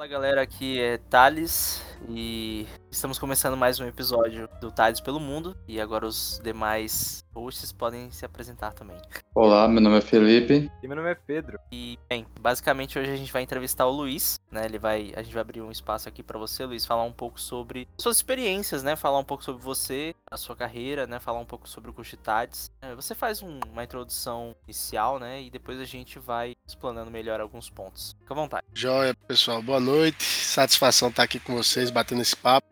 Fala 0.00 0.08
galera, 0.08 0.40
aqui 0.40 0.80
é 0.80 0.96
Thales 0.96 1.84
e 2.08 2.66
estamos 2.90 3.18
começando 3.18 3.56
mais 3.56 3.78
um 3.78 3.86
episódio 3.86 4.48
do 4.60 4.70
Thales 4.70 5.00
pelo 5.00 5.20
Mundo 5.20 5.56
e 5.68 5.80
agora 5.80 6.06
os 6.06 6.40
demais 6.42 7.24
hosts 7.32 7.70
podem 7.70 8.10
se 8.10 8.24
apresentar 8.24 8.72
também. 8.72 8.96
Olá, 9.34 9.68
meu 9.68 9.80
nome 9.80 9.98
é 9.98 10.00
Felipe. 10.00 10.70
E 10.82 10.88
meu 10.88 10.96
nome 10.96 11.10
é 11.10 11.14
Pedro. 11.14 11.58
E, 11.70 11.98
bem, 12.08 12.26
basicamente 12.40 12.98
hoje 12.98 13.10
a 13.10 13.16
gente 13.16 13.32
vai 13.32 13.42
entrevistar 13.42 13.86
o 13.86 13.90
Luiz, 13.90 14.40
né? 14.50 14.64
Ele 14.64 14.78
vai, 14.78 15.12
a 15.14 15.22
gente 15.22 15.32
vai 15.32 15.40
abrir 15.40 15.60
um 15.60 15.70
espaço 15.70 16.08
aqui 16.08 16.22
para 16.22 16.38
você, 16.38 16.64
Luiz, 16.64 16.84
falar 16.84 17.04
um 17.04 17.12
pouco 17.12 17.40
sobre 17.40 17.86
suas 17.96 18.16
experiências, 18.16 18.82
né? 18.82 18.96
Falar 18.96 19.18
um 19.18 19.24
pouco 19.24 19.44
sobre 19.44 19.62
você, 19.62 20.14
a 20.28 20.36
sua 20.36 20.56
carreira, 20.56 21.06
né? 21.06 21.20
Falar 21.20 21.38
um 21.38 21.46
pouco 21.46 21.68
sobre 21.68 21.90
o 21.90 21.92
Cushitades. 21.92 22.70
É, 22.82 22.94
você 22.94 23.14
faz 23.14 23.40
um, 23.42 23.60
uma 23.72 23.84
introdução 23.84 24.54
inicial, 24.64 25.20
né? 25.20 25.40
E 25.40 25.50
depois 25.50 25.78
a 25.78 25.84
gente 25.84 26.18
vai 26.18 26.56
explanando 26.66 27.10
melhor 27.10 27.40
alguns 27.40 27.70
pontos. 27.70 28.16
Fica 28.20 28.34
à 28.34 28.36
vontade. 28.36 28.66
Joia, 28.74 29.14
pessoal. 29.28 29.62
Boa 29.62 29.80
noite. 29.80 30.24
Satisfação 30.24 31.08
estar 31.08 31.22
aqui 31.22 31.38
com 31.38 31.54
vocês, 31.54 31.90
batendo 31.90 32.22
esse 32.22 32.36
papo? 32.36 32.66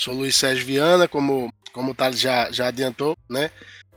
Sou 0.00 0.14
Luiz 0.14 0.34
Sérgio 0.34 0.64
Viana, 0.64 1.06
como, 1.06 1.52
como 1.74 1.92
o 1.92 1.94
Thales 1.94 2.18
já, 2.18 2.50
já 2.50 2.68
adiantou, 2.68 3.14
né? 3.28 3.50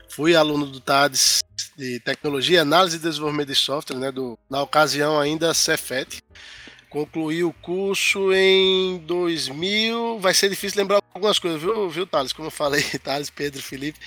Fui 0.10 0.36
aluno 0.36 0.66
do 0.66 0.82
TADES 0.82 1.42
de 1.78 1.98
Tecnologia, 2.02 2.62
Análise 2.62 2.98
e 2.98 3.00
Desenvolvimento 3.00 3.48
de 3.48 3.56
Software, 3.56 3.98
né? 3.98 4.12
Do, 4.12 4.38
na 4.50 4.62
ocasião 4.62 5.18
ainda 5.18 5.54
Cefet. 5.54 6.22
Concluí 6.90 7.46
o 7.46 7.54
curso 7.54 8.34
em 8.34 8.98
2000. 9.08 10.20
Vai 10.20 10.34
ser 10.34 10.50
difícil 10.50 10.82
lembrar 10.82 11.02
algumas 11.14 11.40
coisas, 11.40 11.62
viu, 11.62 11.90
viu 11.90 12.06
Thales? 12.06 12.34
Como 12.34 12.48
eu 12.48 12.52
falei, 12.52 12.84
Thales, 13.02 13.30
Pedro, 13.30 13.64
Felipe. 13.64 13.98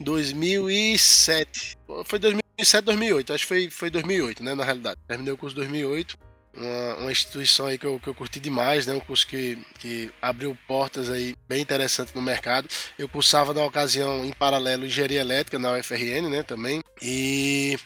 2007. 0.00 1.76
Foi 2.06 2.18
2007, 2.18 2.84
2008. 2.86 3.34
Acho 3.34 3.44
que 3.44 3.48
foi, 3.48 3.68
foi 3.68 3.90
2008, 3.90 4.42
né? 4.42 4.54
Na 4.54 4.64
realidade. 4.64 4.98
Terminei 5.06 5.34
o 5.34 5.36
curso 5.36 5.54
em 5.54 5.60
2008 5.60 6.23
uma, 6.56 6.94
uma, 6.96 7.12
instituição 7.12 7.66
aí 7.66 7.78
que 7.78 7.86
eu, 7.86 7.98
que 7.98 8.08
eu 8.08 8.14
curti 8.14 8.40
demais, 8.40 8.86
né? 8.86 8.94
Um 8.94 9.00
curso 9.00 9.26
que, 9.26 9.58
que 9.78 10.10
abriu 10.20 10.56
portas 10.66 11.10
aí 11.10 11.34
bem 11.48 11.60
interessante 11.60 12.14
no 12.14 12.22
mercado. 12.22 12.68
Eu 12.98 13.08
cursava 13.08 13.52
na 13.52 13.64
ocasião 13.64 14.24
em 14.24 14.32
paralelo 14.32 14.86
engenharia 14.86 15.20
elétrica 15.20 15.58
na 15.58 15.72
UFRN, 15.72 16.28
né? 16.30 16.42
Também 16.42 16.82
e 17.02 17.78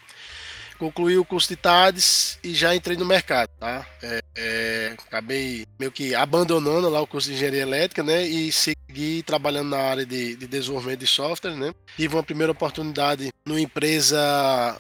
concluí 0.78 1.19
o 1.19 1.24
curso 1.24 1.48
de 1.48 1.56
TADES 1.56 2.39
e 2.42 2.55
já 2.55 2.74
entrei 2.74 2.96
no 2.96 3.05
mercado, 3.05 3.50
tá? 3.58 3.84
É, 4.02 4.22
é, 4.36 4.96
acabei 5.06 5.66
meio 5.78 5.91
que 5.91 6.14
abandonando 6.14 6.89
lá 6.89 7.00
o 7.00 7.06
curso 7.06 7.28
de 7.28 7.34
engenharia 7.34 7.62
elétrica, 7.62 8.02
né? 8.02 8.22
E 8.22 8.52
segui 8.52 8.77
trabalhando 9.25 9.71
na 9.71 9.79
área 9.79 10.07
de, 10.07 10.37
de 10.37 10.47
desenvolvimento 10.47 11.01
de 11.01 11.07
software, 11.07 11.55
né? 11.55 11.75
Tive 11.97 12.15
uma 12.15 12.23
primeira 12.23 12.53
oportunidade 12.53 13.31
numa 13.45 13.61
empresa 13.61 14.19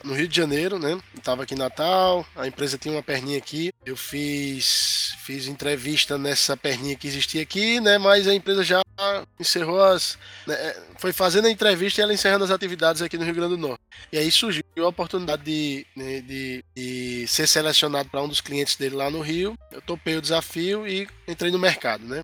no 0.04 0.14
Rio 0.14 0.28
de 0.28 0.36
Janeiro, 0.36 0.78
né? 0.78 0.98
Estava 1.16 1.42
aqui 1.42 1.54
em 1.54 1.58
Natal, 1.58 2.26
a 2.36 2.46
empresa 2.46 2.78
tinha 2.78 2.94
uma 2.94 3.02
perninha 3.02 3.38
aqui. 3.38 3.72
Eu 3.84 3.96
fiz, 3.96 5.14
fiz 5.24 5.46
entrevista 5.46 6.18
nessa 6.18 6.56
perninha 6.56 6.96
que 6.96 7.06
existia 7.06 7.42
aqui, 7.42 7.80
né? 7.80 7.98
Mas 7.98 8.26
a 8.26 8.34
empresa 8.34 8.62
já 8.62 8.82
encerrou 9.38 9.82
as. 9.82 10.18
Né? 10.46 10.56
Foi 10.98 11.12
fazendo 11.12 11.46
a 11.46 11.50
entrevista 11.50 12.00
e 12.00 12.02
ela 12.02 12.12
encerrando 12.12 12.44
as 12.44 12.50
atividades 12.50 13.02
aqui 13.02 13.16
no 13.16 13.24
Rio 13.24 13.34
Grande 13.34 13.56
do 13.56 13.58
Norte. 13.58 13.82
E 14.12 14.18
aí 14.18 14.30
surgiu 14.30 14.64
a 14.78 14.88
oportunidade 14.88 15.42
de, 15.42 15.86
né, 15.96 16.20
de, 16.20 16.64
de 16.74 17.26
ser 17.26 17.46
selecionado 17.46 18.08
para 18.08 18.22
um 18.22 18.28
dos 18.28 18.40
clientes 18.40 18.76
dele 18.76 18.96
lá 18.96 19.10
no 19.10 19.20
Rio. 19.20 19.56
Eu 19.70 19.80
topei 19.80 20.16
o 20.16 20.22
desafio 20.22 20.86
e 20.86 21.08
entrei 21.26 21.50
no 21.50 21.58
mercado, 21.58 22.04
né? 22.04 22.22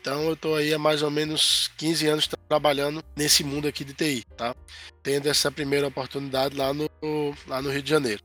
Então 0.00 0.24
eu 0.24 0.32
estou 0.32 0.56
aí 0.56 0.72
há 0.72 0.78
mais 0.78 1.02
ou 1.02 1.10
menos 1.10 1.70
15 1.76 2.06
anos 2.06 2.28
trabalhando 2.48 3.04
nesse 3.14 3.44
mundo 3.44 3.68
aqui 3.68 3.84
de 3.84 3.92
TI, 3.92 4.24
tá? 4.36 4.54
Tendo 5.02 5.28
essa 5.28 5.50
primeira 5.50 5.86
oportunidade 5.86 6.56
lá 6.56 6.72
no, 6.72 6.88
lá 7.46 7.60
no 7.60 7.70
Rio 7.70 7.82
de 7.82 7.90
Janeiro. 7.90 8.22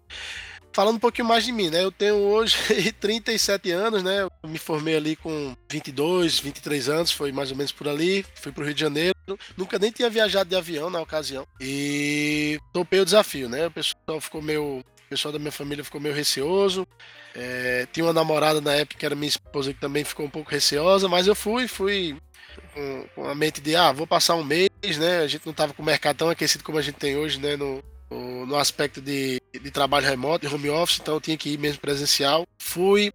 Falando 0.75 0.97
um 0.97 0.99
pouquinho 0.99 1.25
mais 1.25 1.45
de 1.45 1.53
mim, 1.53 1.69
né? 1.69 1.85
Eu 1.85 1.91
tenho 1.91 2.15
hoje 2.15 2.57
37 2.99 3.71
anos, 3.71 4.03
né? 4.03 4.23
Eu 4.23 4.49
me 4.49 4.57
formei 4.57 4.97
ali 4.97 5.15
com 5.15 5.55
22, 5.71 6.39
23 6.39 6.89
anos, 6.89 7.11
foi 7.11 7.31
mais 7.31 7.49
ou 7.49 7.55
menos 7.55 7.71
por 7.71 7.87
ali. 7.87 8.25
Fui 8.35 8.51
para 8.51 8.61
o 8.61 8.65
Rio 8.65 8.75
de 8.75 8.81
Janeiro. 8.81 9.15
Nunca 9.55 9.79
nem 9.79 9.89
tinha 9.89 10.09
viajado 10.09 10.49
de 10.49 10.55
avião 10.55 10.89
na 10.89 10.99
ocasião. 10.99 11.47
E 11.61 12.59
topei 12.73 12.99
o 12.99 13.05
desafio, 13.05 13.47
né? 13.47 13.67
O 13.67 13.71
pessoal 13.71 14.19
ficou 14.19 14.41
meio. 14.41 14.83
Pessoal 15.15 15.31
da 15.31 15.39
minha 15.39 15.51
família 15.51 15.81
ficou 15.81 16.01
meio 16.01 16.13
receoso. 16.13 16.85
É, 17.33 17.87
tinha 17.93 18.05
uma 18.05 18.11
namorada 18.11 18.59
na 18.59 18.73
época 18.73 18.99
que 18.99 19.05
era 19.05 19.15
minha 19.15 19.29
esposa 19.29 19.73
que 19.73 19.79
também 19.79 20.03
ficou 20.03 20.25
um 20.25 20.29
pouco 20.29 20.51
receosa, 20.51 21.07
mas 21.07 21.25
eu 21.25 21.33
fui, 21.33 21.69
fui 21.69 22.17
com, 22.73 23.07
com 23.15 23.29
a 23.29 23.33
mente 23.33 23.61
de, 23.61 23.77
ah, 23.77 23.93
vou 23.93 24.05
passar 24.05 24.35
um 24.35 24.43
mês, 24.43 24.69
né? 24.99 25.19
A 25.19 25.27
gente 25.27 25.45
não 25.45 25.53
tava 25.53 25.73
com 25.73 25.81
o 25.81 25.85
mercado 25.85 26.17
tão 26.17 26.29
aquecido 26.29 26.65
como 26.65 26.77
a 26.77 26.81
gente 26.81 26.95
tem 26.95 27.15
hoje, 27.15 27.39
né? 27.39 27.55
No, 27.55 27.81
no, 28.11 28.45
no 28.45 28.57
aspecto 28.57 28.99
de, 28.99 29.41
de 29.53 29.71
trabalho 29.71 30.05
remoto, 30.05 30.45
de 30.45 30.53
home 30.53 30.69
office, 30.69 30.99
então 30.99 31.13
eu 31.13 31.21
tinha 31.21 31.37
que 31.37 31.51
ir 31.51 31.57
mesmo 31.57 31.79
presencial. 31.79 32.45
Fui 32.59 33.13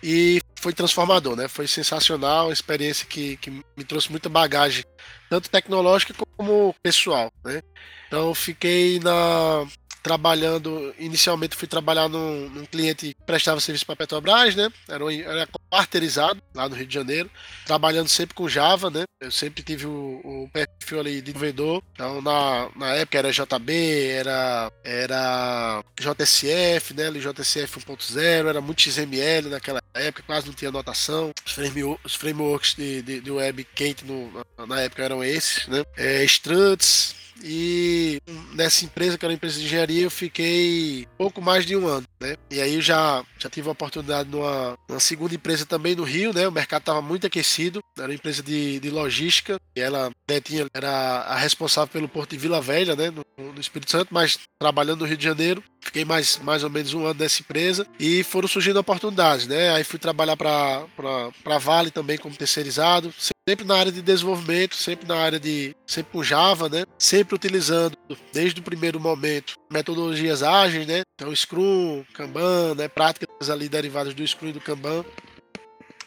e 0.00 0.40
foi 0.60 0.72
transformador, 0.72 1.34
né? 1.34 1.48
Foi 1.48 1.66
sensacional, 1.66 2.46
uma 2.46 2.52
experiência 2.52 3.04
que, 3.04 3.36
que 3.38 3.50
me 3.50 3.82
trouxe 3.84 4.08
muita 4.12 4.28
bagagem, 4.28 4.84
tanto 5.28 5.50
tecnológica 5.50 6.14
como 6.36 6.72
pessoal, 6.80 7.32
né? 7.44 7.60
Então 8.06 8.34
fiquei 8.34 9.00
na, 9.00 9.66
trabalhando, 10.02 10.94
inicialmente 10.98 11.56
fui 11.56 11.68
trabalhar 11.68 12.08
num, 12.08 12.48
num 12.50 12.66
cliente 12.66 13.14
que 13.14 13.24
prestava 13.24 13.60
serviço 13.60 13.86
para 13.86 13.96
Petrobras, 13.96 14.54
né? 14.54 14.68
Era, 14.88 15.04
um, 15.04 15.10
era 15.10 15.48
quarteirizado 15.70 16.42
lá 16.54 16.68
no 16.68 16.74
Rio 16.74 16.86
de 16.86 16.94
Janeiro, 16.94 17.30
trabalhando 17.64 18.08
sempre 18.08 18.34
com 18.34 18.48
Java, 18.48 18.90
né? 18.90 19.04
Eu 19.20 19.30
sempre 19.30 19.62
tive 19.62 19.86
o, 19.86 20.20
o 20.24 20.50
perfil 20.52 21.00
ali 21.00 21.14
de 21.14 21.32
desenvolvedor, 21.32 21.82
então 21.92 22.20
na, 22.20 22.68
na 22.74 22.88
época 22.94 23.18
era 23.18 23.30
JB, 23.30 24.08
era, 24.08 24.72
era 24.82 25.84
JSF, 25.98 26.94
né? 26.94 27.10
JSF 27.12 27.80
1.0, 27.80 28.48
era 28.48 28.60
muito 28.60 28.82
XML 28.82 29.48
naquela 29.48 29.80
época, 29.94 30.24
quase 30.26 30.46
não 30.46 30.54
tinha 30.54 30.70
anotação, 30.70 31.32
os, 31.46 31.52
frame, 31.52 31.98
os 32.04 32.14
frameworks 32.14 32.74
de, 32.74 33.02
de, 33.02 33.20
de 33.20 33.30
web 33.30 33.64
quente 33.74 34.04
no, 34.04 34.44
na 34.66 34.80
época 34.80 35.04
eram 35.04 35.22
esses, 35.22 35.68
né? 35.68 35.84
É, 35.96 36.24
struts, 36.24 37.14
e 37.44 38.20
nessa 38.54 38.84
empresa, 38.84 39.18
que 39.18 39.24
era 39.24 39.32
uma 39.32 39.36
empresa 39.36 39.58
de 39.58 39.64
engenharia, 39.64 40.02
eu 40.02 40.10
fiquei 40.10 41.06
pouco 41.18 41.40
mais 41.40 41.66
de 41.66 41.76
um 41.76 41.86
ano, 41.86 42.06
né? 42.20 42.36
E 42.50 42.60
aí 42.60 42.74
eu 42.74 42.80
já, 42.80 43.24
já 43.38 43.48
tive 43.50 43.68
a 43.68 43.72
oportunidade 43.72 44.28
numa, 44.28 44.76
numa 44.88 45.00
segunda 45.00 45.34
empresa 45.34 45.66
também 45.66 45.94
no 45.94 46.04
Rio, 46.04 46.32
né? 46.32 46.46
O 46.46 46.52
mercado 46.52 46.82
estava 46.82 47.02
muito 47.02 47.26
aquecido, 47.26 47.80
era 47.98 48.08
uma 48.08 48.14
empresa 48.14 48.42
de, 48.42 48.78
de 48.80 48.90
logística, 48.90 49.58
e 49.74 49.80
ela 49.80 50.10
né, 50.28 50.40
tinha, 50.40 50.66
era 50.72 50.90
a 51.22 51.36
responsável 51.36 51.92
pelo 51.92 52.08
porto 52.08 52.30
de 52.30 52.38
Vila 52.38 52.60
Velha, 52.60 52.94
né? 52.94 53.10
No, 53.10 53.52
no 53.52 53.60
Espírito 53.60 53.90
Santo, 53.90 54.12
mas 54.12 54.38
trabalhando 54.58 55.00
no 55.00 55.06
Rio 55.06 55.16
de 55.16 55.24
Janeiro. 55.24 55.62
Fiquei 55.80 56.04
mais, 56.04 56.38
mais 56.38 56.62
ou 56.62 56.70
menos 56.70 56.94
um 56.94 57.04
ano 57.04 57.18
nessa 57.18 57.40
empresa 57.40 57.86
e 57.98 58.22
foram 58.22 58.46
surgindo 58.46 58.78
oportunidades, 58.78 59.48
né? 59.48 59.74
Aí 59.74 59.82
fui 59.82 59.98
trabalhar 59.98 60.36
para 60.36 61.58
Vale 61.58 61.90
também 61.90 62.16
como 62.16 62.36
terceirizado, 62.36 63.12
sempre 63.48 63.64
na 63.66 63.76
área 63.76 63.90
de 63.90 64.00
desenvolvimento, 64.00 64.76
sempre 64.76 65.06
na 65.06 65.16
área 65.16 65.38
de 65.40 65.74
sempre 65.86 66.12
com 66.12 66.22
Java, 66.22 66.68
né? 66.68 66.84
Sempre 66.98 67.34
utilizando 67.34 67.96
desde 68.32 68.60
o 68.60 68.62
primeiro 68.62 69.00
momento 69.00 69.54
metodologias 69.70 70.42
ágeis, 70.42 70.86
né? 70.86 71.02
Então 71.14 71.34
Scrum, 71.34 72.04
Kanban, 72.14 72.74
né? 72.76 72.88
Práticas 72.88 73.50
ali 73.50 73.68
derivadas 73.68 74.14
do 74.14 74.26
Scrum 74.26 74.48
e 74.48 74.52
do 74.52 74.60
Kanban. 74.60 75.04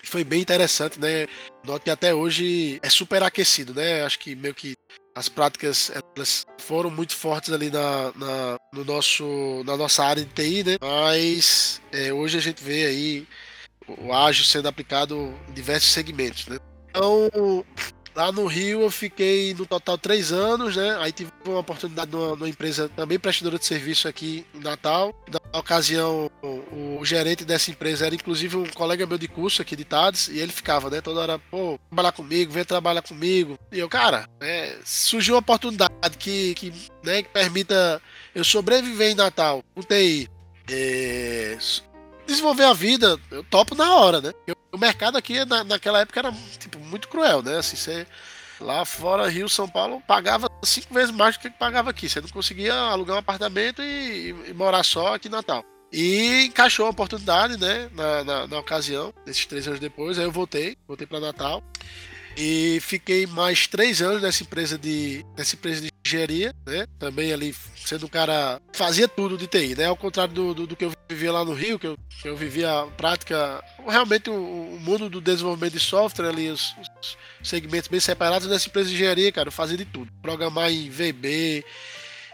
Foi 0.03 0.23
bem 0.23 0.41
interessante, 0.41 0.99
né? 0.99 1.27
Note 1.65 1.83
que 1.83 1.89
até 1.89 2.13
hoje 2.13 2.79
é 2.81 2.89
super 2.89 3.21
aquecido, 3.21 3.73
né? 3.73 4.03
Acho 4.03 4.19
que 4.19 4.35
meio 4.35 4.53
que 4.53 4.75
as 5.13 5.27
práticas 5.27 5.91
elas 6.15 6.45
foram 6.59 6.89
muito 6.89 7.15
fortes 7.15 7.51
ali 7.51 7.69
na, 7.69 8.13
na, 8.15 8.57
no 8.71 8.85
nosso, 8.85 9.63
na 9.65 9.75
nossa 9.75 10.05
área 10.05 10.23
de 10.23 10.31
TI, 10.31 10.63
né? 10.63 10.77
Mas 10.79 11.81
é, 11.91 12.13
hoje 12.13 12.37
a 12.37 12.41
gente 12.41 12.63
vê 12.63 12.85
aí 12.85 13.27
o 13.87 14.13
ágil 14.13 14.45
sendo 14.45 14.67
aplicado 14.67 15.33
em 15.49 15.53
diversos 15.53 15.91
segmentos, 15.91 16.47
né? 16.47 16.59
Então, 16.95 17.65
Lá 18.15 18.31
no 18.31 18.45
Rio 18.45 18.81
eu 18.81 18.89
fiquei 18.89 19.53
no 19.53 19.65
total 19.65 19.97
três 19.97 20.31
anos, 20.31 20.77
né? 20.77 20.97
Aí 21.01 21.11
tive 21.11 21.29
uma 21.45 21.59
oportunidade 21.59 22.09
numa, 22.09 22.29
numa 22.29 22.47
empresa 22.47 22.87
também 22.87 23.19
prestadora 23.19 23.59
de 23.59 23.65
serviço 23.65 24.07
aqui 24.07 24.45
em 24.53 24.59
Natal. 24.61 25.13
Na 25.29 25.59
ocasião, 25.59 26.31
o, 26.41 26.99
o, 27.01 27.05
gerente 27.05 27.43
dessa 27.43 27.71
empresa 27.71 28.05
era 28.05 28.15
inclusive 28.15 28.55
um 28.55 28.67
colega 28.67 29.05
meu 29.05 29.17
de 29.17 29.27
curso 29.27 29.61
aqui 29.61 29.75
de 29.75 29.83
Tades, 29.83 30.29
e 30.29 30.39
ele 30.39 30.53
ficava, 30.53 30.89
né? 30.89 31.01
Toda 31.01 31.19
hora, 31.19 31.39
pô, 31.51 31.77
trabalhar 31.89 32.13
comigo, 32.13 32.53
vem 32.53 32.63
trabalhar 32.63 33.01
comigo. 33.01 33.59
E 33.69 33.79
eu, 33.79 33.89
cara, 33.89 34.29
é, 34.39 34.77
surgiu 34.85 35.35
uma 35.35 35.41
oportunidade 35.41 36.17
que, 36.17 36.53
que, 36.53 36.71
né, 37.03 37.21
que 37.21 37.29
permita 37.29 38.01
eu 38.33 38.45
sobreviver 38.45 39.11
em 39.11 39.15
Natal 39.15 39.61
com 39.75 39.81
TI. 39.81 40.29
É, 40.71 41.57
desenvolver 42.25 42.63
a 42.63 42.73
vida, 42.73 43.19
eu 43.29 43.43
topo 43.43 43.75
na 43.75 43.93
hora, 43.93 44.21
né? 44.21 44.31
Eu, 44.47 44.54
o 44.75 44.77
mercado 44.77 45.17
aqui 45.17 45.43
na, 45.45 45.63
naquela 45.63 46.01
época 46.01 46.19
era 46.19 46.33
tipo, 46.59 46.77
muito 46.79 47.07
cruel, 47.07 47.41
né? 47.41 47.57
Assim, 47.57 47.75
você 47.75 48.05
lá 48.59 48.85
fora, 48.85 49.29
Rio, 49.29 49.49
São 49.49 49.67
Paulo, 49.67 50.01
pagava 50.07 50.49
cinco 50.63 50.93
vezes 50.93 51.13
mais 51.13 51.35
do 51.35 51.41
que 51.41 51.49
pagava 51.49 51.89
aqui. 51.89 52.09
Você 52.09 52.21
não 52.21 52.27
conseguia 52.29 52.73
alugar 52.73 53.15
um 53.15 53.19
apartamento 53.19 53.81
e, 53.81 54.35
e 54.47 54.53
morar 54.53 54.83
só 54.83 55.15
aqui 55.15 55.27
em 55.27 55.31
Natal. 55.31 55.63
E 55.91 56.45
encaixou 56.45 56.87
a 56.87 56.89
oportunidade, 56.89 57.57
né? 57.57 57.89
Na, 57.93 58.23
na, 58.23 58.47
na 58.47 58.59
ocasião, 58.59 59.13
esses 59.25 59.45
três 59.45 59.67
anos 59.67 59.79
depois, 59.79 60.19
aí 60.19 60.25
eu 60.25 60.31
voltei, 60.31 60.77
voltei 60.87 61.07
para 61.07 61.19
Natal. 61.19 61.63
E 62.37 62.79
fiquei 62.81 63.25
mais 63.25 63.65
três 63.65 64.01
anos 64.01 64.21
nessa 64.21 64.43
empresa 64.43 64.77
de, 64.77 65.25
nessa 65.37 65.55
empresa 65.55 65.81
de 65.81 65.94
engenharia, 66.05 66.53
né? 66.65 66.85
Também 66.99 67.33
ali 67.33 67.55
sendo 67.75 68.05
um 68.05 68.09
cara 68.09 68.61
fazia 68.73 69.07
tudo 69.07 69.37
de 69.37 69.47
TI, 69.47 69.75
né? 69.75 69.85
Ao 69.85 69.97
contrário 69.97 70.33
do, 70.33 70.53
do, 70.53 70.67
do 70.67 70.75
que 70.75 70.85
eu 70.85 70.91
vivia 71.09 71.31
lá 71.31 71.43
no 71.43 71.53
Rio, 71.53 71.79
que 71.79 71.87
eu, 71.87 71.97
que 72.21 72.29
eu 72.29 72.37
vivia 72.37 72.81
a 72.81 72.85
prática, 72.87 73.63
realmente 73.87 74.29
o, 74.29 74.77
mundo 74.79 75.09
do 75.09 75.19
desenvolvimento 75.19 75.73
de 75.73 75.79
software 75.79 76.29
ali, 76.29 76.49
os, 76.49 76.75
os, 77.01 77.17
segmentos 77.43 77.87
bem 77.87 77.99
separados 77.99 78.47
nessa 78.47 78.67
empresa 78.67 78.89
de 78.89 78.95
engenharia, 78.95 79.31
cara, 79.31 79.47
eu 79.47 79.51
fazia 79.51 79.77
de 79.77 79.85
tudo. 79.85 80.11
Programar 80.21 80.71
em 80.71 80.89
VB, 80.89 81.65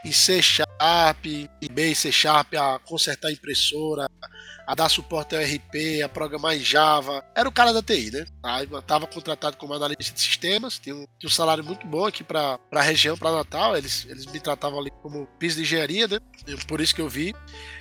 em 0.03 0.11
C 0.11 0.41
Sharp, 0.41 1.25
em 1.25 1.49
B, 1.71 1.95
C 1.95 2.11
Sharp, 2.11 2.53
a 2.55 2.79
consertar 2.79 3.31
impressora, 3.31 4.05
a 4.05 4.27
dar 4.75 4.89
suporte 4.89 5.35
ao 5.35 5.41
RP, 5.41 6.01
a 6.03 6.09
programar 6.09 6.55
em 6.55 6.59
Java. 6.59 7.23
Era 7.35 7.47
o 7.47 7.51
cara 7.51 7.73
da 7.73 7.81
TI, 7.81 8.11
né? 8.11 8.25
Estava 8.79 9.07
contratado 9.07 9.57
como 9.57 9.73
analista 9.73 10.13
de 10.13 10.19
sistemas, 10.19 10.79
tinha 10.79 10.95
um, 10.95 11.05
tinha 11.19 11.27
um 11.27 11.31
salário 11.31 11.63
muito 11.63 11.85
bom 11.85 12.05
aqui 12.05 12.23
para 12.23 12.59
a 12.71 12.81
região, 12.81 13.17
para 13.17 13.31
Natal. 13.31 13.77
Eles, 13.77 14.05
eles 14.09 14.25
me 14.25 14.39
tratavam 14.39 14.79
ali 14.79 14.91
como 15.01 15.27
piso 15.39 15.57
de 15.57 15.63
engenharia, 15.63 16.07
né? 16.07 16.19
Por 16.67 16.81
isso 16.81 16.95
que 16.95 17.01
eu 17.01 17.09
vi. 17.09 17.33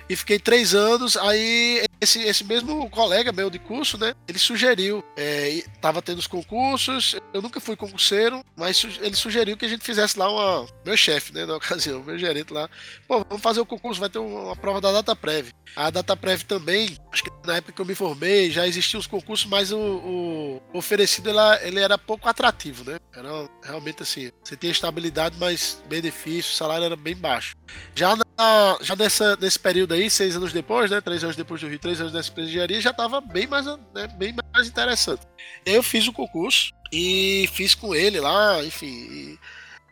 E 0.09 0.15
fiquei 0.15 0.39
três 0.39 0.75
anos. 0.75 1.15
Aí 1.17 1.83
esse, 2.01 2.19
esse 2.23 2.43
mesmo 2.43 2.89
colega 2.89 3.31
meu 3.31 3.49
de 3.49 3.59
curso, 3.59 3.97
né? 3.97 4.15
Ele 4.27 4.39
sugeriu, 4.39 5.03
é, 5.15 5.63
tava 5.79 6.01
tendo 6.01 6.17
os 6.17 6.27
concursos. 6.27 7.15
Eu 7.31 7.41
nunca 7.41 7.59
fui 7.59 7.75
concurseiro, 7.75 8.43
mas 8.55 8.83
ele 9.01 9.15
sugeriu 9.15 9.55
que 9.55 9.65
a 9.65 9.69
gente 9.69 9.83
fizesse 9.83 10.17
lá 10.17 10.29
uma. 10.29 10.67
Meu 10.83 10.97
chefe, 10.97 11.31
né? 11.31 11.45
Na 11.45 11.55
ocasião, 11.57 12.01
meu 12.03 12.17
gerente 12.17 12.51
lá. 12.51 12.67
Pô, 13.07 13.23
vamos 13.29 13.43
fazer 13.43 13.61
o 13.61 13.65
concurso, 13.65 13.99
vai 13.99 14.09
ter 14.09 14.17
uma 14.17 14.55
prova 14.55 14.81
da 14.81 14.91
data 14.91 15.15
prévia. 15.15 15.53
A 15.75 15.89
data 15.89 16.17
prévia 16.17 16.45
também, 16.45 16.97
acho 17.11 17.23
que 17.23 17.31
na 17.45 17.57
época 17.57 17.71
que 17.71 17.81
eu 17.81 17.85
me 17.85 17.95
formei, 17.95 18.51
já 18.51 18.67
existiam 18.67 18.99
os 18.99 19.07
concursos, 19.07 19.45
mas 19.45 19.71
o, 19.71 19.77
o 19.77 20.61
oferecido 20.73 21.29
ela, 21.29 21.59
ele 21.65 21.79
era 21.79 21.97
pouco 21.97 22.27
atrativo, 22.27 22.89
né? 22.89 22.97
Era 23.13 23.47
realmente 23.63 24.01
assim, 24.03 24.31
você 24.43 24.57
tinha 24.57 24.71
estabilidade, 24.71 25.37
mas 25.39 25.81
benefício, 25.87 26.55
salário 26.55 26.85
era 26.85 26.95
bem 26.95 27.15
baixo. 27.15 27.55
Já, 27.95 28.15
na, 28.15 28.23
já 28.81 28.95
nessa, 28.95 29.35
nesse 29.35 29.59
período 29.59 29.93
aí, 29.93 30.09
seis 30.09 30.35
anos 30.35 30.53
depois, 30.53 30.89
né? 30.89 31.01
Três 31.01 31.23
anos 31.23 31.35
depois 31.35 31.61
do 31.61 31.67
Rio, 31.67 31.79
três 31.79 31.99
anos 31.99 32.13
dessa 32.13 32.31
engenharia, 32.39 32.81
já 32.81 32.91
estava 32.91 33.21
bem 33.21 33.47
mais, 33.47 33.65
né, 33.65 34.07
bem 34.17 34.33
mais 34.53 34.67
interessante. 34.67 35.21
Eu 35.65 35.81
fiz 35.83 36.07
o 36.07 36.13
concurso 36.13 36.71
e 36.91 37.49
fiz 37.53 37.75
com 37.75 37.95
ele 37.95 38.19
lá, 38.19 38.63
enfim, 38.63 39.37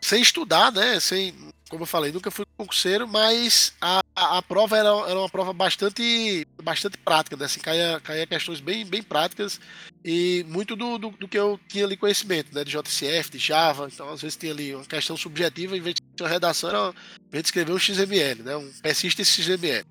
sem 0.00 0.22
estudar, 0.22 0.72
né? 0.72 0.98
Sem 1.00 1.34
como 1.70 1.84
eu 1.84 1.86
falei, 1.86 2.10
nunca 2.10 2.32
fui 2.32 2.44
concurseiro, 2.56 3.06
mas 3.06 3.72
a, 3.80 4.00
a, 4.14 4.38
a 4.38 4.42
prova 4.42 4.76
era, 4.76 4.88
era, 4.88 5.18
uma 5.18 5.28
prova 5.28 5.52
bastante, 5.52 6.46
bastante 6.62 6.98
prática, 6.98 7.36
né? 7.36 7.44
Assim, 7.44 7.60
caía, 7.60 8.00
caía 8.02 8.26
questões 8.26 8.60
bem, 8.60 8.84
bem 8.84 9.02
práticas 9.02 9.60
e 10.04 10.44
muito 10.48 10.74
do, 10.74 10.98
do, 10.98 11.10
do, 11.10 11.28
que 11.28 11.38
eu 11.38 11.58
tinha 11.68 11.84
ali 11.84 11.96
conhecimento, 11.96 12.52
né? 12.52 12.64
De 12.64 12.72
JCF, 12.72 13.30
de 13.30 13.38
Java, 13.38 13.88
então 13.90 14.10
às 14.10 14.20
vezes 14.20 14.36
tinha 14.36 14.52
ali 14.52 14.74
uma 14.74 14.84
questão 14.84 15.16
subjetiva, 15.16 15.76
em 15.76 15.80
vez 15.80 15.94
de 15.94 16.22
uma 16.22 16.28
redação, 16.28 16.68
era, 16.68 16.92
de 17.30 17.38
escrever 17.38 17.72
um 17.72 17.78
XML, 17.78 18.42
né? 18.42 18.56
Um 18.56 18.70
persiste 18.82 19.24
XML. 19.24 19.86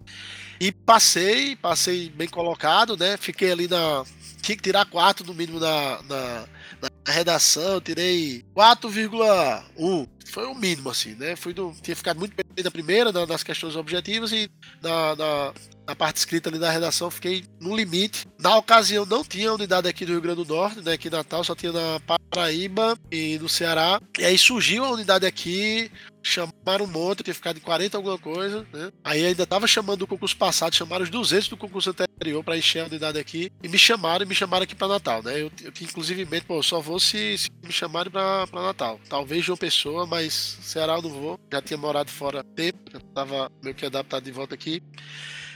E 0.59 0.73
passei, 0.73 1.55
passei 1.55 2.09
bem 2.09 2.27
colocado, 2.27 2.97
né? 2.97 3.15
Fiquei 3.15 3.53
ali 3.53 3.67
na. 3.69 4.03
Tinha 4.41 4.57
que 4.57 4.63
tirar 4.63 4.85
4 4.85 5.25
no 5.25 5.33
mínimo 5.33 5.59
na, 5.59 6.01
na, 6.03 6.47
na 6.81 7.13
redação, 7.13 7.81
tirei 7.81 8.45
4,1 8.55 10.07
foi 10.29 10.45
o 10.45 10.55
mínimo, 10.55 10.89
assim, 10.89 11.15
né? 11.15 11.35
Fui 11.35 11.53
do, 11.53 11.73
tinha 11.81 11.95
ficado 11.95 12.19
muito 12.19 12.35
bem 12.35 12.63
na 12.63 12.71
primeira, 12.71 13.11
na, 13.11 13.25
nas 13.25 13.43
questões 13.43 13.75
objetivas, 13.75 14.31
e 14.31 14.49
na, 14.81 15.15
na, 15.15 15.53
na, 15.87 15.95
parte 15.95 16.17
escrita 16.17 16.49
ali 16.49 16.59
da 16.59 16.69
redação 16.69 17.09
fiquei 17.09 17.45
no 17.59 17.75
limite. 17.75 18.27
Na 18.39 18.55
ocasião 18.55 19.05
não 19.05 19.23
tinha 19.23 19.53
unidade 19.53 19.87
aqui 19.87 20.05
do 20.05 20.11
Rio 20.11 20.21
Grande 20.21 20.43
do 20.43 20.53
Norte, 20.53 20.81
né? 20.81 20.93
Aqui 20.93 21.07
em 21.07 21.11
Natal 21.11 21.43
só 21.43 21.55
tinha 21.55 21.71
na 21.71 21.99
Paraíba 22.29 22.97
e 23.11 23.37
no 23.39 23.49
Ceará. 23.49 23.99
E 24.17 24.23
aí 24.23 24.37
surgiu 24.37 24.85
a 24.85 24.91
unidade 24.91 25.25
aqui, 25.25 25.91
chamaram 26.29 26.85
um 26.85 26.87
monte, 26.87 27.23
tinha 27.23 27.33
ficado 27.33 27.57
em 27.57 27.61
40 27.61 27.97
alguma 27.97 28.17
coisa, 28.17 28.65
né? 28.71 28.91
Aí 29.03 29.25
ainda 29.25 29.45
tava 29.45 29.67
chamando 29.67 29.99
do 29.99 30.07
concurso 30.07 30.35
passado, 30.37 30.75
chamaram 30.75 31.03
os 31.03 31.09
200 31.09 31.49
do 31.49 31.57
concurso 31.57 31.89
anterior 31.89 32.43
para 32.43 32.57
encher 32.57 32.83
a 32.83 32.85
unidade 32.85 33.19
aqui 33.19 33.51
e 33.61 33.67
me 33.67 33.77
chamaram 33.77 34.25
e 34.25 34.27
me 34.27 34.35
chamaram 34.35 34.63
aqui 34.63 34.75
para 34.75 34.87
Natal, 34.87 35.23
né? 35.23 35.41
Eu, 35.41 35.51
eu 35.63 35.73
inclusive, 35.81 36.25
pô, 36.41 36.61
só 36.61 36.79
vou 36.79 36.99
se, 36.99 37.37
se 37.37 37.49
me 37.63 37.71
chamarem 37.71 38.11
para 38.11 38.47
Natal. 38.53 38.99
Talvez 39.09 39.43
João 39.43 39.57
Pessoa, 39.57 40.05
mas 40.05 40.57
Ceará 40.61 40.95
eu 40.95 41.01
não 41.01 41.09
vou. 41.09 41.39
Já 41.51 41.61
tinha 41.61 41.77
morado 41.77 42.11
fora 42.11 42.43
tempo, 42.43 42.79
já 42.91 42.99
tava 43.13 43.51
meio 43.63 43.75
que 43.75 43.85
adaptado 43.85 44.23
de 44.23 44.31
volta 44.31 44.55
aqui. 44.55 44.81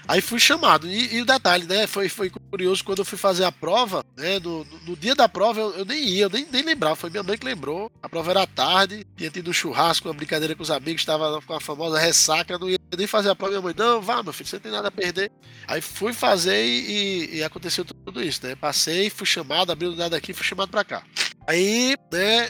Aí 0.07 0.21
fui 0.21 0.39
chamado. 0.39 0.87
E, 0.87 1.15
e, 1.15 1.21
o 1.21 1.25
detalhe, 1.25 1.65
né? 1.65 1.87
Foi, 1.87 2.09
foi 2.09 2.29
curioso 2.53 2.83
quando 2.83 2.99
eu 2.99 3.05
fui 3.05 3.17
fazer 3.17 3.45
a 3.45 3.51
prova, 3.51 4.05
né? 4.15 4.39
No, 4.39 4.63
dia 4.95 5.15
da 5.15 5.27
prova 5.27 5.59
eu, 5.59 5.71
eu, 5.71 5.85
nem 5.85 6.07
ia, 6.07 6.25
eu 6.25 6.29
nem, 6.29 6.45
nem 6.51 6.61
lembrava. 6.61 6.95
Foi 6.95 7.09
minha 7.09 7.23
mãe 7.23 7.35
que 7.35 7.43
lembrou. 7.43 7.91
A 7.99 8.07
prova 8.07 8.29
era 8.29 8.45
tarde, 8.45 9.03
tinha 9.17 9.31
tido 9.31 9.49
um 9.49 9.53
churrasco, 9.53 10.07
uma 10.07 10.13
brincadeira 10.13 10.55
com 10.55 10.61
os 10.61 10.69
amigos, 10.69 11.01
estava 11.01 11.41
com 11.41 11.53
a 11.55 11.59
famosa 11.59 11.97
ressaca. 11.97 12.59
não 12.59 12.69
ia 12.69 12.77
nem 12.95 13.07
fazer 13.07 13.31
a 13.31 13.35
prova. 13.35 13.53
Minha 13.53 13.61
mãe, 13.63 13.73
não, 13.75 13.99
vá, 13.99 14.21
meu 14.21 14.31
filho, 14.31 14.47
você 14.47 14.57
não 14.57 14.61
tem 14.61 14.71
nada 14.71 14.89
a 14.89 14.91
perder. 14.91 15.31
Aí 15.67 15.81
fui 15.81 16.13
fazer 16.13 16.63
e, 16.63 17.37
e 17.37 17.43
aconteceu 17.43 17.83
tudo 17.83 18.21
isso, 18.21 18.45
né? 18.45 18.55
Passei, 18.55 19.09
fui 19.09 19.25
chamado, 19.25 19.71
abri 19.71 19.87
o 19.87 19.95
dado 19.95 20.13
aqui, 20.13 20.31
fui 20.31 20.45
chamado 20.45 20.69
pra 20.69 20.83
cá. 20.83 21.01
Aí, 21.47 21.95
né, 22.11 22.49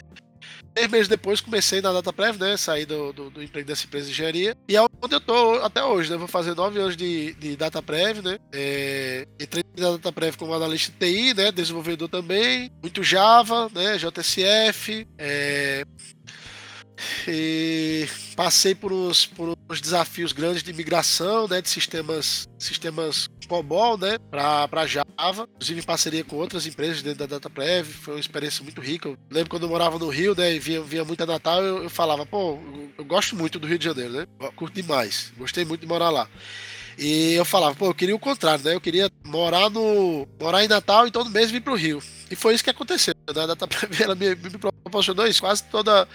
Seis 0.76 0.90
meses 0.90 1.08
depois 1.08 1.40
comecei 1.40 1.80
na 1.80 1.92
DataPrev, 1.92 2.38
né? 2.38 2.56
Saí 2.56 2.84
do, 2.84 3.12
do, 3.12 3.30
do, 3.30 3.42
emprego 3.42 3.66
dessa 3.66 3.86
empresa 3.86 4.06
de 4.06 4.12
engenharia. 4.12 4.56
E 4.68 4.76
é 4.76 4.82
onde 4.82 5.14
eu 5.14 5.20
tô 5.20 5.54
até 5.62 5.84
hoje, 5.84 6.10
né? 6.10 6.16
Vou 6.16 6.26
fazer 6.26 6.54
nove 6.54 6.80
anos 6.80 6.96
de, 6.96 7.32
de 7.34 7.56
DataPrev, 7.56 8.22
né? 8.22 8.38
É, 8.52 9.26
entrei 9.40 9.62
na 9.78 9.92
DataPrev 9.92 10.36
como 10.36 10.52
analista 10.52 10.92
de 10.92 10.98
TI, 10.98 11.34
né? 11.34 11.52
Desenvolvedor 11.52 12.08
também. 12.08 12.70
Muito 12.82 13.02
Java, 13.04 13.70
né? 13.72 13.96
JSF. 13.98 15.06
É, 15.16 15.84
e 17.26 18.06
passei 18.36 18.74
por 18.74 18.92
uns, 18.92 19.26
por 19.26 19.56
desafios 19.80 20.32
grandes 20.32 20.62
de 20.62 20.72
migração 20.72 21.48
né, 21.48 21.60
de 21.60 21.68
sistemas, 21.68 22.48
sistemas 22.58 23.28
COBOL 23.48 23.98
né, 23.98 24.18
para 24.30 24.86
Java, 24.86 25.48
inclusive 25.54 25.80
em 25.80 25.84
parceria 25.84 26.24
com 26.24 26.36
outras 26.36 26.66
empresas 26.66 27.02
dentro 27.02 27.20
da 27.20 27.26
DataPrev. 27.26 27.86
Foi 27.86 28.14
uma 28.14 28.20
experiência 28.20 28.62
muito 28.62 28.80
rica. 28.80 29.08
Eu 29.08 29.18
lembro 29.30 29.50
quando 29.50 29.64
eu 29.64 29.68
morava 29.68 29.98
no 29.98 30.08
Rio 30.08 30.34
né, 30.34 30.54
e 30.54 30.58
via, 30.58 30.80
via 30.82 31.04
muito 31.04 31.22
a 31.22 31.26
Natal, 31.26 31.62
eu, 31.62 31.84
eu 31.84 31.90
falava, 31.90 32.24
pô, 32.24 32.58
eu, 32.96 33.04
gosto 33.04 33.36
muito 33.36 33.58
do 33.58 33.66
Rio 33.66 33.78
de 33.78 33.84
Janeiro, 33.84 34.12
né? 34.12 34.26
Curto 34.56 34.74
demais, 34.74 35.32
gostei 35.36 35.64
muito 35.64 35.80
de 35.80 35.86
morar 35.86 36.10
lá. 36.10 36.28
E 36.96 37.34
eu 37.34 37.44
falava, 37.44 37.74
pô, 37.74 37.86
eu 37.86 37.94
queria 37.94 38.14
o 38.14 38.20
contrário, 38.20 38.64
né? 38.64 38.74
Eu 38.74 38.80
queria 38.80 39.10
morar 39.24 39.68
no. 39.68 40.28
morar 40.40 40.64
em 40.64 40.68
Natal 40.68 41.06
e 41.06 41.10
todo 41.10 41.28
mês 41.28 41.50
vir 41.50 41.60
pro 41.60 41.74
Rio. 41.74 42.00
E 42.30 42.36
foi 42.36 42.54
isso 42.54 42.62
que 42.62 42.70
aconteceu. 42.70 43.14
Né? 43.34 43.42
A 43.42 43.46
DataPrev 43.46 43.90
ela 44.00 44.14
me, 44.14 44.28
me 44.36 44.50
proporcionou 44.58 45.26
isso. 45.26 45.40
Quase 45.40 45.64
toda 45.64 46.06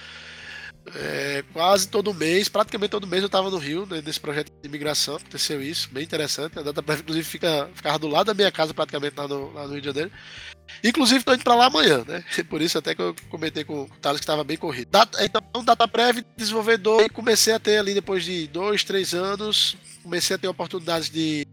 é, 0.95 1.43
quase 1.53 1.87
todo 1.87 2.13
mês, 2.13 2.49
praticamente 2.49 2.91
todo 2.91 3.07
mês 3.07 3.21
eu 3.21 3.27
estava 3.27 3.49
no 3.49 3.57
Rio, 3.57 3.85
né, 3.85 4.01
nesse 4.05 4.19
projeto 4.19 4.51
de 4.61 4.67
imigração, 4.67 5.15
aconteceu 5.15 5.61
isso, 5.61 5.89
bem 5.91 6.03
interessante. 6.03 6.57
A 6.57 6.61
data 6.61 6.83
inclusive, 6.93 7.25
fica, 7.25 7.69
ficava 7.73 7.99
do 7.99 8.07
lado 8.07 8.27
da 8.27 8.33
minha 8.33 8.51
casa, 8.51 8.73
praticamente 8.73 9.15
lá 9.17 9.27
no, 9.27 9.51
lá 9.53 9.63
no 9.65 9.73
Rio 9.73 9.81
de 9.81 9.87
Janeiro. 9.87 10.11
Inclusive, 10.83 11.19
estou 11.19 11.33
indo 11.33 11.43
para 11.43 11.55
lá 11.55 11.65
amanhã, 11.65 12.03
né? 12.07 12.23
Por 12.49 12.61
isso, 12.61 12.77
até 12.77 12.93
que 12.93 13.01
eu 13.01 13.15
comentei 13.29 13.63
com 13.63 13.83
o 13.83 13.89
Thales 14.01 14.19
que 14.19 14.23
estava 14.23 14.43
bem 14.43 14.57
corrido. 14.57 14.89
Data, 14.89 15.23
então, 15.23 15.41
DataPrev, 15.63 16.23
desenvolvedor, 16.37 17.01
e 17.01 17.09
comecei 17.09 17.53
a 17.53 17.59
ter 17.59 17.77
ali, 17.77 17.93
depois 17.93 18.23
de 18.23 18.47
dois, 18.47 18.83
três 18.83 19.13
anos, 19.13 19.75
comecei 20.09 20.35
a 20.35 20.39
ter 20.39 20.47
oportunidades 20.47 21.09
de 21.09 21.45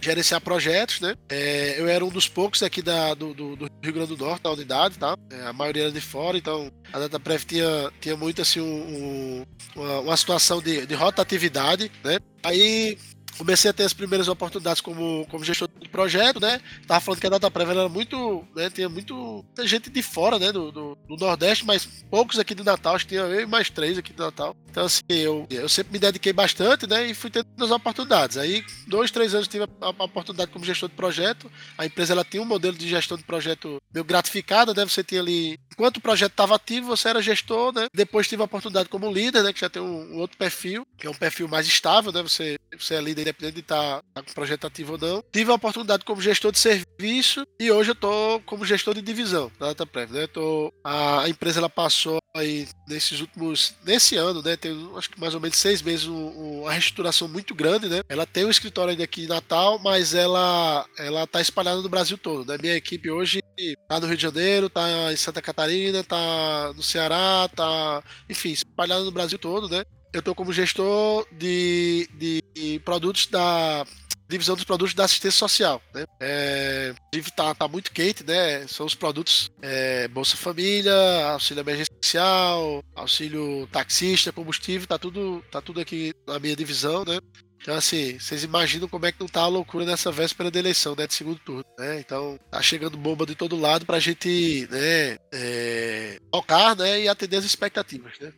gerenciar 0.00 0.40
projetos, 0.40 1.00
né? 1.00 1.16
É, 1.28 1.80
eu 1.80 1.88
era 1.88 2.04
um 2.04 2.08
dos 2.08 2.28
poucos 2.28 2.62
aqui 2.62 2.80
da, 2.80 3.12
do, 3.12 3.34
do, 3.34 3.56
do, 3.56 3.68
Rio 3.82 3.92
Grande 3.92 4.14
do 4.14 4.24
Norte, 4.24 4.42
da 4.42 4.52
unidade, 4.52 4.98
tá? 4.98 5.16
É, 5.30 5.46
a 5.46 5.52
maioria 5.52 5.84
era 5.84 5.92
de 5.92 6.00
fora, 6.00 6.38
então 6.38 6.70
a 6.92 6.98
DataPrev 7.00 7.44
tinha, 7.44 7.92
tinha 8.00 8.16
muito 8.16 8.40
assim 8.40 8.60
um, 8.60 8.64
um, 8.64 9.46
uma, 9.74 10.00
uma, 10.00 10.16
situação 10.16 10.62
de, 10.62 10.86
de 10.86 10.94
rotatividade, 10.94 11.90
né? 12.04 12.18
Aí 12.44 12.96
comecei 13.36 13.70
a 13.70 13.74
ter 13.74 13.84
as 13.84 13.92
primeiras 13.92 14.28
oportunidades 14.28 14.80
como, 14.80 15.26
como 15.30 15.44
gestor 15.44 15.68
de 15.80 15.88
projeto, 15.88 16.40
né? 16.40 16.60
Tava 16.86 17.00
falando 17.00 17.20
que 17.20 17.26
a 17.26 17.30
Data 17.30 17.50
Prévia 17.50 17.72
era 17.72 17.88
muito, 17.88 18.46
né? 18.54 18.70
Tinha 18.70 18.88
muito, 18.88 19.14
muita 19.14 19.66
gente 19.66 19.90
de 19.90 20.02
fora, 20.02 20.38
né? 20.38 20.52
Do, 20.52 20.70
do, 20.70 20.98
do, 21.08 21.16
Nordeste, 21.16 21.64
mas 21.64 21.86
poucos 22.10 22.38
aqui 22.38 22.54
de 22.54 22.62
Natal, 22.62 22.94
acho 22.94 23.06
que 23.06 23.14
tinha 23.14 23.22
eu 23.22 23.40
e 23.40 23.46
mais 23.46 23.70
três 23.70 23.98
aqui 23.98 24.12
de 24.12 24.18
Natal. 24.18 24.56
Então, 24.70 24.86
assim, 24.86 25.02
eu, 25.08 25.46
eu 25.50 25.68
sempre 25.68 25.92
me 25.92 25.98
dediquei 25.98 26.32
bastante, 26.32 26.86
né? 26.86 27.06
E 27.06 27.14
fui 27.14 27.30
tendo 27.30 27.46
as 27.60 27.70
oportunidades. 27.70 28.36
Aí, 28.36 28.64
dois, 28.86 29.10
três 29.10 29.34
anos 29.34 29.48
tive 29.48 29.64
a, 29.64 29.68
a 29.80 30.04
oportunidade 30.04 30.50
como 30.50 30.64
gestor 30.64 30.88
de 30.88 30.94
projeto. 30.94 31.50
A 31.78 31.86
empresa, 31.86 32.12
ela 32.12 32.24
tinha 32.24 32.42
um 32.42 32.46
modelo 32.46 32.76
de 32.76 32.88
gestão 32.88 33.16
de 33.16 33.24
projeto 33.24 33.80
meio 33.92 34.04
gratificada, 34.04 34.74
né? 34.74 34.84
Você 34.84 35.02
tinha 35.02 35.20
ali 35.20 35.58
Enquanto 35.74 35.96
o 35.96 36.00
projeto 36.00 36.30
estava 36.30 36.54
ativo, 36.54 36.86
você 36.86 37.08
era 37.08 37.20
gestor, 37.20 37.72
né? 37.72 37.88
Depois 37.92 38.28
tive 38.28 38.42
a 38.42 38.44
oportunidade 38.44 38.88
como 38.88 39.12
líder, 39.12 39.42
né? 39.42 39.52
Que 39.52 39.60
já 39.60 39.68
tem 39.68 39.82
um, 39.82 40.14
um, 40.14 40.18
outro 40.18 40.38
perfil, 40.38 40.86
que 40.96 41.06
é 41.06 41.10
um 41.10 41.14
perfil 41.14 41.48
mais 41.48 41.66
estável, 41.66 42.12
né? 42.12 42.22
Você, 42.22 42.56
você 42.78 42.94
é 42.94 43.00
líder 43.00 43.23
independente 43.24 43.54
de 43.54 43.60
estar 43.60 44.00
tá, 44.00 44.02
tá 44.14 44.22
com 44.22 44.32
projeto 44.32 44.66
ativo 44.66 44.92
ou 44.92 44.98
não. 44.98 45.24
Tive 45.32 45.50
a 45.50 45.54
oportunidade 45.54 46.04
como 46.04 46.20
gestor 46.20 46.52
de 46.52 46.58
serviço 46.58 47.44
e 47.58 47.70
hoje 47.70 47.90
eu 47.90 47.94
tô 47.94 48.40
como 48.46 48.64
gestor 48.64 48.94
de 48.94 49.02
divisão 49.02 49.50
da 49.58 49.68
DataPrev, 49.68 50.12
né? 50.12 50.26
Tô, 50.26 50.72
a 50.84 51.28
empresa 51.28 51.60
ela 51.60 51.70
passou 51.70 52.18
aí 52.36 52.66
nesses 52.88 53.20
últimos 53.20 53.74
nesse 53.84 54.16
ano, 54.16 54.42
né? 54.42 54.56
Tem 54.56 54.72
acho 54.96 55.10
que 55.10 55.20
mais 55.20 55.34
ou 55.34 55.40
menos 55.40 55.56
seis 55.56 55.80
meses 55.80 56.06
um, 56.06 56.62
uma 56.62 56.72
reestruturação 56.72 57.28
muito 57.28 57.54
grande, 57.54 57.88
né? 57.88 58.02
Ela 58.08 58.26
tem 58.26 58.44
um 58.44 58.50
escritório 58.50 58.90
ainda 58.90 59.04
aqui 59.04 59.24
em 59.24 59.28
Natal, 59.28 59.78
mas 59.78 60.14
ela 60.14 60.86
ela 60.98 61.26
tá 61.26 61.40
espalhada 61.40 61.80
no 61.80 61.88
Brasil 61.88 62.18
todo, 62.18 62.46
né? 62.50 62.58
Minha 62.60 62.76
equipe 62.76 63.10
hoje 63.10 63.40
tá 63.88 64.00
no 64.00 64.06
Rio 64.06 64.16
de 64.16 64.22
Janeiro, 64.22 64.68
tá 64.68 65.12
em 65.12 65.16
Santa 65.16 65.40
Catarina, 65.40 66.02
tá 66.02 66.72
no 66.74 66.82
Ceará, 66.82 67.48
tá, 67.54 68.02
enfim, 68.28 68.50
espalhada 68.50 69.04
no 69.04 69.12
Brasil 69.12 69.38
todo, 69.38 69.68
né? 69.68 69.84
Eu 70.14 70.22
tô 70.22 70.32
como 70.32 70.52
gestor 70.52 71.26
de, 71.32 72.08
de 72.14 72.78
produtos 72.84 73.26
da 73.26 73.84
divisão 74.28 74.54
dos 74.54 74.64
produtos 74.64 74.94
da 74.94 75.04
assistência 75.04 75.36
social. 75.36 75.82
Né? 75.92 76.04
É, 76.20 76.94
tá, 77.34 77.52
tá 77.52 77.66
muito 77.66 77.90
quente, 77.90 78.24
né? 78.24 78.64
São 78.68 78.86
os 78.86 78.94
produtos 78.94 79.50
é, 79.60 80.06
Bolsa 80.06 80.36
Família, 80.36 80.94
auxílio 81.32 81.62
emergencial, 81.62 82.80
auxílio 82.94 83.66
taxista, 83.72 84.30
combustível, 84.30 84.86
tá 84.86 84.98
tudo, 84.98 85.44
tá 85.50 85.60
tudo 85.60 85.80
aqui 85.80 86.14
na 86.28 86.38
minha 86.38 86.54
divisão, 86.54 87.04
né? 87.04 87.18
Então, 87.60 87.74
assim, 87.74 88.16
vocês 88.16 88.44
imaginam 88.44 88.86
como 88.86 89.06
é 89.06 89.10
que 89.10 89.18
não 89.18 89.26
tá 89.26 89.40
a 89.40 89.48
loucura 89.48 89.84
nessa 89.84 90.12
véspera 90.12 90.48
da 90.48 90.60
eleição, 90.60 90.94
né? 90.96 91.08
De 91.08 91.14
segundo 91.14 91.40
turno, 91.40 91.64
né? 91.76 91.98
Então, 91.98 92.38
tá 92.52 92.62
chegando 92.62 92.96
bomba 92.96 93.26
de 93.26 93.34
todo 93.34 93.58
lado 93.58 93.84
pra 93.84 93.98
gente, 93.98 94.68
né? 94.70 95.16
É, 95.32 96.18
tocar, 96.30 96.76
né? 96.76 97.00
E 97.00 97.08
atender 97.08 97.38
as 97.38 97.44
expectativas, 97.44 98.12
né? 98.20 98.32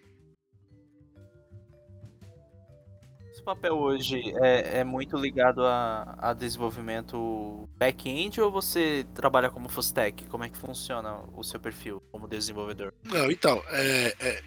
Papel 3.46 3.78
hoje 3.78 4.34
é, 4.42 4.80
é 4.80 4.84
muito 4.84 5.16
ligado 5.16 5.64
a, 5.64 6.16
a 6.18 6.32
desenvolvimento 6.32 7.68
back-end 7.76 8.40
ou 8.40 8.50
você 8.50 9.06
trabalha 9.14 9.48
como 9.48 9.68
full 9.68 9.84
stack? 9.84 10.24
Como 10.26 10.42
é 10.42 10.48
que 10.48 10.58
funciona 10.58 11.20
o 11.32 11.44
seu 11.44 11.60
perfil 11.60 12.02
como 12.10 12.26
desenvolvedor? 12.26 12.92
Não, 13.04 13.30
então, 13.30 13.62
é, 13.68 14.14
é... 14.18 14.42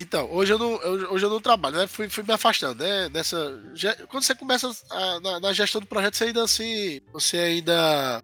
Então, 0.00 0.30
hoje 0.30 0.52
eu 0.52 0.58
não, 0.58 0.74
hoje 1.10 1.26
eu 1.26 1.30
não 1.30 1.40
trabalho, 1.40 1.76
né? 1.76 1.88
Fui, 1.88 2.08
fui 2.08 2.22
me 2.22 2.32
afastando, 2.32 2.84
né? 2.84 3.08
Nessa, 3.08 3.60
quando 4.08 4.22
você 4.22 4.36
começa 4.36 4.70
a, 4.88 5.18
na, 5.18 5.40
na, 5.40 5.52
gestão 5.52 5.80
do 5.80 5.88
projeto, 5.88 6.14
você 6.14 6.24
ainda 6.24 6.44
assim, 6.44 7.00
você 7.12 7.36
ainda 7.38 8.22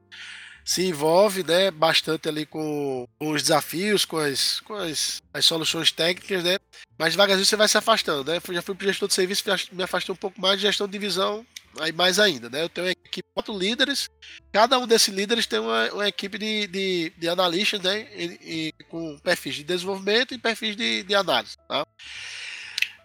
se 0.65 0.87
envolve, 0.87 1.45
né, 1.45 1.71
bastante 1.71 2.29
ali 2.29 2.47
com, 2.47 3.07
os 3.21 3.43
desafios, 3.43 4.05
com 4.05 4.17
as, 4.17 4.61
com 4.61 4.75
as, 4.75 5.23
as 5.33 5.45
soluções 5.45 5.93
técnicas, 5.93 6.43
né? 6.43 6.57
Mas 6.99 7.13
devagarzinho 7.13 7.45
você 7.45 7.57
vai 7.57 7.69
se 7.69 7.77
afastando, 7.77 8.33
né? 8.33 8.41
Já 8.51 8.63
fui 8.63 8.75
para 8.75 8.87
gestor 8.87 9.09
de 9.09 9.15
serviço, 9.15 9.45
me 9.73 9.83
afastei 9.83 10.13
um 10.13 10.17
pouco 10.17 10.41
mais 10.41 10.59
de 10.59 10.67
gestão 10.67 10.87
de 10.87 10.93
divisão, 10.93 11.45
aí 11.79 11.93
mais 11.93 12.19
ainda, 12.19 12.49
né? 12.49 12.63
Eu 12.63 12.69
tenho 12.69 12.87
uma 12.87 12.93
equipe 12.93 13.29
de 13.29 13.35
quatro 13.35 13.57
líderes, 13.57 14.09
cada 14.53 14.79
um 14.79 14.87
desses 14.87 15.13
líderes 15.13 15.47
tem 15.47 15.59
uma, 15.59 15.93
uma 15.93 16.09
equipe 16.09 16.39
de, 16.39 16.67
de, 16.67 17.13
de 17.17 17.29
analistas, 17.29 17.81
né? 17.81 18.07
E, 18.15 18.73
e, 18.79 18.85
com 18.85 19.19
perfis 19.19 19.57
de 19.57 19.65
desenvolvimento 19.65 20.33
e 20.33 20.39
perfis 20.39 20.77
de, 20.77 21.03
de 21.03 21.15
análise, 21.15 21.57
tá? 21.69 21.87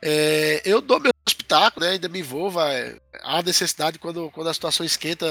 É, 0.01 0.62
eu 0.63 0.80
dou 0.80 1.00
meu 1.00 1.12
espetáculo, 1.29 1.86
né? 1.86 1.93
Ainda 1.93 2.09
me 2.09 2.19
envolvo. 2.19 2.59
É, 2.62 2.98
há 3.21 3.41
necessidade, 3.41 4.00
quando, 4.00 4.29
quando 4.31 4.48
a 4.48 4.53
situação 4.53 4.86
esquenta, 4.86 5.25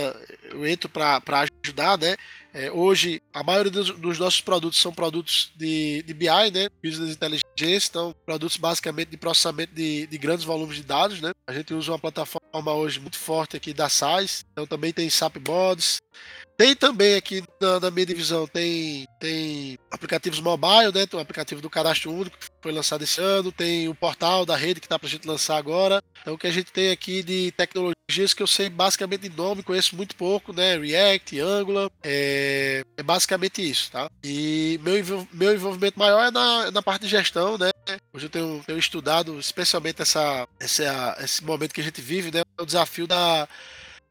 eu 0.51 0.67
entro 0.67 0.89
para 0.89 1.23
ajudar, 1.65 1.99
né? 1.99 2.17
É, 2.55 2.73
hoje, 2.73 3.23
a 3.33 3.43
maioria 3.43 3.71
dos, 3.71 3.91
dos, 3.91 4.19
nossos 4.19 4.41
produtos 4.41 4.81
são 4.81 4.93
produtos 4.93 5.53
de, 5.55 6.03
de 6.03 6.15
BI, 6.15 6.51
né? 6.53 6.69
Business 6.83 7.15
Intelligence, 7.15 7.89
então, 7.89 8.15
produtos 8.25 8.57
basicamente 8.57 9.11
de 9.11 9.17
processamento 9.17 9.75
de, 9.75 10.07
de 10.07 10.19
grandes 10.19 10.45
volumes 10.45 10.77
de 10.77 10.83
dados, 10.83 11.21
né? 11.21 11.33
A 11.47 11.53
gente 11.53 11.75
usa 11.75 11.93
uma 11.93 11.99
plataforma 11.99 12.73
hoje 12.73 12.99
muito 13.01 13.19
forte 13.19 13.57
aqui 13.57 13.75
da 13.75 13.89
SAIS, 13.89 14.45
então 14.51 14.67
também 14.67 14.93
tem 14.93 15.11
SAP 15.11 15.37
Bods, 15.39 15.99
tem 16.59 16.75
também 16.75 17.15
aqui 17.15 17.45
na, 17.61 17.79
na, 17.79 17.91
minha 17.91 18.05
divisão, 18.05 18.45
tem, 18.49 19.07
tem 19.21 19.79
aplicativos 19.93 20.41
mobile, 20.41 20.93
né? 20.93 21.07
Tem 21.07 21.17
um 21.17 21.23
aplicativo 21.23 21.61
do 21.61 21.71
cadastro 21.71 22.13
único 22.13 22.37
que 22.37 22.48
foi 22.61 22.73
lançado 22.73 23.03
esse 23.03 23.21
ano, 23.21 23.53
tem 23.53 23.89
o 23.89 23.95
portal 23.95 24.45
da 24.45 24.57
rede 24.57 24.81
que 24.81 24.87
está 24.87 24.99
para 24.99 25.07
a 25.07 25.11
gente 25.11 25.27
lançar 25.27 25.57
agora. 25.57 26.03
Então 26.21 26.35
o 26.35 26.39
que 26.39 26.47
a 26.47 26.51
gente 26.51 26.73
tem 26.73 26.91
aqui 26.91 27.23
de 27.23 27.53
tecnologias 27.53 28.35
que 28.35 28.43
eu 28.43 28.47
sei 28.47 28.69
basicamente 28.69 29.29
de 29.29 29.37
nome, 29.37 29.63
conheço 29.63 29.97
muito 29.97 30.17
pouco, 30.17 30.53
né? 30.53 30.77
React, 30.79 31.41
Angular, 31.41 31.91
é, 32.03 32.83
é 32.97 33.03
basicamente 33.03 33.63
isso, 33.63 33.91
tá? 33.91 34.11
E 34.23 34.81
meu, 34.83 35.27
meu 35.33 35.55
envolvimento 35.55 35.99
maior 35.99 36.27
é 36.27 36.31
na, 36.31 36.71
na 36.71 36.83
parte 36.83 37.03
de 37.03 37.09
gestão, 37.09 37.57
né? 37.59 37.71
Hoje 38.13 38.27
eu 38.27 38.31
tenho, 38.31 38.63
tenho 38.67 38.79
estudado 38.79 39.39
especialmente 39.39 40.03
essa, 40.03 40.47
essa, 40.59 41.17
esse 41.21 41.45
momento 41.45 41.73
que 41.73 41.81
a 41.81 41.85
gente 41.85 42.01
vive, 42.01 42.31
né? 42.31 42.43
O 42.59 42.67
desafio 42.67 43.07
da 43.07 43.49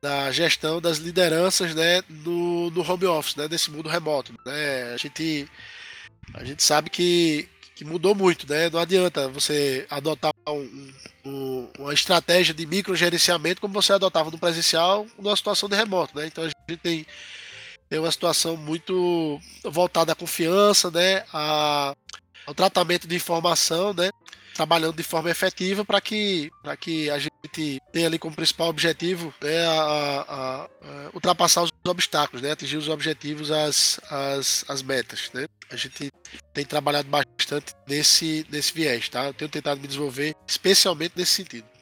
da 0.02 0.32
gestão 0.32 0.80
das 0.80 0.98
lideranças 0.98 1.74
né, 1.74 2.04
no, 2.08 2.70
no 2.72 2.82
home 2.82 3.06
office, 3.06 3.36
né, 3.36 3.48
desse 3.48 3.72
mundo 3.72 3.90
remoto. 3.90 4.34
Né? 4.46 4.94
A, 4.94 4.98
gente, 4.98 5.50
a 6.34 6.44
gente 6.44 6.64
sabe 6.64 6.90
que, 6.90 7.50
que 7.78 7.86
mudou 7.86 8.16
muito, 8.16 8.52
né? 8.52 8.72
não 8.72 8.80
adianta 8.80 9.28
você 9.28 9.86
adotar 9.88 10.34
um, 10.50 10.92
um, 11.24 11.70
uma 11.78 11.94
estratégia 11.94 12.52
de 12.52 12.66
microgerenciamento 12.66 13.62
como 13.62 13.72
você 13.72 13.94
adotava 13.94 14.32
no 14.32 14.40
presencial 14.40 15.06
numa 15.16 15.36
situação 15.36 15.70
de 15.70 15.76
remoto. 15.76 16.18
Né? 16.18 16.26
Então 16.26 16.44
a 16.44 16.48
gente 16.48 16.82
tem, 16.82 17.06
tem 17.88 18.00
uma 18.00 18.12
situação 18.12 18.58
muito 18.58 19.40
voltada 19.64 20.12
à 20.12 20.16
confiança, 20.16 20.90
né? 20.90 21.24
a, 21.32 21.94
ao 22.48 22.56
tratamento 22.56 23.08
de 23.08 23.16
informação, 23.16 23.94
né? 23.94 24.10
Trabalhando 24.58 24.96
de 24.96 25.04
forma 25.04 25.30
efetiva 25.30 25.86
para 25.86 26.02
que, 26.02 26.52
que 26.80 27.10
a 27.12 27.20
gente 27.20 27.80
tenha 27.94 28.08
ali 28.08 28.18
como 28.18 28.36
principal 28.36 28.70
objetivo 28.70 29.32
né, 29.40 29.66
a, 29.68 29.72
a, 29.72 30.64
a, 30.66 31.10
ultrapassar 31.14 31.62
os 31.62 31.72
obstáculos, 31.88 32.42
né, 32.42 32.52
atingir 32.52 32.78
os 32.78 32.90
objetivos, 32.90 33.52
as, 33.52 34.00
as, 34.10 34.66
as 34.68 34.82
metas. 34.82 35.30
Né? 35.34 35.46
A 35.70 35.76
gente 35.76 36.12
tem 36.54 36.66
trabalhado 36.66 37.08
bastante 37.08 37.74
nesse, 37.88 38.46
nesse 38.50 38.74
viés, 38.74 39.08
tá? 39.10 39.28
Eu 39.28 39.34
tenho 39.34 39.50
tentado 39.50 39.80
me 39.80 39.88
desenvolver 39.88 40.34
especialmente 40.48 41.14
nesse 41.16 41.34
sentido. 41.34 41.77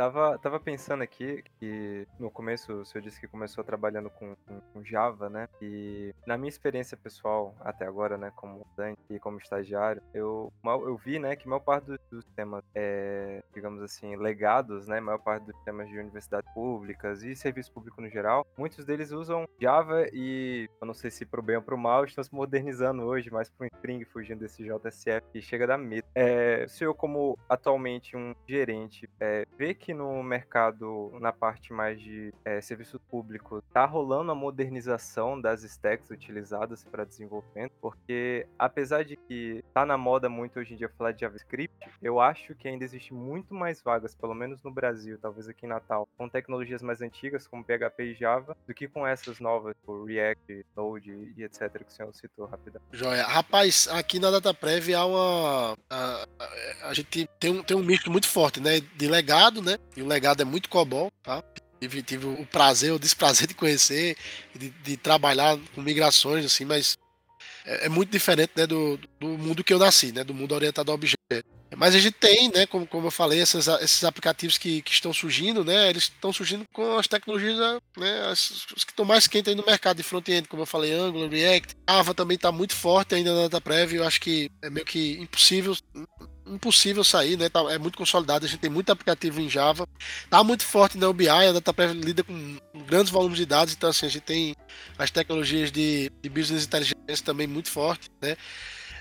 Tava, 0.00 0.38
tava 0.38 0.58
pensando 0.58 1.02
aqui 1.02 1.44
que 1.58 2.08
no 2.18 2.30
começo 2.30 2.72
o 2.72 2.84
senhor 2.86 3.04
disse 3.04 3.20
que 3.20 3.28
começou 3.28 3.62
trabalhando 3.62 4.08
com, 4.08 4.34
com, 4.46 4.58
com, 4.72 4.82
Java, 4.82 5.28
né? 5.28 5.46
E 5.60 6.14
na 6.26 6.38
minha 6.38 6.48
experiência 6.48 6.96
pessoal 6.96 7.54
até 7.60 7.84
agora, 7.84 8.16
né, 8.16 8.32
como 8.34 8.62
estudante 8.62 8.98
e 9.10 9.18
como 9.18 9.36
estagiário, 9.36 10.00
eu, 10.14 10.50
eu 10.64 10.96
vi, 10.96 11.18
né, 11.18 11.36
que 11.36 11.46
maior 11.46 11.60
parte 11.60 11.84
dos, 12.10 12.24
temas, 12.34 12.64
é, 12.74 13.42
digamos 13.52 13.82
assim, 13.82 14.16
legados, 14.16 14.88
né, 14.88 15.00
maior 15.00 15.18
parte 15.18 15.44
dos 15.44 15.60
temas 15.64 15.86
de 15.86 15.98
universidades 15.98 16.50
públicas 16.54 17.22
e 17.22 17.36
serviço 17.36 17.70
público 17.70 18.00
no 18.00 18.08
geral, 18.08 18.46
muitos 18.56 18.86
deles 18.86 19.12
usam 19.12 19.46
Java 19.60 20.06
e, 20.14 20.66
eu 20.80 20.86
não 20.86 20.94
sei 20.94 21.10
se 21.10 21.26
pro 21.26 21.42
bem 21.42 21.56
ou 21.56 21.62
pro 21.62 21.76
mal, 21.76 22.06
estão 22.06 22.24
se 22.24 22.34
modernizando 22.34 23.02
hoje, 23.02 23.30
mais 23.30 23.50
pro 23.50 23.66
Spring, 23.66 24.02
fugindo 24.06 24.40
desse 24.40 24.64
JSF 24.64 25.28
que 25.30 25.42
chega 25.42 25.66
da 25.66 25.76
medo. 25.76 26.08
É, 26.14 26.64
o 26.64 26.70
senhor, 26.70 26.94
como 26.94 27.38
atualmente 27.46 28.16
um 28.16 28.34
gerente, 28.48 29.06
é, 29.20 29.44
vê 29.58 29.74
que 29.74 29.89
que 29.90 29.94
no 29.94 30.22
mercado, 30.22 31.12
na 31.20 31.32
parte 31.32 31.72
mais 31.72 32.00
de 32.00 32.32
é, 32.44 32.60
serviços 32.60 33.00
públicos, 33.10 33.60
tá 33.72 33.84
rolando 33.84 34.30
a 34.30 34.34
modernização 34.36 35.40
das 35.40 35.64
stacks 35.64 36.10
utilizadas 36.10 36.84
para 36.84 37.04
desenvolvimento? 37.04 37.72
Porque 37.80 38.46
apesar 38.56 39.04
de 39.04 39.16
que 39.16 39.64
tá 39.74 39.84
na 39.84 39.98
moda 39.98 40.28
muito 40.28 40.60
hoje 40.60 40.74
em 40.74 40.76
dia 40.76 40.88
falar 40.96 41.10
de 41.10 41.22
JavaScript, 41.22 41.74
eu 42.00 42.20
acho 42.20 42.54
que 42.54 42.68
ainda 42.68 42.84
existe 42.84 43.12
muito 43.12 43.52
mais 43.52 43.82
vagas, 43.82 44.14
pelo 44.14 44.32
menos 44.32 44.62
no 44.62 44.70
Brasil, 44.70 45.18
talvez 45.20 45.48
aqui 45.48 45.66
em 45.66 45.68
Natal, 45.68 46.08
com 46.16 46.28
tecnologias 46.28 46.82
mais 46.82 47.02
antigas 47.02 47.48
como 47.48 47.64
PHP 47.64 48.04
e 48.04 48.14
Java, 48.14 48.56
do 48.68 48.72
que 48.72 48.86
com 48.86 49.04
essas 49.04 49.40
novas, 49.40 49.74
tipo 49.74 50.04
React, 50.04 50.66
Node 50.76 51.32
e 51.36 51.42
etc 51.42 51.68
que 51.80 51.90
o 51.90 51.90
senhor 51.90 52.14
citou 52.14 52.46
rapidamente. 52.46 52.84
Joia. 52.92 53.26
Rapaz, 53.26 53.88
aqui 53.90 54.20
na 54.20 54.30
DataPrev 54.30 54.94
há 54.94 55.04
uma 55.04 55.76
a, 55.90 56.28
a, 56.38 56.88
a 56.90 56.94
gente 56.94 57.28
tem 57.40 57.50
um, 57.50 57.62
tem 57.62 57.76
um 57.76 57.82
misto 57.82 58.08
muito 58.08 58.28
forte, 58.28 58.60
né, 58.60 58.80
de 58.80 59.08
legado, 59.08 59.60
né, 59.60 59.79
e 59.96 60.02
o 60.02 60.06
legado 60.06 60.42
é 60.42 60.44
muito 60.44 60.68
COBOL, 60.68 61.10
tá? 61.22 61.42
Tive, 61.80 62.02
tive 62.02 62.26
o 62.26 62.46
prazer, 62.46 62.92
o 62.92 62.98
desprazer 62.98 63.48
de 63.48 63.54
conhecer, 63.54 64.16
de, 64.54 64.70
de 64.70 64.96
trabalhar 64.96 65.58
com 65.74 65.80
migrações, 65.80 66.44
assim, 66.44 66.64
mas 66.64 66.98
é, 67.64 67.86
é 67.86 67.88
muito 67.88 68.10
diferente 68.10 68.52
né, 68.56 68.66
do, 68.66 68.98
do 69.18 69.28
mundo 69.28 69.64
que 69.64 69.72
eu 69.72 69.78
nasci, 69.78 70.12
né? 70.12 70.22
Do 70.22 70.34
mundo 70.34 70.54
orientado 70.54 70.90
a 70.90 70.94
objeto. 70.94 71.18
Mas 71.76 71.94
a 71.94 71.98
gente 72.00 72.14
tem, 72.14 72.50
né, 72.52 72.66
como, 72.66 72.86
como 72.86 73.06
eu 73.06 73.10
falei, 73.12 73.40
esses, 73.40 73.68
esses 73.68 74.02
aplicativos 74.02 74.58
que, 74.58 74.82
que 74.82 74.92
estão 74.92 75.12
surgindo, 75.12 75.64
né, 75.64 75.88
eles 75.88 76.04
estão 76.04 76.32
surgindo 76.32 76.64
com 76.72 76.98
as 76.98 77.06
tecnologias, 77.06 77.56
né, 77.96 78.26
as, 78.28 78.66
os 78.76 78.84
que 78.84 78.90
estão 78.90 79.04
mais 79.04 79.28
quentes 79.28 79.50
aí 79.50 79.54
no 79.54 79.64
mercado 79.64 79.98
de 79.98 80.02
front-end, 80.02 80.48
como 80.48 80.62
eu 80.62 80.66
falei, 80.66 80.92
Angular, 80.92 81.30
React. 81.30 81.76
Java 81.88 82.12
também 82.12 82.34
está 82.34 82.50
muito 82.50 82.74
forte 82.74 83.14
ainda 83.14 83.32
na 83.34 83.42
DataPrev, 83.42 83.94
eu 83.94 84.04
acho 84.04 84.20
que 84.20 84.50
é 84.62 84.68
meio 84.68 84.84
que 84.84 85.18
impossível 85.20 85.76
impossível 86.50 87.04
sair, 87.04 87.36
né? 87.36 87.48
Tá, 87.48 87.60
é 87.72 87.78
muito 87.78 87.96
consolidado, 87.96 88.44
a 88.44 88.48
gente 88.48 88.60
tem 88.60 88.70
muito 88.70 88.90
aplicativo 88.90 89.40
em 89.40 89.48
Java. 89.48 89.86
Tá 90.28 90.42
muito 90.42 90.64
forte 90.64 90.98
na 90.98 91.08
UBI, 91.08 91.28
a 91.28 91.52
DataPrev 91.52 91.92
lida 91.94 92.22
com 92.22 92.58
grandes 92.86 93.10
volumes 93.10 93.38
de 93.38 93.46
dados, 93.46 93.74
então 93.74 93.90
assim, 93.90 94.06
a 94.06 94.08
gente 94.08 94.22
tem 94.22 94.56
as 94.98 95.10
tecnologias 95.10 95.70
de, 95.70 96.10
de 96.22 96.28
business 96.28 96.64
intelligence 96.64 97.22
também 97.24 97.46
muito 97.46 97.70
forte, 97.70 98.10
né? 98.20 98.36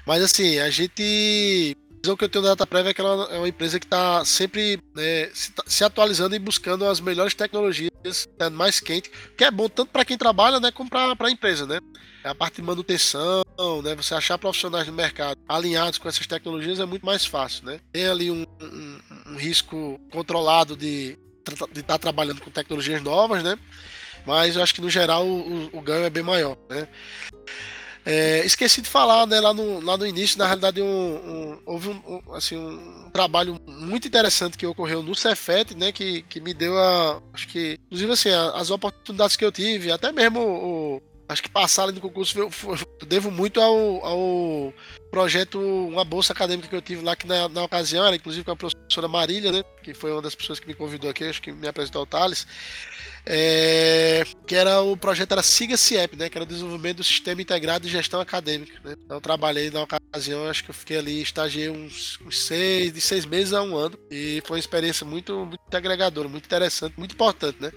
Mas 0.06 0.24
assim, 0.24 0.60
a 0.60 0.70
gente 0.70 1.78
visão 2.02 2.16
que 2.16 2.24
eu 2.24 2.30
tenho 2.30 2.44
da 2.44 2.50
DataPrev 2.52 2.90
é 2.90 2.94
que 2.94 3.02
ela 3.02 3.26
é 3.32 3.38
uma 3.38 3.48
empresa 3.48 3.80
que 3.80 3.86
está 3.86 4.24
sempre 4.26 4.82
né, 4.96 5.30
se, 5.34 5.52
se, 5.66 5.84
atualizando 5.84 6.36
e 6.36 6.40
buscando 6.40 6.86
as 6.86 7.00
melhores 7.00 7.34
tecnologias 7.34 7.92
né, 8.40 8.50
mais 8.50 8.80
quente, 8.80 9.12
que 9.38 9.44
é 9.44 9.52
bom 9.52 9.70
tanto 9.70 9.92
para 9.92 10.06
quem 10.06 10.18
trabalha, 10.18 10.60
né, 10.60 10.72
como 10.72 10.90
para 10.90 11.16
a 11.20 11.32
empresa, 11.32 11.66
né? 11.66 11.80
A 12.24 12.36
parte 12.36 12.56
de 12.56 12.62
manutenção, 12.62 13.44
né, 13.84 13.96
você 13.96 14.14
achar 14.14 14.38
profissionais 14.38 14.88
no 14.88 14.94
mercado 14.94 15.40
alinhados 15.48 15.98
com 15.98 16.10
essas 16.10 16.28
tecnologias 16.28 16.80
é 16.80 16.86
muito 16.86 17.06
mais 17.06 17.26
fácil, 17.26 17.66
né? 17.66 17.80
Tem 17.92 18.08
ali 18.08 18.30
um, 18.30 18.46
um, 18.62 19.00
um 19.28 19.36
risco 19.38 20.00
controlado 20.12 20.76
de 20.76 21.18
de 21.72 21.80
estar 21.80 21.94
tá 21.94 21.98
trabalhando 21.98 22.42
com 22.42 22.52
tecnologias 22.52 23.02
novas, 23.02 23.44
né? 23.44 23.58
Mas 24.26 24.56
eu 24.56 24.62
acho 24.62 24.76
que 24.76 24.82
no 24.82 24.90
geral 24.90 25.26
o, 25.26 25.70
o 25.74 25.82
ganho 25.82 26.06
é 26.06 26.10
bem 26.10 26.24
maior, 26.24 26.58
né? 26.70 26.88
É, 28.06 28.46
esqueci 28.46 28.82
de 28.82 28.90
falar, 28.90 29.28
né, 29.28 29.40
lá 29.40 29.54
no, 29.54 29.82
lá 29.82 29.98
no 29.98 30.08
início, 30.08 30.38
na 30.38 30.46
realidade, 30.46 30.82
um, 30.82 30.86
um, 30.86 31.60
houve 31.66 31.90
um, 31.90 32.02
um, 32.08 32.34
assim, 32.34 32.58
um 32.58 33.10
trabalho 33.12 33.60
muito 33.68 34.08
interessante 34.08 34.58
que 34.58 34.66
ocorreu 34.66 35.04
no 35.04 35.14
Cefet, 35.14 35.76
né, 35.76 35.92
que, 35.92 36.24
que 36.24 36.40
me 36.40 36.54
deu 36.54 36.78
a, 36.78 37.22
acho 37.34 37.48
que, 37.48 37.78
inclusive 37.86 38.12
assim, 38.12 38.30
as 38.54 38.72
oportunidades 38.72 39.36
que 39.36 39.44
eu 39.44 39.52
tive, 39.52 39.92
até 39.92 40.12
mesmo 40.12 40.40
o, 40.40 41.02
acho 41.28 41.44
que 41.44 41.50
passar 41.50 41.84
ali 41.84 41.94
no 41.94 42.02
concurso 42.02 42.40
eu, 42.40 42.50
eu 42.64 43.06
devo 43.06 43.30
muito 43.30 43.62
ao, 43.62 44.04
ao 44.04 44.74
projeto, 45.12 45.60
uma 45.60 46.04
bolsa 46.04 46.34
acadêmica 46.34 46.68
que 46.68 46.76
eu 46.76 46.82
tive 46.82 47.04
lá, 47.04 47.16
que 47.16 47.28
na, 47.28 47.48
na 47.50 47.64
ocasião 47.64 48.06
era 48.06 48.16
inclusive 48.16 48.44
com 48.44 48.52
a 48.52 48.56
professora 48.56 49.08
Marília, 49.08 49.52
né, 49.52 49.64
que 49.84 49.94
foi 49.94 50.12
uma 50.12 50.22
das 50.22 50.34
pessoas 50.34 50.60
que 50.60 50.68
me 50.68 50.74
convidou 50.74 51.10
aqui, 51.10 51.26
acho 51.26 51.42
que 51.42 51.52
me 51.52 51.68
apresentou 51.68 52.02
o 52.02 52.08
Thales, 52.08 52.48
é, 53.32 54.24
que 54.48 54.56
era 54.56 54.82
o 54.82 54.98
projeto 54.98 55.34
era 55.34 55.44
Siga 55.44 55.78
CIEP, 55.78 56.18
né, 56.18 56.30
que 56.30 56.38
era 56.38 56.44
o 56.44 56.48
desenvolvimento 56.48 56.98
do 56.98 57.04
Sistema 57.04 57.40
Integrado 57.40 57.86
de 57.86 57.92
Gestão 57.92 58.20
Acadêmica. 58.20 58.74
Né? 58.84 58.96
Então 59.06 59.22
trabalhei 59.22 59.70
na 59.70 59.84
ocasião, 59.84 60.50
acho 60.50 60.64
que 60.64 60.72
eu 60.72 60.74
fiquei 60.74 60.98
ali, 60.98 61.22
estagiei 61.22 61.70
uns, 61.70 62.20
uns 62.26 62.40
seis, 62.40 62.92
de 62.92 63.00
seis 63.00 63.28
meses 63.28 63.54
a 63.54 63.62
um 63.62 63.78
ano, 63.78 64.00
e 64.10 64.42
foi 64.46 64.56
uma 64.56 64.60
experiência 64.60 65.06
muito, 65.06 65.46
muito 65.46 65.60
agregadora, 65.72 66.28
muito 66.28 66.46
interessante, 66.46 66.96
muito 66.98 67.14
importante, 67.14 67.58
né? 67.62 67.72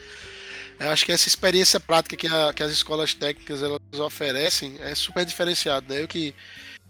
Eu 0.80 0.88
acho 0.88 1.04
que 1.04 1.12
essa 1.12 1.28
experiência 1.28 1.78
prática 1.78 2.16
que, 2.16 2.26
a, 2.26 2.50
que 2.54 2.62
as 2.62 2.73
escolas 2.73 3.12
técnicas 3.12 3.62
elas 3.62 3.78
oferecem 4.00 4.76
é 4.80 4.94
super 4.94 5.25
diferenciado, 5.26 5.92
né? 5.92 6.00
Eu 6.00 6.09
que 6.09 6.35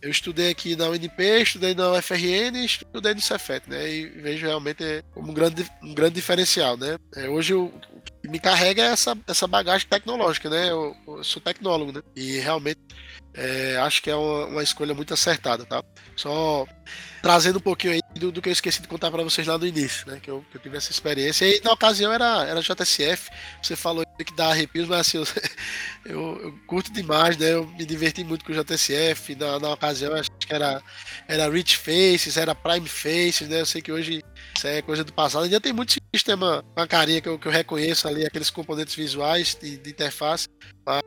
eu 0.01 0.11
estudei 0.11 0.51
aqui 0.51 0.75
na 0.75 0.89
UNP, 0.89 1.43
estudei 1.43 1.75
na 1.75 1.93
UFRN 1.93 2.57
e 2.57 2.65
estudei 2.65 3.15
no 3.15 3.21
Cefet, 3.21 3.69
né? 3.69 3.89
E 3.89 4.07
vejo 4.07 4.47
realmente 4.47 5.05
como 5.13 5.31
um 5.31 5.35
grande, 5.35 5.65
um 5.83 5.95
grande 5.95 6.15
diferencial, 6.15 6.77
né? 6.77 6.97
É, 7.15 7.29
hoje 7.29 7.55
o, 7.55 7.73
me 8.29 8.39
carrega 8.39 8.83
essa, 8.83 9.17
essa 9.27 9.47
bagagem 9.47 9.89
tecnológica, 9.89 10.49
né? 10.49 10.71
Eu, 10.71 10.97
eu 11.07 11.25
sou 11.25 11.43
tecnólogo, 11.43 11.93
né? 11.93 12.03
E 12.15 12.39
realmente 12.39 12.81
é, 13.35 13.79
acho 13.79 14.03
que 14.03 14.11
é 14.11 14.15
uma, 14.15 14.47
uma, 14.47 14.63
escolha 14.63 14.95
muito 14.95 15.15
acertada, 15.15 15.65
tá? 15.65 15.83
Só 16.15 16.67
trazendo 17.23 17.59
um 17.59 17.63
pouquinho 17.63 17.95
aí 17.95 18.01
do, 18.15 18.31
do 18.31 18.43
que 18.43 18.49
eu 18.49 18.53
esqueci 18.53 18.83
de 18.83 18.89
contar 18.89 19.11
para 19.11 19.23
vocês 19.23 19.47
lá 19.47 19.57
no 19.57 19.67
inío, 19.67 19.89
né? 20.07 20.21
Que 20.21 20.31
eu, 20.31 20.45
que 20.51 20.57
eu, 20.59 20.61
tive 20.61 20.77
essa 20.77 20.91
experiência. 20.91 21.47
E 21.47 21.61
na 21.65 21.73
ocasião 21.73 22.13
era, 22.13 22.45
era 22.45 22.61
JSF, 22.61 23.31
você 23.63 23.75
falou 23.75 24.05
que 24.25 24.37
dá 24.37 24.51
arrepios, 24.51 24.87
mas 24.87 25.01
assim, 25.01 25.17
eu, 25.17 25.25
eu, 26.05 26.41
eu, 26.43 26.59
curto 26.67 26.93
demais, 26.93 27.37
né? 27.39 27.55
Eu 27.55 27.67
me 27.67 27.87
diverti 27.87 28.23
muito 28.23 28.45
com 28.45 28.53
o 28.53 28.65
JSF. 28.65 29.35
Na, 29.37 29.59
na 29.59 29.73
ocasião, 29.73 30.15
acho 30.15 30.31
que 30.31 30.53
era, 30.53 30.83
era 31.27 31.51
Rich 31.51 31.79
Faces, 31.79 32.37
era 32.37 32.55
Prime 32.55 32.89
Faces, 32.89 33.49
né? 33.49 33.63
Eu 33.63 33.67
sei 33.67 33.81
que 33.81 33.91
hoje 33.91 34.23
isso 34.57 34.67
é 34.67 34.83
coisa 34.83 35.05
do 35.05 35.13
passado. 35.13 35.45
Ainda 35.45 35.61
tem 35.61 35.73
muito 35.73 35.95
sistema 36.15 36.65
com 36.75 36.81
a 36.81 36.87
carinha 36.87 37.21
que 37.21 37.29
eu, 37.29 37.39
que 37.39 37.49
eu 37.49 37.53
reconheço 37.53 38.07
ali, 38.07 38.25
aqueles 38.25 38.51
componentes 38.51 38.95
visuais 38.95 39.55
de, 39.61 39.77
de 39.79 39.91
interface, 39.91 40.49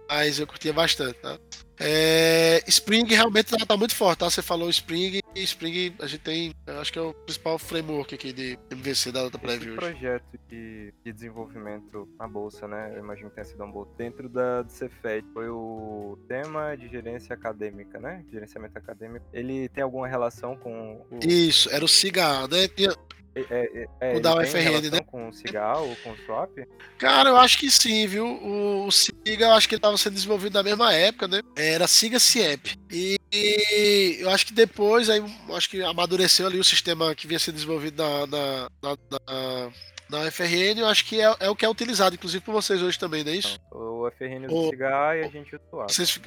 mas 0.09 0.39
eu 0.39 0.47
curtia 0.47 0.73
bastante, 0.73 1.19
tá? 1.19 1.37
É, 1.77 2.63
Spring 2.67 3.05
realmente 3.05 3.51
tá, 3.51 3.65
tá, 3.65 3.75
muito 3.75 3.93
forte, 3.93 4.19
tá? 4.19 4.29
Você 4.29 4.41
falou 4.41 4.69
Spring 4.69 5.19
e 5.35 5.43
Spring 5.43 5.93
a 5.99 6.07
gente 6.07 6.21
tem, 6.21 6.53
acho 6.67 6.91
que 6.91 6.97
é 6.97 7.01
o 7.01 7.13
principal 7.13 7.59
framework 7.59 8.15
aqui 8.15 8.31
de 8.31 8.57
MVC 8.71 9.11
da 9.11 9.23
Data 9.23 9.37
Preview. 9.37 9.73
Esse 9.73 9.77
projeto 9.77 10.39
de, 10.49 10.93
de, 11.03 11.11
desenvolvimento 11.11 12.07
na 12.17 12.27
bolsa, 12.27 12.65
né? 12.67 12.93
Eu 12.95 12.99
imagino 12.99 13.29
que 13.29 13.35
tenha 13.35 13.45
sido 13.45 13.63
um 13.63 13.71
bolsa. 13.71 13.91
Dentro 13.97 14.29
da 14.29 14.61
do 14.61 14.71
Cefet, 14.71 15.25
foi 15.33 15.49
o 15.49 16.17
tema 16.29 16.75
de 16.75 16.87
gerência 16.87 17.33
acadêmica, 17.33 17.99
né? 17.99 18.23
Gerenciamento 18.31 18.77
acadêmico. 18.77 19.25
Ele 19.33 19.67
tem 19.67 19.83
alguma 19.83 20.07
relação 20.07 20.55
com 20.55 21.05
o... 21.11 21.19
Isso, 21.21 21.69
era 21.71 21.83
o 21.83 21.89
SIGA, 21.89 22.47
né? 22.47 22.69
Tinha, 22.69 22.95
é, 23.35 23.41
é, 23.51 23.87
é, 23.99 24.15
o 24.15 24.21
da 24.21 24.35
UFRN, 24.35 24.89
né? 24.89 25.01
Com 25.05 25.27
o 25.27 25.33
Cigal 25.33 25.87
ou 25.87 25.95
com 25.97 26.11
o 26.11 26.17
Swap? 26.25 26.51
Cara, 26.97 27.29
eu 27.29 27.37
acho 27.37 27.57
que 27.57 27.69
sim, 27.69 28.07
viu? 28.07 28.25
O, 28.25 28.87
o 28.87 28.91
Siga, 28.91 29.47
eu 29.47 29.51
acho 29.51 29.67
que 29.67 29.75
ele 29.75 29.79
estava 29.79 29.97
sendo 29.97 30.13
desenvolvido 30.13 30.53
na 30.53 30.63
mesma 30.63 30.93
época, 30.93 31.27
né? 31.27 31.41
Era 31.55 31.85
Siga 31.85 32.17
Ciep. 32.17 32.79
E, 32.89 33.17
e, 33.33 34.17
eu 34.21 34.29
acho 34.29 34.45
que 34.45 34.53
depois, 34.53 35.09
aí, 35.09 35.21
acho 35.51 35.69
que 35.69 35.83
amadureceu 35.83 36.47
ali 36.47 36.57
o 36.57 36.63
sistema 36.63 37.13
que 37.13 37.27
vinha 37.27 37.39
sendo 37.39 37.55
desenvolvido 37.55 38.01
na, 38.01 38.27
na, 38.27 38.69
na, 38.81 38.97
na 39.11 39.71
na 40.09 40.29
FRN, 40.31 40.77
eu 40.77 40.87
acho 40.87 41.05
que 41.05 41.19
é, 41.19 41.35
é, 41.39 41.49
o 41.49 41.55
que 41.55 41.65
é 41.65 41.69
utilizado, 41.69 42.15
inclusive 42.15 42.43
por 42.43 42.51
vocês 42.51 42.81
hoje 42.81 42.97
também, 42.97 43.23
não 43.23 43.31
é 43.31 43.35
isso? 43.35 43.59
O 43.71 44.09
FRN 44.11 44.45
usa 44.45 44.55
o 44.55 44.69
Cigar 44.69 45.17
e 45.17 45.21
a 45.21 45.29
gente 45.29 45.55
usa 45.55 45.63
o 45.65 45.69
Swap. 45.69 45.89
Vocês... 45.89 46.21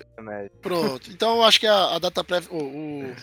Pronto. 0.61 1.11
Então 1.11 1.37
eu 1.37 1.44
acho 1.44 1.61
que 1.61 1.66
a, 1.66 1.94
a 1.94 1.99
data 1.99 2.25
o, 2.51 2.57
o, 2.57 3.14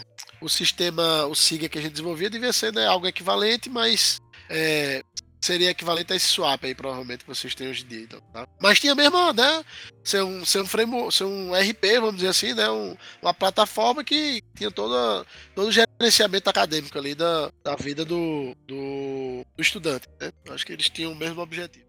o 0.41 0.49
sistema, 0.49 1.25
o 1.25 1.35
SIGA 1.35 1.69
que 1.69 1.77
a 1.77 1.81
gente 1.81 1.93
desenvolvia 1.93 2.29
devia 2.29 2.53
ser 2.53 2.73
né, 2.73 2.85
algo 2.85 3.07
equivalente, 3.07 3.69
mas 3.69 4.21
é, 4.49 5.03
seria 5.45 5.69
equivalente 5.69 6.11
a 6.11 6.15
esse 6.15 6.27
swap 6.27 6.63
aí, 6.63 6.73
provavelmente, 6.73 7.23
que 7.23 7.29
vocês 7.29 7.53
têm 7.53 7.69
hoje 7.69 7.83
em 7.83 7.87
dia. 7.87 8.01
Então, 8.01 8.19
tá? 8.33 8.47
Mas 8.59 8.79
tinha 8.79 8.95
mesmo, 8.95 9.31
né? 9.33 9.63
Ser 10.03 10.23
um, 10.23 10.43
ser 10.43 10.61
um 10.61 10.65
frame, 10.65 11.11
ser 11.11 11.25
um 11.25 11.53
RP, 11.53 11.99
vamos 11.99 12.15
dizer 12.15 12.29
assim, 12.29 12.53
né? 12.53 12.69
Um, 12.69 12.95
uma 13.21 13.33
plataforma 13.33 14.03
que 14.03 14.41
tinha 14.55 14.71
toda, 14.71 15.25
todo 15.53 15.67
o 15.67 15.71
gerenciamento 15.71 16.49
acadêmico 16.49 16.97
ali 16.97 17.13
da, 17.13 17.51
da 17.63 17.75
vida 17.75 18.03
do, 18.03 18.55
do, 18.67 19.45
do 19.55 19.61
estudante. 19.61 20.07
Né? 20.19 20.31
Acho 20.49 20.65
que 20.65 20.73
eles 20.73 20.89
tinham 20.89 21.11
o 21.11 21.15
mesmo 21.15 21.41
objetivo. 21.41 21.85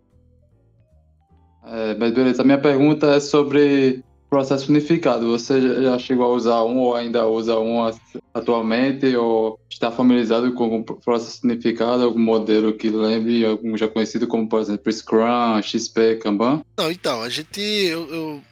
É, 1.65 1.95
mas 1.95 2.13
beleza, 2.13 2.43
a 2.43 2.45
minha 2.45 2.61
pergunta 2.61 3.07
é 3.17 3.21
sobre 3.21 4.05
processo 4.29 4.71
unificado. 4.71 5.31
Você 5.31 5.83
já 5.83 5.99
chegou 5.99 6.27
a 6.27 6.35
usar 6.35 6.63
um 6.65 6.79
ou 6.79 6.95
ainda 6.95 7.27
usa 7.27 7.59
um 7.59 7.91
atualmente 8.35 9.15
ou 9.17 9.59
está 9.71 9.91
familiarizado 9.91 10.53
com 10.53 10.79
o 10.79 10.85
processo 10.85 11.41
unificado, 11.45 12.05
algum 12.05 12.19
modelo 12.19 12.73
que 12.73 12.89
lembre, 12.89 13.45
algum 13.45 13.77
já 13.77 13.89
conhecido 13.89 14.27
como, 14.27 14.49
por 14.49 14.61
exemplo, 14.61 14.93
Scrum, 14.93 15.63
XP, 15.63 16.17
Kanban? 16.17 16.63
Não, 16.79 16.91
então, 16.91 17.23
a 17.23 17.29
gente, 17.29 17.61
eu, 17.61 18.09
eu 18.09 18.43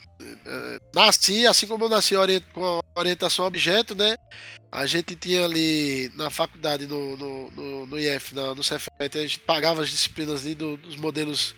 é, 0.47 0.79
nasci, 0.95 1.47
assim 1.47 1.67
como 1.67 1.85
eu 1.85 1.89
nasci 1.89 2.15
com 2.53 2.81
orientação 2.95 3.47
objeto, 3.47 3.95
né? 3.95 4.17
A 4.71 4.87
gente 4.87 5.15
tinha 5.15 5.45
ali 5.45 6.11
na 6.17 6.31
faculdade, 6.31 6.87
no, 6.87 7.17
no, 7.17 7.51
no, 7.51 7.87
no 7.87 7.99
IF, 7.99 8.35
no, 8.35 8.55
no 8.55 8.63
Cefet, 8.63 9.19
a 9.19 9.23
gente 9.23 9.39
pagava 9.41 9.83
as 9.83 9.89
disciplinas 9.89 10.45
ali 10.45 10.55
do, 10.55 10.77
dos 10.77 10.97
modelos 10.97 11.55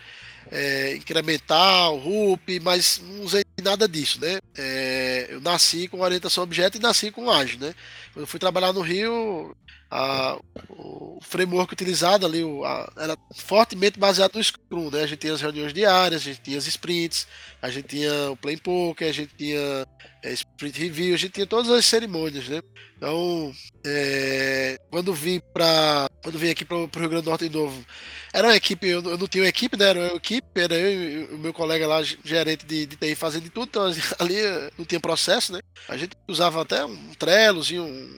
é, 0.51 0.95
incremental, 0.95 1.97
RUP, 1.97 2.61
mas 2.63 3.01
não 3.03 3.25
usei 3.25 3.45
nada 3.63 3.89
disso, 3.89 4.21
né? 4.21 4.39
É, 4.57 5.27
eu 5.31 5.41
nasci 5.41 5.89
com 5.89 6.01
orientação 6.01 6.45
objeto 6.45 6.79
e 6.79 6.81
nasci 6.81 7.11
com 7.11 7.31
ágil, 7.31 7.59
né? 7.59 7.75
Quando 8.13 8.23
eu 8.23 8.27
fui 8.27 8.39
trabalhar 8.39 8.73
no 8.73 8.81
Rio, 8.81 9.57
a, 9.91 10.39
o 10.69 11.19
framework 11.23 11.73
utilizado 11.73 12.27
ali 12.27 12.43
a, 12.65 12.93
era 12.97 13.17
fortemente 13.35 13.99
baseado 13.99 14.35
no 14.35 14.43
Scrum, 14.43 14.91
né? 14.91 15.03
A 15.03 15.07
gente 15.07 15.21
tinha 15.21 15.33
as 15.33 15.41
reuniões 15.41 15.73
diárias, 15.73 16.23
a 16.23 16.25
gente 16.25 16.41
tinha 16.41 16.59
as 16.59 16.67
sprints, 16.67 17.27
a 17.61 17.71
gente 17.71 17.89
tinha 17.89 18.31
o 18.31 18.37
Play 18.37 18.57
Poker, 18.57 19.09
a 19.09 19.13
gente 19.13 19.35
tinha 19.37 19.87
é, 20.27 20.33
Sprint 20.33 20.81
Review, 20.81 21.15
a 21.15 21.19
gente 21.19 21.33
tinha 21.33 21.47
todas 21.47 21.71
as 21.71 21.87
cerimônias, 21.87 22.49
né? 22.49 22.61
Então, 22.97 23.55
é, 23.87 24.77
quando 24.91 25.15
vim 25.15 25.41
para 25.53 26.09
quando 26.23 26.39
vim 26.39 26.51
aqui 26.51 26.65
para 26.65 26.77
o 26.77 26.91
Rio 26.93 27.09
Grande 27.09 27.23
do 27.23 27.31
Norte 27.31 27.49
de 27.49 27.57
novo, 27.57 27.85
era 28.33 28.49
uma 28.49 28.57
equipe, 28.57 28.89
eu, 28.89 29.03
eu 29.03 29.17
não 29.17 29.29
tinha 29.29 29.45
uma 29.45 29.49
equipe, 29.49 29.77
né? 29.77 29.91
Era 29.91 30.01
uma 30.01 30.17
equipe, 30.17 30.61
era 30.61 30.75
eu 30.75 30.91
e 30.91 31.35
o 31.35 31.39
meu 31.39 31.53
colega 31.53 31.87
lá, 31.87 32.03
gerente 32.03 32.67
de, 32.67 32.87
de 32.87 32.97
TI, 32.97 33.15
fazendo 33.15 33.45
de 33.45 33.51
tudo, 33.51 33.69
então 33.69 33.85
ali 34.19 34.35
não 34.77 34.85
tinha 34.85 34.99
processo, 34.99 35.53
né? 35.53 35.61
A 35.89 35.97
gente 35.97 36.17
usava 36.27 36.63
até 36.63 36.85
um 36.85 37.15
Trello, 37.15 37.63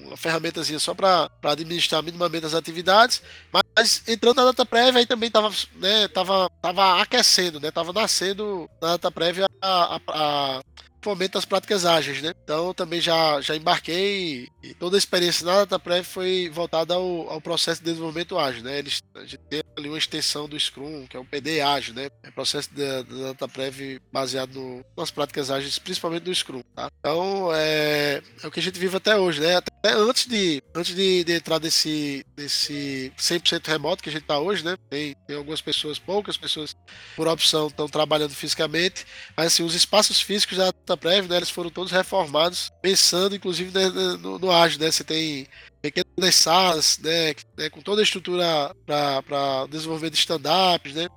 uma 0.07 0.17
ferramentazinha 0.17 0.79
só 0.79 0.95
para 0.95 1.29
administrar 1.43 2.03
minimamente 2.03 2.47
as 2.47 2.55
atividades, 2.55 3.21
mas 3.53 4.03
entrando 4.09 4.37
na 4.37 4.45
data 4.47 4.65
prévia 4.65 5.01
aí 5.01 5.07
também 5.07 5.27
estava 5.27 5.53
né, 5.77 6.09
tava, 6.09 6.49
tava 6.63 7.03
aquecendo, 7.03 7.61
né? 7.61 7.71
Tava 7.71 7.93
nascendo 7.93 8.71
na 8.81 8.93
data 8.93 9.11
prévia 9.11 9.47
a, 9.61 10.01
a 10.09 10.63
fomenta 11.01 11.39
as 11.39 11.45
práticas 11.45 11.85
ágeis, 11.85 12.23
né? 12.23 12.33
Então 12.45 12.75
também 12.75 13.01
já, 13.01 13.41
já 13.41 13.57
embarquei 13.57 14.49
e 14.63 14.75
toda 14.75 14.97
a 14.97 14.99
experiência 14.99 15.45
na 15.45 15.65
DataPrev 15.65 16.05
foi 16.05 16.51
voltada 16.53 16.95
ao, 16.95 17.31
ao 17.31 17.41
processo 17.41 17.81
de 17.81 17.91
desenvolvimento 17.91 18.39
ágil, 18.39 18.63
né? 18.63 18.79
Eles, 18.79 19.03
a 19.15 19.21
gente 19.21 19.39
tem 19.49 19.63
ali 19.77 19.89
uma 19.89 19.99
extensão 19.99 20.49
do 20.49 20.59
Scrum, 20.59 21.07
que 21.07 21.17
é 21.17 21.21
o 21.21 21.25
PD 21.25 21.61
ágil, 21.61 21.95
né? 21.95 22.09
É 22.23 22.31
processo 22.31 22.71
da 22.75 23.03
DataPrev 23.03 24.01
baseado 24.13 24.55
no, 24.55 24.85
nas 24.97 25.11
práticas 25.11 25.51
ágeis, 25.51 25.79
principalmente 25.79 26.25
do 26.25 26.35
Scrum, 26.35 26.63
tá? 26.75 26.91
Então 26.99 27.51
é, 27.55 28.23
é 28.43 28.47
o 28.47 28.51
que 28.51 28.61
a 28.61 28.63
gente 28.63 28.79
vive 28.79 28.97
até 28.97 29.17
hoje, 29.17 29.41
né? 29.41 29.57
Até 29.57 29.93
antes 29.93 30.27
de, 30.27 30.63
antes 30.75 30.95
de, 30.95 31.25
de 31.25 31.33
entrar 31.33 31.59
desse, 31.59 32.25
desse 32.37 33.13
100% 33.19 33.67
remoto 33.67 34.03
que 34.03 34.09
a 34.09 34.13
gente 34.13 34.23
está 34.23 34.39
hoje, 34.39 34.65
né? 34.65 34.77
Tem, 34.91 35.15
tem 35.27 35.37
algumas 35.37 35.61
pessoas, 35.61 35.99
poucas 35.99 36.37
pessoas 36.37 36.77
por 37.17 37.29
opção 37.29 37.69
estão 37.69 37.89
trabalhando 37.89 38.35
fisicamente, 38.35 39.07
mas 39.37 39.47
assim, 39.47 39.63
os 39.63 39.75
espaços 39.75 40.21
físicos 40.21 40.59
da 40.59 40.73
DataPrev, 40.89 41.29
né? 41.29 41.37
Eles 41.37 41.51
foram 41.51 41.71
todos 41.71 41.93
reformados, 41.93 42.71
pensando 42.81 43.37
inclusive 43.37 43.71
né, 43.73 43.89
no, 44.19 44.39
no 44.39 44.51
ágil, 44.51 44.81
né? 44.81 44.91
Você 44.91 45.05
tem 45.05 45.47
pequenos 45.81 46.11
nas 46.19 46.35
salas, 46.35 46.99
né, 46.99 47.35
né, 47.57 47.71
com 47.71 47.81
toda 47.81 48.01
a 48.01 48.05
estrutura 48.05 48.75
para 48.85 49.67
desenvolvimento 49.71 50.15
de 50.15 50.19
stand-ups, 50.19 50.95
né? 50.95 51.09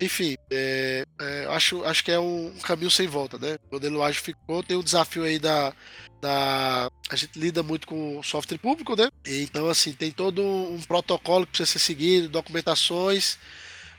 Enfim, 0.00 0.36
é, 0.50 1.04
é, 1.20 1.46
acho, 1.50 1.84
acho 1.84 2.04
que 2.04 2.10
é 2.10 2.18
um 2.18 2.54
caminho 2.62 2.90
sem 2.90 3.06
volta, 3.06 3.38
né? 3.38 3.56
O 3.70 3.74
modelo 3.74 4.02
ágil 4.02 4.22
ficou, 4.22 4.62
tem 4.62 4.76
o 4.76 4.82
desafio 4.82 5.24
aí 5.24 5.38
da, 5.38 5.72
da. 6.20 6.90
A 7.10 7.16
gente 7.16 7.38
lida 7.38 7.62
muito 7.62 7.86
com 7.86 8.22
software 8.22 8.58
público, 8.58 8.96
né? 8.96 9.08
Então, 9.26 9.68
assim, 9.68 9.92
tem 9.92 10.10
todo 10.10 10.42
um 10.42 10.80
protocolo 10.82 11.46
que 11.46 11.52
precisa 11.52 11.72
ser 11.72 11.78
seguido, 11.78 12.28
documentações 12.28 13.38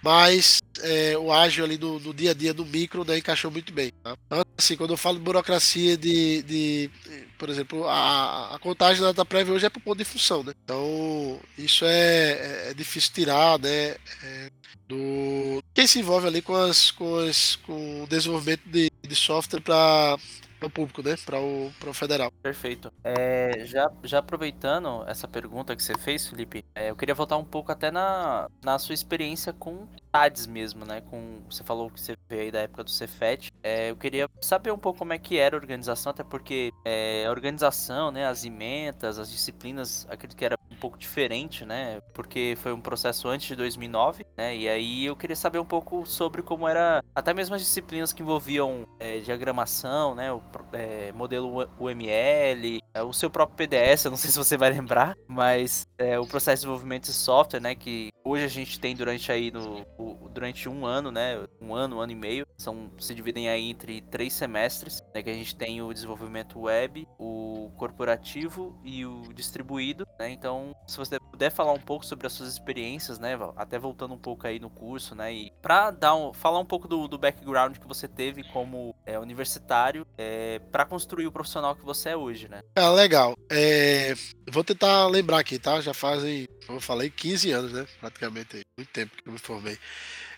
mas 0.05 0.61
é, 0.83 1.17
o 1.17 1.33
ágil 1.33 1.65
ali 1.65 1.79
no, 1.79 1.99
no, 1.99 2.13
dia 2.13 2.29
a 2.29 2.33
dia 2.35 2.53
do 2.53 2.63
micro 2.63 3.03
né, 3.03 3.17
encaixou 3.17 3.49
muito 3.49 3.73
bem. 3.73 3.91
Tá? 4.03 4.15
Assim, 4.55 4.77
quando 4.77 4.91
eu 4.91 4.97
falo 4.97 5.17
de 5.17 5.23
burocracia 5.23 5.97
de, 5.97 6.43
de 6.43 6.91
por 7.39 7.49
exemplo, 7.49 7.87
a, 7.87 8.53
a 8.53 8.59
contagem 8.59 9.01
da 9.11 9.25
prévia 9.25 9.51
hoje 9.51 9.65
é 9.65 9.69
por 9.69 9.81
ponto 9.81 9.97
de 9.97 10.05
função, 10.05 10.43
né? 10.43 10.53
Então, 10.63 11.39
isso 11.57 11.85
é, 11.85 12.69
é 12.69 12.73
difícil 12.75 13.13
tirar, 13.13 13.57
né? 13.57 13.95
É, 14.23 14.49
do 14.87 15.63
quem 15.73 15.87
se 15.87 15.97
envolve 15.97 16.27
ali 16.27 16.43
com 16.43 16.55
as 16.55 16.91
com, 16.91 17.15
as, 17.17 17.55
com 17.55 18.03
o 18.03 18.07
desenvolvimento 18.07 18.61
de, 18.67 18.91
de 19.01 19.15
software 19.15 19.61
para 19.61 20.19
para 20.59 20.67
o 20.67 20.71
público, 20.71 21.01
né? 21.01 21.15
Para 21.25 21.39
o, 21.39 21.67
o 21.67 21.93
federal. 21.93 22.31
Perfeito. 22.41 22.91
É, 23.03 23.65
já, 23.65 23.91
já 24.03 24.19
aproveitando 24.19 25.03
essa 25.07 25.27
pergunta 25.27 25.75
que 25.75 25.83
você 25.83 25.95
fez, 25.97 26.27
Felipe, 26.27 26.65
é, 26.73 26.89
eu 26.89 26.95
queria 26.95 27.15
voltar 27.15 27.37
um 27.37 27.45
pouco 27.45 27.71
até 27.71 27.91
na, 27.91 28.49
na 28.63 28.79
sua 28.79 28.93
experiência 28.93 29.53
com 29.53 29.87
TADs 30.11 30.47
mesmo, 30.47 30.85
né? 30.85 31.01
Com, 31.01 31.41
você 31.49 31.63
falou 31.63 31.89
que 31.89 31.99
você 31.99 32.15
veio 32.29 32.43
aí 32.43 32.51
da 32.51 32.61
época 32.61 32.83
do 32.83 32.89
Cefet. 32.89 33.51
É, 33.63 33.91
eu 33.91 33.95
queria 33.95 34.29
saber 34.41 34.71
um 34.71 34.77
pouco 34.77 34.99
como 34.99 35.13
é 35.13 35.17
que 35.17 35.37
era 35.37 35.55
a 35.55 35.59
organização, 35.59 36.11
até 36.11 36.23
porque 36.23 36.71
é, 36.85 37.25
a 37.25 37.31
organização, 37.31 38.11
né? 38.11 38.25
As 38.25 38.45
ementas, 38.45 39.19
as 39.19 39.29
disciplinas, 39.29 40.07
acredito 40.09 40.37
que 40.37 40.45
era 40.45 40.57
pouco 40.85 40.99
diferente, 40.99 41.65
né? 41.65 41.99
Porque 42.13 42.55
foi 42.61 42.71
um 42.71 42.79
processo 42.79 43.27
antes 43.27 43.47
de 43.47 43.55
2009, 43.55 44.23
né? 44.37 44.55
E 44.55 44.69
aí 44.69 45.05
eu 45.05 45.15
queria 45.15 45.35
saber 45.35 45.57
um 45.57 45.65
pouco 45.65 46.05
sobre 46.05 46.43
como 46.43 46.67
era 46.67 47.03
até 47.15 47.33
mesmo 47.33 47.55
as 47.55 47.61
disciplinas 47.61 48.13
que 48.13 48.21
envolviam 48.21 48.87
é, 48.99 49.17
diagramação, 49.19 50.13
né? 50.13 50.31
O 50.31 50.43
é, 50.73 51.11
modelo 51.11 51.67
UML, 51.79 52.83
é, 52.93 53.01
o 53.01 53.11
seu 53.11 53.31
próprio 53.31 53.57
PDS, 53.57 54.05
eu 54.05 54.11
não 54.11 54.17
sei 54.17 54.29
se 54.29 54.37
você 54.37 54.55
vai 54.55 54.69
lembrar, 54.69 55.15
mas 55.27 55.87
é, 55.97 56.19
o 56.19 56.27
processo 56.27 56.57
de 56.57 56.67
desenvolvimento 56.67 57.05
de 57.05 57.13
software, 57.13 57.59
né? 57.59 57.73
Que 57.73 58.11
hoje 58.23 58.45
a 58.45 58.49
gente 58.49 58.79
tem 58.79 58.95
durante 58.95 59.31
aí 59.31 59.49
no, 59.49 59.87
o, 59.97 60.29
durante 60.29 60.69
um 60.69 60.85
ano, 60.85 61.11
né? 61.11 61.43
Um 61.59 61.73
ano, 61.73 61.97
um 61.97 61.99
ano 61.99 62.11
e 62.11 62.15
meio, 62.15 62.45
são 62.57 62.91
se 62.99 63.15
dividem 63.15 63.49
aí 63.49 63.71
entre 63.71 64.01
três 64.01 64.33
semestres, 64.33 65.01
né? 65.15 65.23
Que 65.23 65.31
a 65.31 65.33
gente 65.33 65.55
tem 65.55 65.81
o 65.81 65.91
desenvolvimento 65.91 66.59
web, 66.59 67.07
o 67.17 67.71
corporativo 67.75 68.79
e 68.83 69.03
o 69.03 69.33
distribuído, 69.33 70.07
né? 70.19 70.29
Então, 70.29 70.74
se 70.87 70.97
você 70.97 71.19
puder 71.19 71.51
falar 71.51 71.73
um 71.73 71.79
pouco 71.79 72.05
sobre 72.05 72.27
as 72.27 72.33
suas 72.33 72.49
experiências, 72.49 73.19
né? 73.19 73.37
Até 73.55 73.79
voltando 73.79 74.13
um 74.13 74.17
pouco 74.17 74.45
aí 74.45 74.59
no 74.59 74.69
curso, 74.69 75.15
né? 75.15 75.33
E 75.33 75.51
para 75.61 75.91
dar 75.91 76.15
um, 76.15 76.33
falar 76.33 76.59
um 76.59 76.65
pouco 76.65 76.87
do, 76.87 77.07
do 77.07 77.17
background 77.17 77.77
que 77.77 77.87
você 77.87 78.07
teve 78.07 78.43
como 78.43 78.95
é, 79.05 79.17
universitário 79.17 80.05
é, 80.17 80.59
para 80.71 80.85
construir 80.85 81.27
o 81.27 81.31
profissional 81.31 81.75
que 81.75 81.83
você 81.83 82.09
é 82.09 82.17
hoje, 82.17 82.47
né? 82.47 82.61
Ah, 82.75 82.91
legal. 82.91 83.35
É, 83.49 84.13
vou 84.51 84.63
tentar 84.63 85.07
lembrar 85.07 85.39
aqui, 85.39 85.57
tá? 85.57 85.81
Já 85.81 85.93
fazem, 85.93 86.47
como 86.65 86.77
eu 86.77 86.81
falei, 86.81 87.09
15 87.09 87.51
anos, 87.51 87.71
né? 87.71 87.85
Praticamente. 87.99 88.61
Muito 88.77 88.91
tempo 88.91 89.15
que 89.15 89.27
eu 89.27 89.33
me 89.33 89.39
formei. 89.39 89.77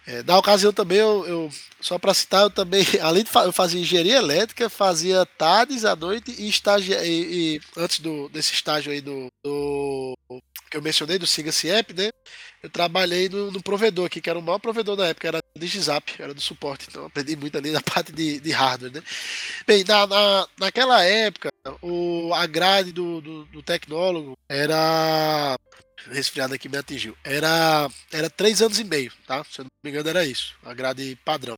É, 0.07 0.23
na 0.23 0.37
ocasião 0.37 0.71
também, 0.71 0.99
eu, 0.99 1.25
eu 1.27 1.51
só 1.81 1.99
para 1.99 2.13
citar, 2.13 2.43
eu 2.43 2.49
também, 2.49 2.81
além 3.03 3.25
de 3.25 3.29
eu 3.35 3.51
fazia 3.51 3.81
engenharia 3.81 4.15
elétrica, 4.15 4.69
fazia 4.69 5.25
tardes 5.25 5.83
à 5.83 5.97
noite 5.97 6.31
e 6.31 6.47
e, 6.47 7.01
e 7.03 7.61
antes 7.75 7.99
do, 7.99 8.29
desse 8.29 8.53
estágio 8.53 8.89
aí 8.89 9.01
do, 9.01 9.27
do 9.43 10.16
eu 10.77 10.81
mencionei 10.81 11.17
do 11.17 11.27
Siga 11.27 11.51
Ciep, 11.51 11.93
né? 11.93 12.09
Eu 12.61 12.69
trabalhei 12.69 13.27
no, 13.29 13.51
no, 13.51 13.61
provedor 13.61 14.05
aqui, 14.05 14.21
que 14.21 14.29
era 14.29 14.39
o 14.39 14.41
maior 14.41 14.59
provedor 14.59 14.95
da 14.95 15.07
época, 15.07 15.27
era 15.27 15.39
do 15.39 15.59
Digizap, 15.59 16.21
era 16.21 16.33
do 16.33 16.41
suporte, 16.41 16.87
então 16.89 17.05
aprendi 17.05 17.35
muito 17.35 17.57
ali 17.57 17.71
na 17.71 17.81
parte 17.83 18.11
de, 18.11 18.39
de 18.39 18.51
hardware, 18.51 18.93
né? 18.93 19.03
Bem, 19.65 19.83
na, 19.83 20.07
na, 20.07 20.47
naquela 20.59 21.03
época, 21.03 21.51
o, 21.81 22.31
a 22.33 22.45
grade 22.45 22.91
do, 22.91 23.21
do, 23.21 23.45
do 23.45 23.63
tecnólogo 23.63 24.37
era 24.47 25.57
resfriado 26.11 26.53
aqui 26.53 26.69
me 26.69 26.77
atingiu. 26.77 27.17
Era, 27.23 27.89
era 28.11 28.29
três 28.29 28.61
anos 28.61 28.79
e 28.79 28.83
meio, 28.83 29.11
tá? 29.25 29.43
Se 29.43 29.59
eu 29.59 29.65
não 29.65 29.71
me 29.83 29.89
engano, 29.89 30.09
era 30.09 30.25
isso, 30.25 30.55
a 30.63 30.73
grade 30.73 31.17
padrão. 31.25 31.57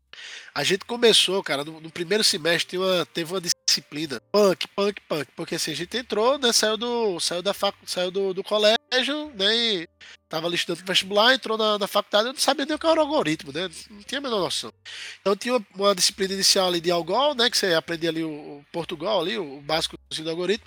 A 0.53 0.63
gente 0.63 0.85
começou, 0.85 1.43
cara, 1.43 1.63
no, 1.63 1.79
no 1.79 1.91
primeiro 1.91 2.23
semestre 2.23 2.77
uma, 2.77 3.05
teve 3.05 3.33
uma 3.33 3.41
disciplina 3.41 4.21
punk, 4.31 4.67
punk, 4.69 5.01
punk, 5.07 5.27
porque 5.35 5.55
assim, 5.55 5.71
a 5.71 5.75
gente 5.75 5.97
entrou, 5.97 6.37
né? 6.37 6.51
Saiu 6.51 6.77
do, 6.77 7.19
saiu 7.19 7.41
da 7.41 7.53
fac, 7.53 7.75
saiu 7.85 8.11
do, 8.11 8.33
do 8.33 8.43
colégio, 8.43 8.78
né? 9.35 9.55
E 9.55 9.89
tava 10.27 10.47
ali 10.47 10.55
estudando 10.55 10.85
vestibular, 10.85 11.33
entrou 11.33 11.57
na, 11.57 11.77
na 11.77 11.87
faculdade, 11.87 12.27
eu 12.27 12.33
não 12.33 12.39
sabia 12.39 12.65
nem 12.65 12.75
o 12.75 12.79
que 12.79 12.85
era 12.85 12.99
o 12.99 13.03
algoritmo, 13.03 13.51
né? 13.51 13.69
Não 13.89 14.03
tinha 14.03 14.19
a 14.19 14.21
menor 14.21 14.39
noção. 14.39 14.71
Então 15.21 15.35
tinha 15.35 15.55
uma, 15.55 15.65
uma 15.75 15.95
disciplina 15.95 16.33
inicial 16.33 16.67
ali 16.67 16.79
de 16.79 16.91
Algol, 16.91 17.33
né? 17.33 17.49
Que 17.49 17.57
você 17.57 17.73
aprendia 17.73 18.09
ali 18.09 18.23
o, 18.23 18.29
o 18.29 18.65
Portugal 18.71 19.21
ali, 19.21 19.37
o 19.37 19.61
básico 19.61 19.97
do 20.11 20.29
algoritmo. 20.29 20.65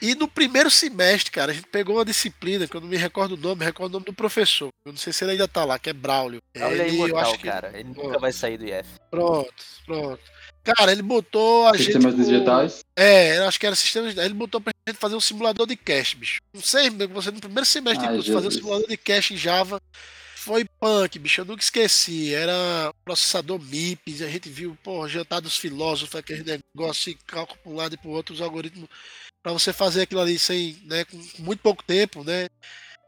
E 0.00 0.14
no 0.14 0.28
primeiro 0.28 0.70
semestre, 0.70 1.30
cara, 1.30 1.52
a 1.52 1.54
gente 1.54 1.68
pegou 1.68 1.96
uma 1.96 2.04
disciplina, 2.04 2.66
que 2.66 2.76
eu 2.76 2.80
não 2.80 2.88
me 2.88 2.96
recordo 2.96 3.32
o 3.32 3.36
nome, 3.36 3.60
me 3.60 3.64
recordo 3.64 3.92
o 3.92 3.94
nome 3.94 4.04
do 4.04 4.12
professor. 4.12 4.68
Eu 4.84 4.92
não 4.92 4.98
sei 4.98 5.12
se 5.12 5.24
ele 5.24 5.32
ainda 5.32 5.48
tá 5.48 5.64
lá, 5.64 5.78
que 5.78 5.88
é 5.88 5.92
Braulio. 5.92 6.40
Braulio 6.54 6.82
ele, 6.82 6.90
é 6.90 6.94
imortal, 6.94 7.18
eu 7.18 7.24
acho 7.24 7.38
que... 7.38 7.48
cara. 7.48 7.70
Ele 7.74 7.88
nunca 7.88 8.18
vai 8.18 8.32
sair 8.32 8.58
do 8.58 8.66
IF. 8.66 8.88
Pronto, 9.10 9.54
pronto. 9.86 10.20
Cara, 10.62 10.92
ele 10.92 11.02
botou 11.02 11.66
a 11.66 11.74
sistemas 11.74 12.12
gente. 12.12 12.24
Sistemas 12.24 12.26
digitais? 12.26 12.84
É, 12.94 13.38
acho 13.38 13.58
que 13.58 13.66
era 13.66 13.76
sistemas 13.76 14.16
Ele 14.16 14.34
botou 14.34 14.60
pra 14.60 14.72
gente 14.88 14.98
fazer 14.98 15.16
um 15.16 15.20
simulador 15.20 15.66
de 15.66 15.76
cache, 15.76 16.16
bicho. 16.16 16.40
Não 16.54 16.62
sei, 16.62 16.88
você 16.90 17.30
no 17.30 17.40
primeiro 17.40 17.66
semestre 17.66 18.22
de 18.22 18.32
fazer 18.32 18.46
um 18.46 18.50
simulador 18.50 18.88
de 18.88 18.96
cache 18.96 19.34
em 19.34 19.36
Java. 19.36 19.80
Foi 20.36 20.64
punk, 20.78 21.18
bicho, 21.18 21.40
eu 21.40 21.44
nunca 21.44 21.62
esqueci. 21.62 22.32
Era 22.32 22.92
processador 23.04 23.60
MIPS, 23.60 24.22
a 24.22 24.28
gente 24.28 24.48
viu, 24.48 24.78
pô, 24.82 25.08
jantar 25.08 25.40
dos 25.40 25.56
filósofos, 25.56 26.14
aquele 26.14 26.44
negócio 26.44 27.12
de 27.12 27.18
cálculo 27.26 27.58
para 27.60 27.72
um 27.72 27.74
lado 27.74 27.94
e 27.94 27.98
para 27.98 28.10
outro, 28.10 28.34
os 28.34 28.40
algoritmos 28.40 28.88
para 29.42 29.52
você 29.52 29.72
fazer 29.72 30.02
aquilo 30.02 30.20
ali 30.20 30.38
sem, 30.38 30.76
né, 30.84 31.04
com 31.04 31.20
muito 31.38 31.60
pouco 31.60 31.82
tempo, 31.82 32.22
né? 32.24 32.48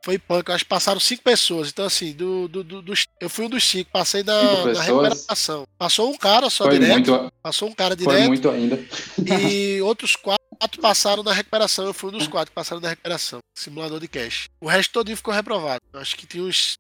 Foi 0.04 0.18
punk. 0.18 0.48
Eu 0.48 0.54
acho 0.54 0.64
que 0.64 0.68
passaram 0.68 1.00
cinco 1.00 1.22
pessoas. 1.22 1.68
Então, 1.68 1.84
assim, 1.84 2.12
do, 2.12 2.46
do, 2.46 2.62
do, 2.62 2.82
do 2.82 2.92
eu 3.20 3.28
fui 3.28 3.46
um 3.46 3.48
dos 3.48 3.64
cinco. 3.64 3.90
Passei 3.90 4.22
na, 4.22 4.66
na 4.66 4.82
recuperação. 4.82 5.66
Passou 5.76 6.10
um 6.10 6.16
cara 6.16 6.48
só 6.48 6.64
Foi 6.64 6.78
direto. 6.78 7.10
Muito... 7.10 7.32
Passou 7.42 7.68
um 7.68 7.74
cara 7.74 7.96
direto. 7.96 8.16
Foi 8.16 8.26
muito 8.28 8.48
ainda. 8.48 8.78
E 9.26 9.80
outros 9.82 10.14
quatro 10.14 10.38
passaram 10.80 11.22
na 11.22 11.32
recuperação. 11.32 11.86
Eu 11.86 11.94
fui 11.94 12.10
um 12.10 12.18
dos 12.18 12.26
quatro 12.26 12.50
que 12.50 12.54
passaram 12.54 12.80
na 12.80 12.88
recuperação. 12.88 13.40
Simulador 13.54 14.00
de 14.00 14.08
cash. 14.08 14.48
O 14.60 14.66
resto 14.68 14.92
todo 14.92 15.14
ficou 15.16 15.32
reprovado. 15.32 15.80
Acho 15.94 16.16
que 16.16 16.26
tinha 16.26 16.42
uns. 16.42 16.78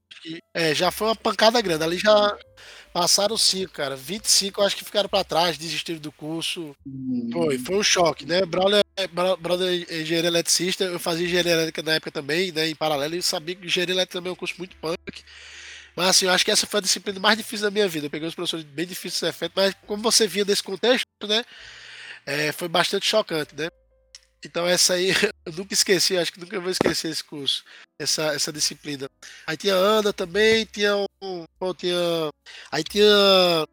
É, 0.52 0.74
já 0.74 0.90
foi 0.90 1.08
uma 1.08 1.16
pancada 1.16 1.60
grande. 1.60 1.84
Ali 1.84 1.98
já 1.98 2.36
passaram 2.92 3.36
cinco, 3.36 3.72
cara. 3.72 3.94
25 3.94 4.60
eu 4.60 4.66
acho 4.66 4.76
que 4.76 4.84
ficaram 4.84 5.08
para 5.08 5.22
trás, 5.22 5.56
desistiram 5.56 6.00
do 6.00 6.10
curso. 6.10 6.74
Hum. 6.86 7.30
Foi, 7.32 7.58
foi 7.58 7.76
um 7.76 7.82
choque, 7.82 8.26
né? 8.26 8.44
Brawler 8.44 8.82
brother 9.40 9.86
é 9.88 10.00
engenheiro 10.00 10.26
eletricista, 10.26 10.84
eu 10.84 10.98
fazia 10.98 11.26
engenharia 11.26 11.52
elétrica 11.52 11.82
na 11.82 11.92
época 11.92 12.10
também, 12.10 12.50
né, 12.50 12.68
em 12.68 12.74
paralelo, 12.74 13.14
e 13.14 13.22
sabia 13.22 13.54
que 13.54 13.66
engenharia 13.66 13.94
elétrica 13.94 14.18
também 14.18 14.30
é 14.30 14.32
um 14.32 14.36
curso 14.36 14.54
muito 14.58 14.76
punk. 14.76 14.98
Mas 15.94 16.08
assim, 16.08 16.26
eu 16.26 16.32
acho 16.32 16.44
que 16.44 16.50
essa 16.50 16.66
foi 16.66 16.78
a 16.78 16.82
disciplina 16.82 17.18
mais 17.20 17.36
difícil 17.36 17.66
da 17.66 17.70
minha 17.70 17.88
vida. 17.88 18.06
Eu 18.06 18.10
peguei 18.10 18.28
os 18.28 18.34
professores 18.34 18.64
bem 18.64 18.86
difíceis 18.86 19.32
de 19.32 19.38
ser 19.38 19.52
mas 19.54 19.74
como 19.86 20.02
você 20.02 20.26
via 20.26 20.44
desse 20.44 20.62
contexto, 20.62 21.06
né, 21.26 21.44
é, 22.28 22.52
foi 22.52 22.68
bastante 22.68 23.06
chocante, 23.06 23.54
né. 23.54 23.68
Então 24.44 24.66
essa 24.66 24.94
aí 24.94 25.08
eu 25.46 25.52
nunca 25.54 25.72
esqueci, 25.72 26.16
acho 26.16 26.30
que 26.30 26.38
nunca 26.38 26.60
vou 26.60 26.70
esquecer 26.70 27.10
esse 27.10 27.24
curso, 27.24 27.64
essa, 27.98 28.34
essa 28.34 28.52
disciplina. 28.52 29.08
Aí 29.46 29.56
tinha 29.56 29.74
Ana 29.74 30.12
também, 30.12 30.66
tinha 30.66 30.94
um. 31.22 31.44
Pô, 31.58 31.72
tinha, 31.72 31.96
aí 32.70 32.84
tinha 32.84 33.06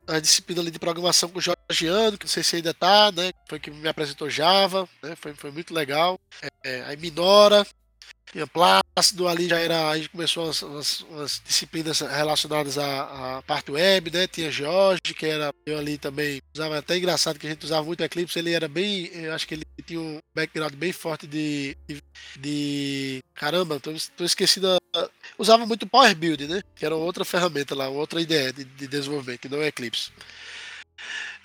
a 0.08 0.20
disciplina 0.22 0.62
ali 0.62 0.72
de 0.72 0.80
programação 0.80 1.30
com 1.30 1.38
o 1.38 1.42
Jorgiano, 1.42 2.18
que 2.18 2.26
não 2.26 2.32
sei 2.32 2.44
se 2.44 2.56
ainda 2.56 2.74
tá, 2.74 3.12
né? 3.12 3.32
Foi 3.48 3.60
que 3.60 3.70
me 3.70 3.90
apresentou 3.90 4.30
Java, 4.30 4.88
né? 5.04 5.16
Foi, 5.18 5.36
foi 5.36 5.52
muito 5.52 5.74
legal. 5.74 6.18
É, 6.64 6.82
aí 6.84 6.96
Minora, 6.96 7.68
tinha 8.32 8.46
Plácido, 8.48 9.28
ali 9.28 9.48
já 9.48 9.58
era, 9.58 9.92
aí 9.92 10.10
começou 10.10 10.50
as, 10.50 10.62
as, 10.62 11.06
as 11.22 11.42
disciplinas 11.46 12.02
relacionadas 12.02 12.78
à, 12.78 13.38
à, 13.38 13.42
parte 13.44 13.72
web, 13.72 14.12
né? 14.12 14.28
Tinha 14.28 14.52
Jorge, 14.52 15.14
que 15.16 15.26
era 15.26 15.54
eu 15.66 15.78
ali 15.78 15.98
também, 15.98 16.42
usava 16.54 16.78
até 16.78 16.98
engraçado 16.98 17.40
que 17.40 17.48
a 17.48 17.50
gente 17.50 17.64
usava 17.64 17.86
muito 17.86 18.04
Eclipse, 18.04 18.38
ele 18.38 18.52
era 18.52 18.68
bem, 18.68 19.06
eu 19.14 19.34
acho 19.34 19.48
que 19.48 19.54
ele 19.54 19.64
tinha 19.86 20.02
um 20.02 20.20
background 20.36 20.74
bem 20.74 20.92
forte 20.92 21.26
de, 21.26 21.78
de, 21.88 22.04
de 22.38 23.24
caramba, 23.34 23.80
tô, 23.80 23.92
tô 24.18 24.26
esquecido, 24.26 24.68
usava 25.38 25.66
muito 25.66 25.88
Power 25.88 26.14
Build, 26.14 26.48
né? 26.48 26.62
Que 26.76 26.86
era 26.86 26.96
outra 26.96 27.24
ferramenta 27.24 27.74
lá, 27.74 27.88
outra 27.88 28.22
ideia 28.22 28.52
de, 28.52 28.66
de 28.66 28.88
desenvolvimento, 28.88 29.40
que 29.40 29.50
não 29.50 29.62
é 29.62 29.68
Eclipse. 29.68 30.12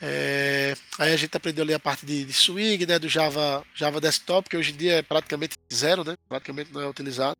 É, 0.00 0.74
aí 0.98 1.12
a 1.12 1.16
gente 1.16 1.36
aprendeu 1.36 1.62
ali 1.62 1.74
a 1.74 1.78
parte 1.78 2.06
de, 2.06 2.24
de, 2.24 2.32
swing, 2.32 2.86
né, 2.86 2.98
do 2.98 3.08
Java, 3.08 3.64
Java 3.74 4.00
Desktop, 4.00 4.48
que 4.48 4.56
hoje 4.56 4.72
em 4.72 4.76
dia 4.76 4.94
é 4.94 5.02
praticamente 5.02 5.56
zero, 5.72 6.04
né, 6.04 6.16
praticamente 6.28 6.72
não 6.72 6.80
é 6.80 6.88
utilizado. 6.88 7.36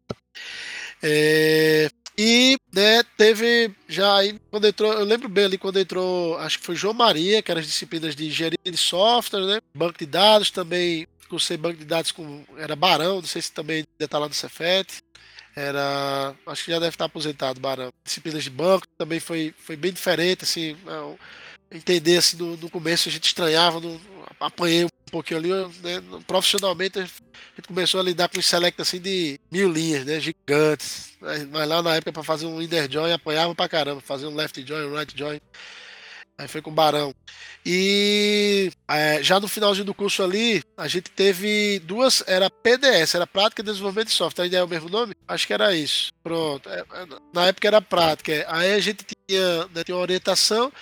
É, 1.03 1.89
e 2.19 2.59
né, 2.73 3.03
teve 3.17 3.75
já 3.89 4.19
aí 4.19 4.39
quando 4.51 4.67
entrou, 4.67 4.93
eu 4.93 5.05
lembro 5.05 5.29
bem 5.29 5.45
ali 5.45 5.57
quando 5.57 5.79
entrou, 5.81 6.37
acho 6.39 6.59
que 6.59 6.67
foi 6.67 6.77
João 6.77 6.93
Maria, 6.93 7.43
que 7.43 7.51
eram 7.51 7.61
as 7.61 7.67
disciplinas 7.67 8.15
de 8.15 8.27
engenharia 8.27 8.59
de 8.63 8.77
software, 8.77 9.47
né? 9.47 9.59
Banco 9.75 9.99
de 9.99 10.07
dados 10.07 10.51
também, 10.51 11.07
cursei 11.31 11.57
banco 11.57 11.79
de 11.79 11.85
dados 11.85 12.13
com 12.13 12.45
era 12.59 12.77
Barão, 12.77 13.17
não 13.17 13.27
sei 13.27 13.41
se 13.41 13.53
também 13.53 13.77
ainda 13.79 14.09
tá 14.09 14.19
lá 14.19 14.29
no 14.29 14.35
Cefet. 14.35 15.03
Era, 15.57 16.35
acho 16.47 16.65
que 16.65 16.71
já 16.71 16.79
deve 16.79 16.95
estar 16.95 17.07
aposentado, 17.07 17.61
Barão. 17.61 17.91
Disciplinas 18.05 18.45
de 18.45 18.51
banco 18.51 18.87
também 18.99 19.19
foi, 19.19 19.55
foi 19.59 19.77
bem 19.77 19.93
diferente, 19.93 20.45
assim, 20.45 20.77
eu, 20.87 21.19
entender 21.71 22.17
assim 22.17 22.37
no, 22.37 22.57
no 22.57 22.71
começo 22.71 23.09
a 23.09 23.13
gente 23.13 23.27
estranhava, 23.27 23.81
no, 23.81 24.01
apanhei 24.39 24.85
um 24.85 24.89
pouquinho 25.11 25.39
ali, 25.39 25.51
né, 25.83 26.03
profissionalmente 26.27 26.99
a 26.99 27.03
gente 27.03 27.69
começou 27.69 28.01
a 28.01 28.03
lidar 28.03 28.29
com 28.29 28.39
os 28.39 28.47
select 28.47 28.81
assim 28.81 29.01
de 29.01 29.39
mil 29.51 29.71
linhas, 29.71 30.05
né, 30.05 30.19
gigantes. 30.21 31.13
Mas 31.21 31.69
lá 31.69 31.83
na 31.83 31.97
época 31.97 32.13
para 32.13 32.23
fazer 32.23 32.47
um 32.47 32.61
inner 32.61 32.91
join 32.91 33.13
apanhava 33.13 33.55
pra 33.55 33.69
caramba, 33.69 34.01
fazer 34.01 34.27
um 34.27 34.35
left 34.35 34.67
join, 34.67 34.87
um 34.87 34.97
right 34.97 35.17
join. 35.17 35.41
Aí 36.41 36.49
foi 36.49 36.63
com 36.63 36.71
o 36.71 36.75
Barão. 36.75 37.15
E 37.67 38.73
é, 38.89 39.23
já 39.23 39.39
no 39.39 39.47
finalzinho 39.47 39.85
do 39.85 39.93
curso 39.93 40.23
ali, 40.23 40.63
a 40.75 40.89
gente 40.89 41.11
teve 41.11 41.79
duas. 41.81 42.25
Era 42.27 42.49
PDS, 42.49 43.15
era 43.15 43.27
Prática 43.27 43.63
de 43.63 43.71
Desenvolvimento 43.71 44.09
de 44.09 44.15
Software. 44.15 44.45
Ainda 44.45 44.57
é 44.57 44.65
o 44.65 44.69
mesmo 44.69 44.89
nome? 44.89 45.15
Acho 45.29 45.47
que 45.47 45.53
era 45.53 45.75
isso. 45.75 46.11
Pronto. 46.23 46.67
É, 46.71 46.81
é 46.81 47.07
na 47.35 47.47
época 47.47 47.69
era 47.69 47.83
prática. 47.83 48.47
Aí 48.49 48.73
a 48.73 48.81
gente 48.81 49.05
tinha, 49.05 49.67
né, 49.75 49.85
tinha 49.85 49.95
uma 49.95 50.01
orientação. 50.01 50.73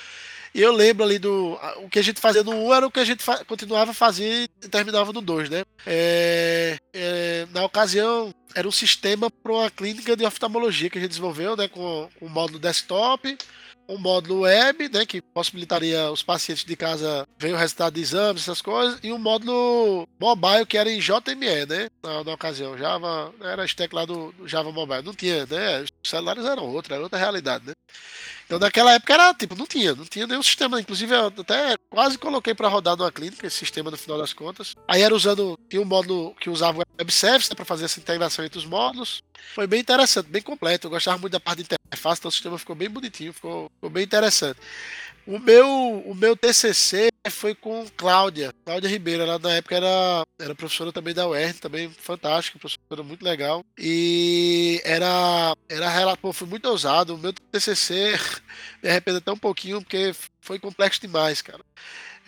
Eu 0.59 0.73
lembro 0.73 1.05
ali 1.05 1.21
do. 1.21 1.57
O 1.85 1.89
que 1.89 2.01
a 2.01 2.03
gente 2.03 2.21
fazia 2.21 2.43
no 2.43 2.51
1 2.51 2.75
era 2.75 2.87
o 2.87 2.91
que 2.91 2.99
a 2.99 3.05
gente 3.05 3.23
fa 3.23 3.45
continuava 3.45 3.93
a 3.93 3.95
fazer 3.95 4.51
e 4.61 4.69
terminava 4.69 5.13
no 5.13 5.21
2, 5.21 5.49
né? 5.49 5.63
É, 5.87 6.77
é, 6.93 7.47
na 7.53 7.65
ocasião, 7.65 8.35
era 8.57 8.67
um 8.67 8.73
sistema 8.73 9.31
para 9.31 9.53
uma 9.53 9.71
clínica 9.71 10.17
de 10.17 10.25
oftalmologia 10.25 10.91
que 10.91 10.99
a 10.99 11.01
gente 11.01 11.11
desenvolveu, 11.11 11.57
né? 11.57 11.69
Com, 11.69 12.09
com 12.19 12.27
o 12.27 12.29
módulo 12.29 12.59
desktop, 12.59 13.39
um 13.89 13.99
módulo 13.99 14.41
web, 14.41 14.89
né? 14.89 15.07
Que 15.07 15.23
possibilitaria 15.23 16.11
os 16.11 16.23
pacientes 16.23 16.65
de 16.65 16.77
casa 16.77 17.27
ver 17.39 17.55
o 17.55 17.57
resultado 17.57 17.95
de 17.95 18.01
exames, 18.01 18.43
essas 18.43 18.61
coisas, 18.61 19.01
e 19.03 19.13
um 19.13 19.19
módulo 19.19 20.07
mobile 20.21 20.67
que 20.67 20.77
era 20.77 20.91
em 20.91 21.01
JME, 21.01 21.67
né? 21.67 21.89
Na, 22.03 22.23
na 22.23 22.35
ocasião. 22.35 22.77
Java, 22.77 23.33
era 23.41 23.65
stack 23.65 23.95
lá 23.95 24.05
do, 24.05 24.33
do 24.33 24.47
Java 24.47 24.71
Mobile. 24.71 25.03
Não 25.03 25.15
tinha, 25.15 25.47
né? 25.47 25.83
Os 25.83 26.11
celulares 26.11 26.45
eram 26.45 26.67
outra, 26.67 26.95
era 26.95 27.03
outra 27.03 27.19
realidade, 27.19 27.67
né? 27.67 27.73
Então 28.49 28.59
naquela 28.59 28.95
época 28.95 29.13
era 29.13 29.35
tipo, 29.35 29.55
não 29.55 29.67
tinha, 29.67 29.95
não 29.95 30.07
tinha 30.07 30.27
nenhum 30.27 30.43
sistema. 30.43 30.81
Inclusive, 30.81 31.15
eu 31.15 31.27
até 31.27 31.77
quase 31.91 32.17
coloquei 32.17 32.55
para 32.55 32.67
rodar 32.67 32.97
numa 32.97 33.13
clínica 33.13 33.47
esse 33.47 33.59
sistema 33.59 33.91
no 33.91 33.97
final 33.99 34.17
das 34.17 34.33
contas. 34.33 34.75
Aí 34.89 35.03
era 35.03 35.15
usando, 35.15 35.59
tinha 35.69 35.83
um 35.83 35.85
módulo 35.85 36.35
que 36.41 36.49
usava 36.49 36.83
web 36.99 37.13
service 37.13 37.51
né, 37.51 37.55
para 37.55 37.67
fazer 37.67 37.85
essa 37.85 38.01
integração 38.01 38.43
entre 38.43 38.59
os 38.59 38.65
módulos. 38.65 39.23
Foi 39.55 39.67
bem 39.67 39.81
interessante, 39.81 40.31
bem 40.31 40.41
completo. 40.41 40.87
Eu 40.87 40.91
gostava 40.91 41.19
muito 41.19 41.33
da 41.33 41.41
parte 41.41 41.59
de 41.59 41.65
interface, 41.89 42.21
então 42.21 42.29
o 42.29 42.33
sistema 42.33 42.59
ficou 42.59 42.77
bem 42.77 42.89
bonitinho, 42.89 43.33
ficou, 43.33 43.71
ficou 43.75 43.91
bem 43.91 44.05
interessante. 44.05 44.61
O 45.27 45.39
meu, 45.39 45.69
o 46.07 46.15
meu 46.15 46.35
TCC 46.35 47.09
foi 47.31 47.55
com 47.55 47.87
Cláudia, 47.99 48.51
Cláudia 48.65 48.89
Ribeiro. 48.89 49.23
Ela 49.23 49.39
na 49.39 49.57
época 49.57 49.77
era, 49.77 50.25
era 50.39 50.55
professora 50.55 50.91
também 50.91 51.13
da 51.13 51.29
UERN, 51.29 51.53
também 51.59 51.91
fantástica, 51.91 52.59
professora 52.59 53.03
muito 53.03 53.23
legal. 53.23 53.63
E 53.77 54.81
era, 54.85 55.55
era 55.69 56.17
pô, 56.17 56.33
foi 56.33 56.49
muito 56.49 56.67
ousado. 56.67 57.15
O 57.15 57.19
meu 57.19 57.35
TCC 57.35 58.15
me 58.83 58.89
arrependo 58.89 59.19
até 59.19 59.31
um 59.31 59.37
pouquinho, 59.37 59.83
porque 59.83 60.15
foi 60.41 60.59
complexo 60.59 61.01
demais, 61.03 61.43
cara 61.43 61.61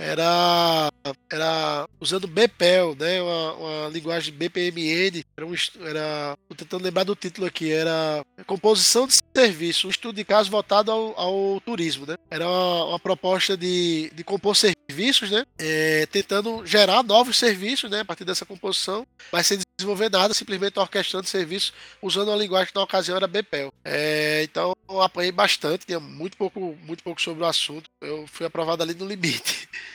era, 0.01 0.91
era 1.31 1.87
usando 2.01 2.27
BPEL, 2.27 2.97
né, 2.99 3.21
uma, 3.21 3.53
uma 3.53 3.89
linguagem 3.91 4.33
BPMN, 4.33 5.23
era, 5.37 5.47
um, 5.47 5.55
era 5.83 6.39
tô 6.49 6.55
tentando 6.55 6.83
lembrar 6.83 7.05
do 7.05 7.15
título 7.15 7.47
aqui, 7.47 7.71
era 7.71 8.25
composição 8.47 9.07
de 9.07 9.19
serviço, 9.37 9.87
um 9.87 9.91
estudo 9.91 10.17
de 10.17 10.25
caso 10.25 10.51
voltado 10.51 10.91
ao, 10.91 11.19
ao 11.21 11.61
turismo, 11.61 12.07
né, 12.07 12.17
era 12.31 12.49
uma, 12.49 12.85
uma, 12.87 12.99
proposta 12.99 13.57
de, 13.57 14.11
de 14.15 14.25
compor 14.25 14.57
serviços, 14.57 15.31
né, 15.31 15.45
é, 15.59 16.07
tentando 16.07 16.65
gerar 16.65 17.03
novos 17.03 17.37
serviços, 17.37 17.91
né, 17.91 18.01
a 18.01 18.05
partir 18.05 18.25
dessa 18.25 18.47
composição, 18.47 19.07
mas 19.31 19.47
sem 19.47 19.59
desenvolver 19.79 20.11
nada, 20.11 20.33
simplesmente 20.33 20.79
orquestrando 20.79 21.27
serviços 21.27 21.73
usando 22.01 22.29
uma 22.29 22.37
linguagem 22.37 22.69
que 22.69 22.75
na 22.75 22.85
ocasião 22.85 23.17
era 23.17 23.27
BPEL. 23.27 23.73
É, 23.85 24.43
então 24.45 24.73
eu 24.89 25.01
apanhei 25.01 25.33
bastante, 25.33 25.87
tinha 25.87 26.01
muito 26.01 26.37
pouco, 26.37 26.77
muito 26.83 27.03
pouco 27.03 27.21
sobre 27.21 27.45
o 27.45 27.47
assunto. 27.47 27.89
Eu 28.01 28.27
fui 28.27 28.45
aprovado 28.45 28.83
ali 28.83 28.95
no 28.95 29.07
limite. 29.07 29.69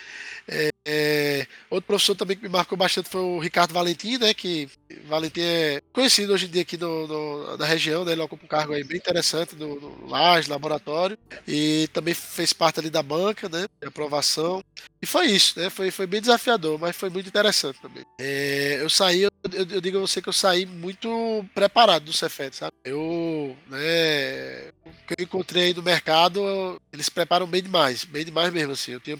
É, 0.48 0.70
é, 0.88 1.48
outro 1.70 1.88
professor 1.88 2.16
também 2.16 2.38
que 2.38 2.44
me 2.44 2.50
marcou 2.50 2.78
bastante 2.78 3.10
foi 3.10 3.22
o 3.22 3.40
Ricardo 3.40 3.74
Valentim, 3.74 4.18
né? 4.18 4.34
Que 4.34 4.70
Valentim 5.08 5.42
é 5.42 5.82
conhecido 5.92 6.34
hoje 6.34 6.46
em 6.46 6.50
dia 6.50 6.62
aqui 6.62 6.78
no, 6.78 7.58
na 7.58 7.66
região, 7.66 8.06
né? 8.06 8.12
Ele 8.12 8.22
ocupa 8.22 8.46
um 8.46 8.48
cargo 8.48 8.74
aí 8.74 8.84
bem 8.84 8.98
interessante 8.98 9.56
no, 9.56 9.80
no 9.80 10.08
LAS, 10.08 10.48
laboratório, 10.48 11.18
e 11.48 11.90
também 11.92 12.14
fez 12.14 12.54
parte 12.54 12.80
ali 12.80 12.90
da 12.90 13.02
banca, 13.02 13.50
né? 13.50 13.66
De 13.82 13.88
aprovação. 13.88 14.64
E 15.02 15.08
foi 15.08 15.28
isso, 15.28 15.60
né? 15.60 15.70
Foi, 15.70 15.92
foi 15.92 16.08
bem 16.08 16.22
desafiador, 16.22 16.80
mas 16.80 16.96
foi 16.96 17.10
muito 17.10 17.28
interessante 17.28 17.80
também. 17.82 18.04
É, 18.20 18.78
eu 18.82 18.90
saí, 18.90 19.22
eu, 19.22 19.32
eu, 19.54 19.82
digo 19.82 19.98
a 19.98 20.02
você 20.02 20.22
que 20.22 20.30
eu 20.30 20.34
saí 20.34 20.66
muito 20.66 21.46
preparado 21.54 22.06
do 22.06 22.14
Cefet, 22.14 22.56
sabe? 22.56 22.74
Eu, 22.84 23.56
né? 23.68 24.70
O 24.86 24.92
que 25.08 25.16
eu 25.20 25.24
encontrei 25.24 25.74
no 25.74 25.84
mercado, 25.84 26.80
eles 26.92 27.10
preparam 27.10 27.46
bem 27.46 27.62
demais, 27.62 28.04
bem 28.04 28.26
demais 28.26 28.52
mesmo, 28.52 28.74
assim. 28.74 28.94
Eu 28.94 29.00
tinha 29.00 29.18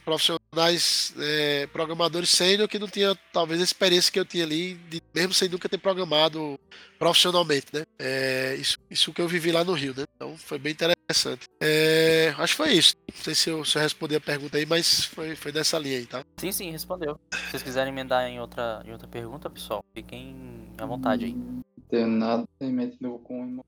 profissionais, 0.56 1.14
é, 1.20 1.68
programadores 1.68 2.30
sênior 2.30 2.68
que 2.68 2.80
não 2.80 2.88
tinha 2.88 3.16
talvez 3.32 3.60
a 3.60 3.64
experiência 3.64 4.12
que 4.12 4.20
eu 4.20 4.26
tinha 4.26 4.44
ali, 4.44 4.76
de, 4.90 5.02
mesmo 5.14 5.34
sem 5.34 5.50
nunca 5.50 5.68
ter 5.68 5.78
programado 5.78 6.60
profissionalmente, 6.98 7.68
né? 7.74 7.84
É, 8.00 8.56
isso, 8.56 8.78
isso 8.90 9.14
que 9.14 9.22
eu 9.22 9.28
vivi 9.28 9.52
lá 9.52 9.64
no 9.64 9.74
Rio, 9.74 9.94
né? 9.96 10.06
Então 10.16 10.38
foi 10.38 10.58
bem 10.58 10.72
interessante. 10.72 11.46
É, 11.60 12.34
acho 12.38 12.54
que 12.54 12.64
foi 12.64 12.72
isso. 12.74 12.96
Não 13.14 13.24
sei 13.24 13.36
se 13.36 13.50
eu, 13.50 13.66
se 13.66 13.78
eu 13.78 13.82
respondi 13.82 14.16
a 14.16 14.22
pergunta 14.22 14.58
aí, 14.58 14.66
mas 14.66 15.06
foi, 15.06 15.36
foi 15.36 15.52
dessa 15.52 15.78
linha 15.78 15.98
aí, 15.98 16.06
tá? 16.06 16.24
Sim, 16.38 16.52
sim, 16.52 16.72
respondeu. 16.72 17.20
Se 17.34 17.52
vocês 17.52 17.64
quiserem 17.64 17.92
emendar 17.92 18.26
em 18.28 18.40
outra, 18.40 18.82
em 18.86 18.92
outra 18.92 19.08
pergunta, 19.08 19.50
pessoal, 19.50 19.84
fiquem 19.94 20.36
à 20.78 20.86
vontade 20.86 21.26
aí. 21.26 21.34
Não 21.34 21.64
tenho 21.90 22.08
nada 22.08 22.46
em 22.62 22.72
mente 22.72 22.98
com 23.24 23.64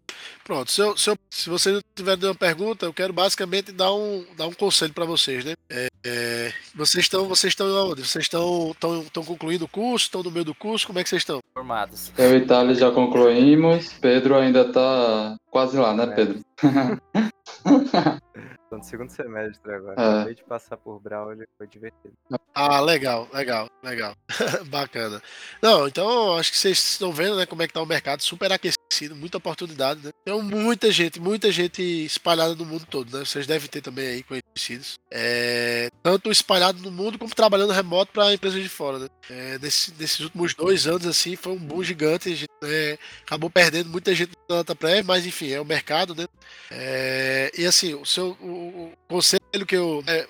Pronto, 0.48 0.72
se, 0.72 0.80
eu, 0.80 0.96
se, 0.96 1.10
eu, 1.10 1.18
se 1.30 1.50
você 1.50 1.74
não 1.74 1.82
tiver 1.94 2.16
nenhuma 2.16 2.34
pergunta, 2.34 2.86
eu 2.86 2.94
quero 2.94 3.12
basicamente 3.12 3.74
dar 3.74 3.94
um, 3.94 4.26
dar 4.38 4.48
um 4.48 4.54
conselho 4.54 4.94
para 4.94 5.04
vocês, 5.04 5.44
né? 5.44 5.56
É, 5.70 5.88
é, 6.06 6.54
vocês 6.74 7.04
estão 7.04 7.28
vocês 7.28 7.52
estão 7.52 7.68
onde? 7.68 8.08
Vocês 8.08 8.24
estão, 8.24 8.72
estão, 8.72 9.02
estão 9.02 9.26
concluindo 9.26 9.66
o 9.66 9.68
curso? 9.68 10.06
Estão 10.06 10.24
no 10.24 10.32
meio 10.32 10.46
do 10.46 10.56
curso? 10.56 10.88
Como 10.88 11.00
é 11.00 11.04
que 11.04 11.10
vocês 11.10 11.24
estão? 11.24 11.42
Formados. 11.54 12.14
Eu 12.18 12.34
e 12.34 12.38
Itália 12.38 12.74
já 12.76 12.90
concluímos. 12.90 13.92
Pedro 14.00 14.38
ainda 14.38 14.62
está 14.62 15.36
quase 15.52 15.76
lá, 15.78 15.94
né, 15.94 16.06
é. 16.06 16.16
Pedro? 16.16 16.40
Tô 18.70 18.78
no 18.78 18.84
segundo 18.84 19.10
semestre 19.10 19.74
agora. 19.74 20.02
É. 20.02 20.10
Acabei 20.16 20.36
de 20.36 20.44
passar 20.44 20.78
por 20.78 21.00
Braulio, 21.00 21.48
foi 21.58 21.68
divertido. 21.68 22.14
Ah, 22.54 22.82
legal, 22.82 23.28
legal, 23.34 23.70
legal. 23.82 24.16
Bacana. 24.68 25.22
Não, 25.62 25.88
então 25.88 26.38
acho 26.38 26.52
que 26.52 26.58
vocês 26.58 26.78
estão 26.78 27.12
vendo, 27.12 27.38
né, 27.38 27.46
como 27.46 27.62
é 27.62 27.68
que 27.68 27.74
tá 27.74 27.82
o 27.82 27.86
mercado, 27.86 28.22
super 28.22 28.52
aquecido, 28.52 28.77
muita 29.16 29.38
oportunidade, 29.38 30.02
né? 30.04 30.12
Tem 30.26 30.42
muita 30.42 30.92
gente, 30.92 31.20
muita 31.20 31.52
gente 31.52 31.82
espalhada 31.82 32.56
no 32.56 32.66
mundo 32.66 32.86
todo, 32.90 33.16
né? 33.16 33.26
Vocês 33.26 33.46
devem 33.46 33.70
ter 33.70 33.82
também 33.82 34.08
aí 34.08 34.24
conhecidos. 34.24 35.00
É, 35.12 35.90
tanto 36.02 36.32
espalhado 36.32 36.82
no 36.82 36.92
mundo 36.92 37.18
como 37.18 37.34
trabalhando 37.34 37.74
remoto 37.74 38.12
para 38.12 38.34
empresas 38.34 38.62
de 38.62 38.70
fora, 38.70 39.00
né? 39.00 39.08
É, 39.30 39.60
nesse, 39.60 39.94
nesses 40.00 40.20
últimos 40.22 40.54
dois 40.54 40.88
anos, 40.88 41.06
assim, 41.06 41.36
foi 41.36 41.54
um 41.54 41.58
boom 41.58 41.84
gigante. 41.84 42.36
Gente 42.36 42.50
né, 42.62 42.98
acabou 43.22 43.50
perdendo 43.50 43.90
muita 43.90 44.16
gente 44.16 44.32
na 44.50 44.58
data 44.58 44.76
prévia, 44.76 45.04
mas 45.04 45.26
enfim, 45.26 45.52
é 45.52 45.60
o 45.60 45.66
mercado, 45.66 46.16
né? 46.16 46.26
É, 46.72 47.52
e 47.58 47.66
assim, 47.66 47.94
o 47.94 48.06
seu 48.06 48.38
o, 48.42 48.94
o 48.94 48.94
conselho 49.08 49.66
que 49.66 49.76
eu 49.76 50.04
é, 50.08 50.28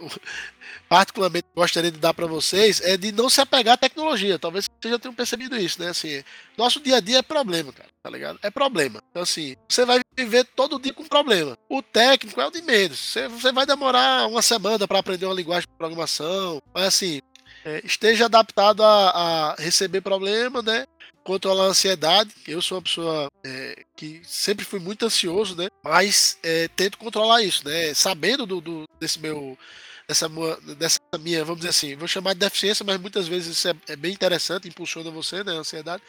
particularmente 0.89 1.47
gostaria 1.55 1.91
de 1.91 1.99
dar 1.99 2.13
para 2.13 2.25
vocês 2.25 2.81
é 2.81 2.97
de 2.97 3.11
não 3.11 3.29
se 3.29 3.41
apegar 3.41 3.75
à 3.75 3.77
tecnologia. 3.77 4.39
Talvez 4.39 4.65
vocês 4.65 4.91
já 4.91 4.99
tenham 4.99 5.13
percebido 5.13 5.57
isso, 5.57 5.81
né? 5.81 5.89
Assim, 5.89 6.23
nosso 6.57 6.79
dia 6.79 6.97
a 6.97 6.99
dia 6.99 7.19
é 7.19 7.21
problema, 7.21 7.71
cara, 7.73 7.89
tá 8.01 8.09
ligado? 8.09 8.39
É 8.41 8.49
problema. 8.49 9.01
Então, 9.11 9.23
assim, 9.23 9.55
você 9.67 9.85
vai 9.85 9.99
viver 10.15 10.45
todo 10.55 10.79
dia 10.79 10.93
com 10.93 11.05
problema. 11.05 11.57
O 11.69 11.81
técnico 11.81 12.39
é 12.39 12.47
o 12.47 12.51
de 12.51 12.61
menos. 12.61 12.99
Você, 12.99 13.27
você 13.27 13.51
vai 13.51 13.65
demorar 13.65 14.27
uma 14.27 14.41
semana 14.41 14.87
para 14.87 14.99
aprender 14.99 15.25
uma 15.25 15.35
linguagem 15.35 15.67
de 15.67 15.77
programação, 15.77 16.61
mas 16.73 16.85
assim, 16.85 17.21
é, 17.67 17.81
esteja 17.83 18.25
adaptado 18.25 18.81
a, 18.81 19.09
a, 19.09 19.55
receber 19.55 19.99
problema, 19.99 20.61
né? 20.61 20.85
Controlar 21.23 21.65
a 21.65 21.67
ansiedade. 21.67 22.33
Eu 22.47 22.61
sou 22.61 22.77
uma 22.77 22.81
pessoa 22.81 23.29
é, 23.43 23.83
que 23.93 24.21
sempre 24.23 24.63
fui 24.63 24.79
muito 24.79 25.05
ansioso, 25.05 25.53
né? 25.55 25.67
Mas 25.83 26.37
é, 26.41 26.69
tento 26.69 26.97
controlar 26.97 27.43
isso, 27.43 27.67
né? 27.67 27.93
Sabendo 27.93 28.45
do, 28.45 28.61
do, 28.61 28.85
desse 28.99 29.19
meu 29.19 29.57
dessa, 30.07 30.29
dessa 30.77 30.99
minha, 31.19 31.43
vamos 31.43 31.59
dizer 31.59 31.69
assim, 31.69 31.95
vou 31.95 32.07
chamar 32.07 32.33
de 32.33 32.39
deficiência, 32.39 32.85
mas 32.85 32.99
muitas 32.99 33.27
vezes 33.27 33.57
isso 33.57 33.67
é, 33.67 33.75
é 33.89 33.95
bem 33.95 34.13
interessante, 34.13 34.67
impulsiona 34.67 35.11
você, 35.11 35.43
né? 35.43 35.51
A 35.51 35.59
ansiedade 35.59 36.01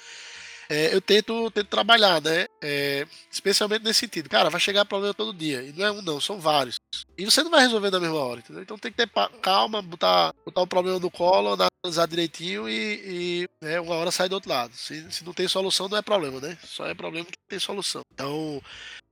é, 0.71 0.95
eu 0.95 1.01
tento, 1.01 1.51
tento 1.51 1.69
trabalhar, 1.69 2.21
né? 2.21 2.47
É, 2.61 3.07
especialmente 3.31 3.85
nesse 3.85 4.01
sentido. 4.01 4.29
Cara, 4.29 4.51
vai 4.51 4.61
chegar 4.61 4.85
problema 4.85 5.15
todo 5.15 5.33
dia. 5.33 5.63
E 5.63 5.73
não 5.73 5.87
é 5.87 5.91
um, 5.91 6.03
não, 6.03 6.21
são 6.21 6.39
vários. 6.39 6.77
E 7.17 7.25
você 7.25 7.43
não 7.43 7.51
vai 7.51 7.63
resolver 7.63 7.91
na 7.91 7.99
mesma 7.99 8.19
hora, 8.19 8.41
entendeu? 8.41 8.63
Então 8.63 8.79
tem 8.79 8.93
que 8.93 8.99
ter 8.99 9.11
calma, 9.41 9.81
botar, 9.81 10.35
botar 10.45 10.61
o 10.61 10.67
problema 10.67 10.99
no 10.99 11.11
colo, 11.11 11.57
analisar 11.83 12.07
direitinho 12.07 12.69
e, 12.69 12.75
e 12.75 13.49
né, 13.63 13.81
uma 13.81 13.95
hora 13.95 14.11
sai 14.11 14.29
do 14.29 14.35
outro 14.35 14.51
lado. 14.51 14.75
Se, 14.75 15.11
se 15.11 15.25
não 15.25 15.33
tem 15.33 15.49
solução, 15.49 15.89
não 15.89 15.97
é 15.97 16.03
problema, 16.03 16.39
né? 16.39 16.59
Só 16.63 16.87
é 16.87 16.95
problema 16.95 17.25
que 17.25 17.33
tem 17.49 17.59
solução. 17.59 18.03
Então, 18.13 18.63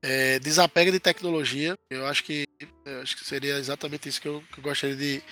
é, 0.02 0.38
desapega 0.38 0.92
de 0.92 1.00
tecnologia. 1.00 1.74
Eu 1.90 2.06
acho 2.06 2.22
que, 2.22 2.45
eu 2.84 3.00
acho 3.02 3.16
que 3.16 3.24
seria 3.24 3.58
exatamente 3.58 4.08
isso 4.08 4.20
que 4.20 4.28
eu, 4.28 4.42
que 4.52 4.58
eu 4.58 4.62
gostaria 4.62 4.96
de, 4.96 5.22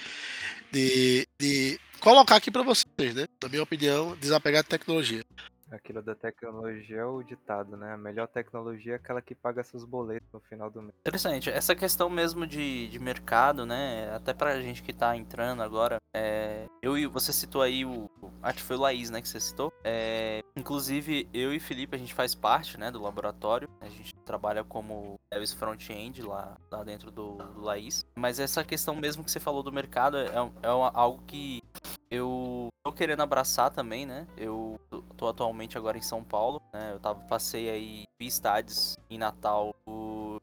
de, 0.70 1.28
de 1.38 1.80
colocar 2.00 2.37
aqui 2.37 2.50
para 2.50 2.62
vocês, 2.62 3.14
né? 3.14 3.26
Na 3.42 3.48
minha 3.48 3.62
opinião, 3.62 4.16
desapegar 4.16 4.62
de 4.62 4.68
tecnologia. 4.68 5.24
Aquilo 5.70 6.03
da 6.03 6.14
tecnologia 6.14 6.98
é 6.98 7.05
o 7.05 7.22
ditado, 7.22 7.77
né? 7.77 7.92
A 7.92 7.96
melhor 7.96 8.29
tecnologia 8.29 8.94
é 8.94 8.96
aquela 8.96 9.22
que 9.22 9.35
paga 9.35 9.62
seus 9.62 9.85
boletos 9.85 10.29
no 10.33 10.40
final 10.40 10.70
do 10.70 10.83
mês. 10.83 10.94
Interessante. 11.00 11.50
Essa 11.50 11.74
questão 11.74 12.09
mesmo 12.11 12.46
de, 12.46 12.88
de 12.88 12.98
mercado, 12.98 13.64
né? 13.64 14.11
Até 14.14 14.35
pra 14.35 14.61
gente 14.61 14.83
que 14.83 14.92
tá 14.92 15.16
entrando 15.16 15.62
agora, 15.62 15.98
é, 16.14 16.66
eu 16.83 16.98
e 16.98 17.07
você 17.07 17.33
citou 17.33 17.62
aí 17.62 17.85
o. 17.85 18.11
Acho 18.42 18.59
que 18.59 18.64
foi 18.64 18.77
o 18.77 18.81
Laís, 18.81 19.11
né? 19.11 19.20
Que 19.20 19.29
você 19.29 19.40
citou. 19.40 19.72
É, 19.83 20.42
inclusive, 20.55 21.29
eu 21.33 21.53
e 21.53 21.59
Felipe, 21.59 21.96
a 21.96 21.98
gente 21.98 22.14
faz 22.14 22.35
parte, 22.35 22.79
né? 22.79 22.90
Do 22.90 23.03
laboratório. 23.03 23.68
A 23.81 23.88
gente 23.88 24.14
trabalha 24.24 24.62
como 24.62 25.18
Devis 25.31 25.53
Front-End 25.53 26.22
lá, 26.22 26.57
lá 26.70 26.85
dentro 26.85 27.11
do, 27.11 27.37
do 27.37 27.61
Laís. 27.61 28.05
Mas 28.14 28.38
essa 28.38 28.62
questão 28.62 28.94
mesmo 28.94 29.24
que 29.24 29.31
você 29.31 29.40
falou 29.40 29.62
do 29.62 29.72
mercado 29.72 30.18
é, 30.18 30.27
é 30.27 30.68
algo 30.68 31.22
que 31.27 31.62
eu 32.11 32.68
tô 32.84 32.92
querendo 32.92 33.22
abraçar 33.22 33.70
também, 33.70 34.04
né? 34.04 34.26
Eu 34.36 34.78
tô 35.16 35.26
atualmente 35.26 35.78
agora 35.78 35.96
em 35.96 36.02
São 36.02 36.22
Paulo, 36.22 36.60
né? 36.72 36.92
Eu 36.92 37.00
tava, 37.00 37.20
passei 37.20 37.70
aí, 37.70 38.04
vi 38.20 38.26
estádios 38.26 38.94
em 39.08 39.16
Natal 39.16 39.74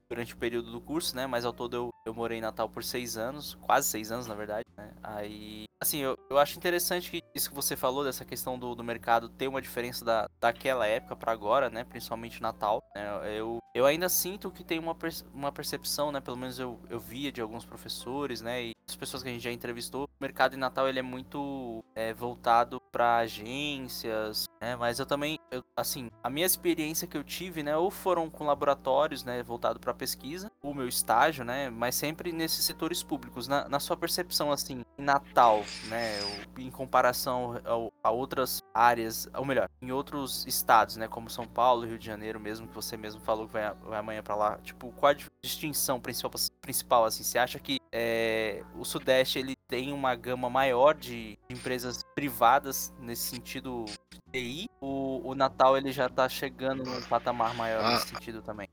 durante 0.10 0.34
o 0.34 0.38
período 0.38 0.71
do 0.71 0.82
curso, 0.82 1.15
né? 1.15 1.27
Mas 1.27 1.45
ao 1.45 1.54
todo 1.54 1.75
eu, 1.75 1.89
eu 2.06 2.13
morei 2.13 2.39
em 2.39 2.41
Natal 2.41 2.67
por 2.67 2.84
seis 2.84 3.15
anos, 3.15 3.56
quase 3.62 3.88
seis 3.88 4.12
anos, 4.12 4.25
na 4.25 4.34
verdade, 4.34 4.65
né? 4.75 4.91
Aí, 5.04 5.65
assim, 5.80 5.99
eu, 5.99 6.17
eu 6.30 6.39
acho 6.39 6.58
interessante 6.58 7.12
que 7.12 7.23
isso 7.36 7.49
que 7.49 7.56
você 7.56 7.77
falou, 7.77 8.04
dessa 8.04 8.25
questão 8.25 8.58
do, 8.58 8.73
do 8.73 8.84
mercado 8.84 9.30
ter 9.30 9.47
uma 9.47 9.62
diferença 9.62 10.04
da, 10.04 10.27
daquela 10.39 10.88
época 10.88 11.15
para 11.15 11.32
agora, 11.32 11.69
né? 11.69 11.84
Principalmente 11.84 12.41
Natal, 12.41 12.84
né? 12.95 13.38
Eu, 13.38 13.60
eu 13.73 13.86
ainda 13.86 14.10
sinto 14.10 14.51
que 14.51 14.63
tem 14.63 14.80
uma, 14.80 14.97
uma 15.34 15.51
percepção, 15.51 16.12
né? 16.12 16.19
Pelo 16.19 16.38
menos 16.38 16.60
eu, 16.60 16.80
eu 16.89 16.99
via 16.99 17.32
de 17.32 17.39
alguns 17.39 17.65
professores, 17.65 18.41
né? 18.41 18.63
E 18.63 18.75
pessoas 19.02 19.24
que 19.24 19.30
a 19.30 19.32
gente 19.32 19.44
já 19.44 19.52
entrevistou, 19.52 20.06
o 20.06 20.10
mercado 20.22 20.54
em 20.54 20.60
Natal 20.60 20.88
ele 20.88 21.00
é 21.00 21.02
muito 21.02 21.84
é, 21.96 22.14
voltado 22.14 22.81
para 22.91 23.17
agências, 23.17 24.45
né? 24.62 24.75
Mas 24.75 24.99
eu 24.99 25.06
também, 25.06 25.39
eu, 25.49 25.63
assim, 25.75 26.10
a 26.23 26.30
minha 26.30 26.45
experiência 26.45 27.08
que 27.08 27.17
eu 27.17 27.23
tive, 27.23 27.63
né? 27.63 27.75
Ou 27.77 27.89
foram 27.89 28.30
com 28.30 28.45
laboratórios, 28.45 29.23
né? 29.23 29.41
Voltado 29.41 29.80
para 29.80 29.93
pesquisa, 29.93 30.51
o 30.62 30.73
meu 30.73 30.88
estágio, 30.88 31.43
né? 31.43 31.69
Mas 31.69 31.95
sempre 31.95 32.32
nesses 32.32 32.65
setores 32.65 33.01
públicos. 33.01 33.47
Na, 33.47 33.67
na 33.67 33.80
sua 33.80 33.97
percepção, 33.97 34.51
assim, 34.51 34.84
em 34.97 35.04
Natal, 35.04 35.63
né? 35.88 36.19
Em 36.58 36.69
comparação 36.69 37.60
a, 38.04 38.10
a 38.10 38.12
outras 38.12 38.62
áreas, 38.73 39.30
ou 39.36 39.45
melhor, 39.45 39.69
em 39.82 39.91
outros 39.91 40.45
estados, 40.45 40.97
né? 40.97 41.08
Como 41.08 41.30
São 41.30 41.47
Paulo, 41.47 41.86
Rio 41.86 41.97
de 41.97 42.06
Janeiro, 42.06 42.39
mesmo 42.39 42.67
que 42.67 42.75
você 42.75 42.97
mesmo 42.97 43.21
falou 43.21 43.47
que 43.47 43.54
vai, 43.54 43.73
vai 43.73 43.99
amanhã 43.99 44.21
para 44.21 44.36
lá. 44.36 44.58
Tipo, 44.63 44.91
qual 44.91 45.12
a 45.12 45.15
distinção 45.43 45.99
principal, 45.99 46.32
principal 46.62 47.06
assim? 47.06 47.23
Você 47.23 47.38
acha 47.38 47.60
que 47.60 47.80
é, 47.91 48.63
o 48.75 48.86
Sudeste 48.86 49.39
ele 49.39 49.56
tem 49.72 49.94
uma 49.94 50.14
gama 50.16 50.50
maior 50.50 50.94
de 50.94 51.40
empresas 51.50 52.04
privadas 52.14 52.94
nesse 53.00 53.30
sentido 53.30 53.86
TI? 54.30 54.70
O, 54.82 55.22
o 55.24 55.34
Natal 55.34 55.78
ele 55.78 55.94
já 55.94 56.10
tá 56.10 56.28
chegando 56.28 56.84
num 56.84 57.02
patamar 57.04 57.56
maior 57.56 57.82
ah. 57.82 57.94
nesse 57.94 58.10
sentido 58.10 58.42
também? 58.42 58.68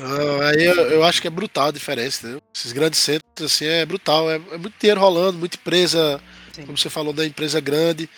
Ah, 0.00 0.50
aí 0.54 0.64
eu, 0.64 0.74
eu, 0.74 1.04
acho 1.04 1.20
que 1.20 1.26
é 1.26 1.30
brutal 1.30 1.68
a 1.68 1.72
diferença, 1.72 2.20
entendeu? 2.20 2.42
Esses 2.54 2.72
grandes 2.72 3.00
centros, 3.00 3.52
assim, 3.52 3.64
é 3.64 3.84
brutal. 3.84 4.30
É, 4.30 4.36
é 4.36 4.56
muito 4.56 4.74
dinheiro 4.78 5.00
rolando, 5.00 5.36
muita 5.36 5.56
empresa, 5.56 6.22
Sim. 6.52 6.64
como 6.64 6.78
você 6.78 6.88
falou, 6.88 7.12
da 7.12 7.26
empresa 7.26 7.60
grande. 7.60 8.08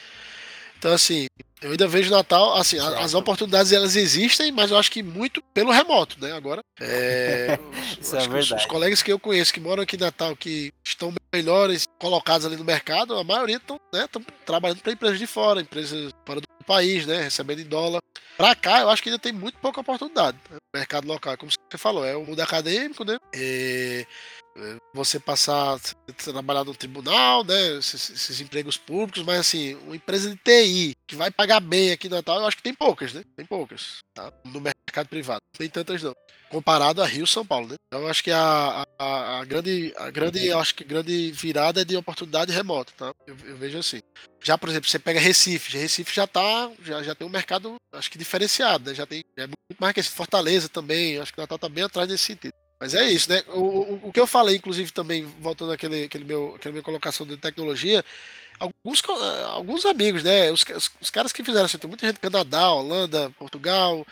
Então, 0.82 0.94
assim, 0.94 1.28
eu 1.62 1.70
ainda 1.70 1.86
vejo 1.86 2.10
Natal, 2.10 2.56
assim, 2.56 2.76
certo. 2.76 2.98
as 2.98 3.14
oportunidades 3.14 3.70
elas 3.70 3.94
existem, 3.94 4.50
mas 4.50 4.72
eu 4.72 4.76
acho 4.76 4.90
que 4.90 5.00
muito 5.00 5.40
pelo 5.54 5.70
remoto, 5.70 6.16
né? 6.20 6.32
Agora, 6.32 6.60
é, 6.80 7.56
os, 8.02 8.12
é 8.12 8.28
os, 8.28 8.50
os, 8.50 8.66
colegas 8.66 9.00
que 9.00 9.12
eu 9.12 9.18
conheço 9.20 9.54
que 9.54 9.60
moram 9.60 9.84
aqui 9.84 9.94
em 9.94 10.00
Natal, 10.00 10.34
que 10.34 10.72
estão 10.84 11.14
melhores 11.32 11.84
colocados 12.00 12.44
ali 12.44 12.56
no 12.56 12.64
mercado, 12.64 13.16
a 13.16 13.22
maioria 13.22 13.58
estão 13.58 13.78
né, 13.94 14.08
trabalhando 14.44 14.80
para 14.80 14.92
empresas 14.92 15.20
de 15.20 15.26
fora, 15.28 15.60
empresas 15.60 16.10
fora 16.26 16.40
do 16.40 16.48
país, 16.66 17.06
né? 17.06 17.22
Recebendo 17.22 17.60
em 17.60 17.66
dólar. 17.66 18.00
Para 18.36 18.56
cá, 18.56 18.80
eu 18.80 18.90
acho 18.90 19.04
que 19.04 19.08
ainda 19.08 19.20
tem 19.20 19.32
muito 19.32 19.58
pouca 19.58 19.80
oportunidade. 19.80 20.36
Né? 20.50 20.56
mercado 20.74 21.06
local, 21.06 21.36
como 21.36 21.52
você 21.52 21.78
falou, 21.78 22.04
é 22.04 22.16
o 22.16 22.24
mundo 22.24 22.40
acadêmico, 22.40 23.04
né? 23.04 23.18
É, 23.32 23.40
é, 24.00 24.06
você 24.94 25.18
passar 25.18 25.78
trabalhar 26.24 26.64
no 26.64 26.74
tribunal, 26.74 27.44
né? 27.44 27.78
Esses, 27.78 28.10
esses, 28.10 28.40
empregos 28.40 28.76
públicos, 28.76 29.22
mas 29.22 29.40
assim, 29.40 29.74
uma 29.86 29.96
empresa 29.96 30.30
de 30.30 30.36
TI 30.36 30.94
que 31.06 31.16
vai 31.16 31.30
pagar 31.30 31.60
bem 31.60 31.90
aqui 31.90 32.08
no 32.08 32.16
Natal, 32.16 32.40
eu 32.40 32.46
acho 32.46 32.56
que 32.56 32.62
tem 32.62 32.74
poucas, 32.74 33.12
né? 33.12 33.22
Tem 33.36 33.46
poucas, 33.46 33.98
tá? 34.14 34.32
No 34.44 34.60
mercado 34.60 35.08
privado, 35.08 35.40
tem 35.56 35.68
tantas 35.68 36.02
não. 36.02 36.14
Comparado 36.50 37.02
a 37.02 37.06
Rio, 37.06 37.26
São 37.26 37.46
Paulo, 37.46 37.68
né? 37.68 37.76
Então 37.86 38.02
eu 38.02 38.08
acho 38.08 38.22
que 38.22 38.30
a, 38.30 38.86
a, 38.98 39.38
a 39.38 39.44
grande, 39.46 39.94
a 39.96 40.10
grande, 40.10 40.52
acho 40.52 40.74
que 40.74 40.84
grande 40.84 41.32
virada 41.32 41.80
é 41.80 41.84
de 41.84 41.96
oportunidade 41.96 42.52
remota, 42.52 42.92
tá? 42.94 43.10
Eu, 43.26 43.34
eu, 43.44 43.56
vejo 43.56 43.78
assim. 43.78 44.00
Já, 44.42 44.58
por 44.58 44.68
exemplo, 44.68 44.88
você 44.88 44.98
pega 44.98 45.18
Recife, 45.18 45.78
Recife 45.78 46.14
já 46.14 46.26
tá, 46.26 46.70
já, 46.82 47.02
já 47.02 47.14
tem 47.14 47.26
um 47.26 47.30
mercado, 47.30 47.76
acho 47.92 48.10
que 48.10 48.18
diferenciado, 48.18 48.90
né? 48.90 48.94
Já 48.94 49.06
tem 49.06 49.24
é 49.34 49.46
muito 49.46 49.80
mais 49.80 49.94
que 49.94 50.00
esse 50.00 50.10
Fortaleza 50.10 50.68
também, 50.68 51.18
acho 51.18 51.32
que 51.32 51.40
o 51.40 51.42
Natal 51.42 51.58
tá 51.58 51.70
bem 51.70 51.84
atrás 51.84 52.06
nesse 52.06 52.24
sentido. 52.24 52.52
Mas 52.82 52.94
é 52.94 53.08
isso, 53.08 53.30
né? 53.30 53.40
O, 53.50 54.08
o, 54.08 54.12
que 54.12 54.18
eu 54.18 54.26
falei, 54.26 54.56
inclusive, 54.56 54.90
também, 54.90 55.24
voltando 55.38 55.70
àquele, 55.70 56.06
àquele 56.06 56.24
meu, 56.24 56.56
àquela 56.56 56.72
minha 56.72 56.82
colocação 56.82 57.24
de 57.24 57.36
tecnologia, 57.36 58.04
alguns, 58.58 59.00
alguns 59.54 59.86
amigos, 59.86 60.24
né? 60.24 60.50
Os, 60.50 60.64
os, 60.74 60.90
os 61.00 61.08
caras 61.08 61.32
que 61.32 61.44
fizeram, 61.44 61.66
assim, 61.66 61.78
tem 61.78 61.88
muita 61.88 62.04
gente 62.04 62.18
Canadá, 62.18 62.72
Holanda, 62.72 63.30
Portugal, 63.38 64.04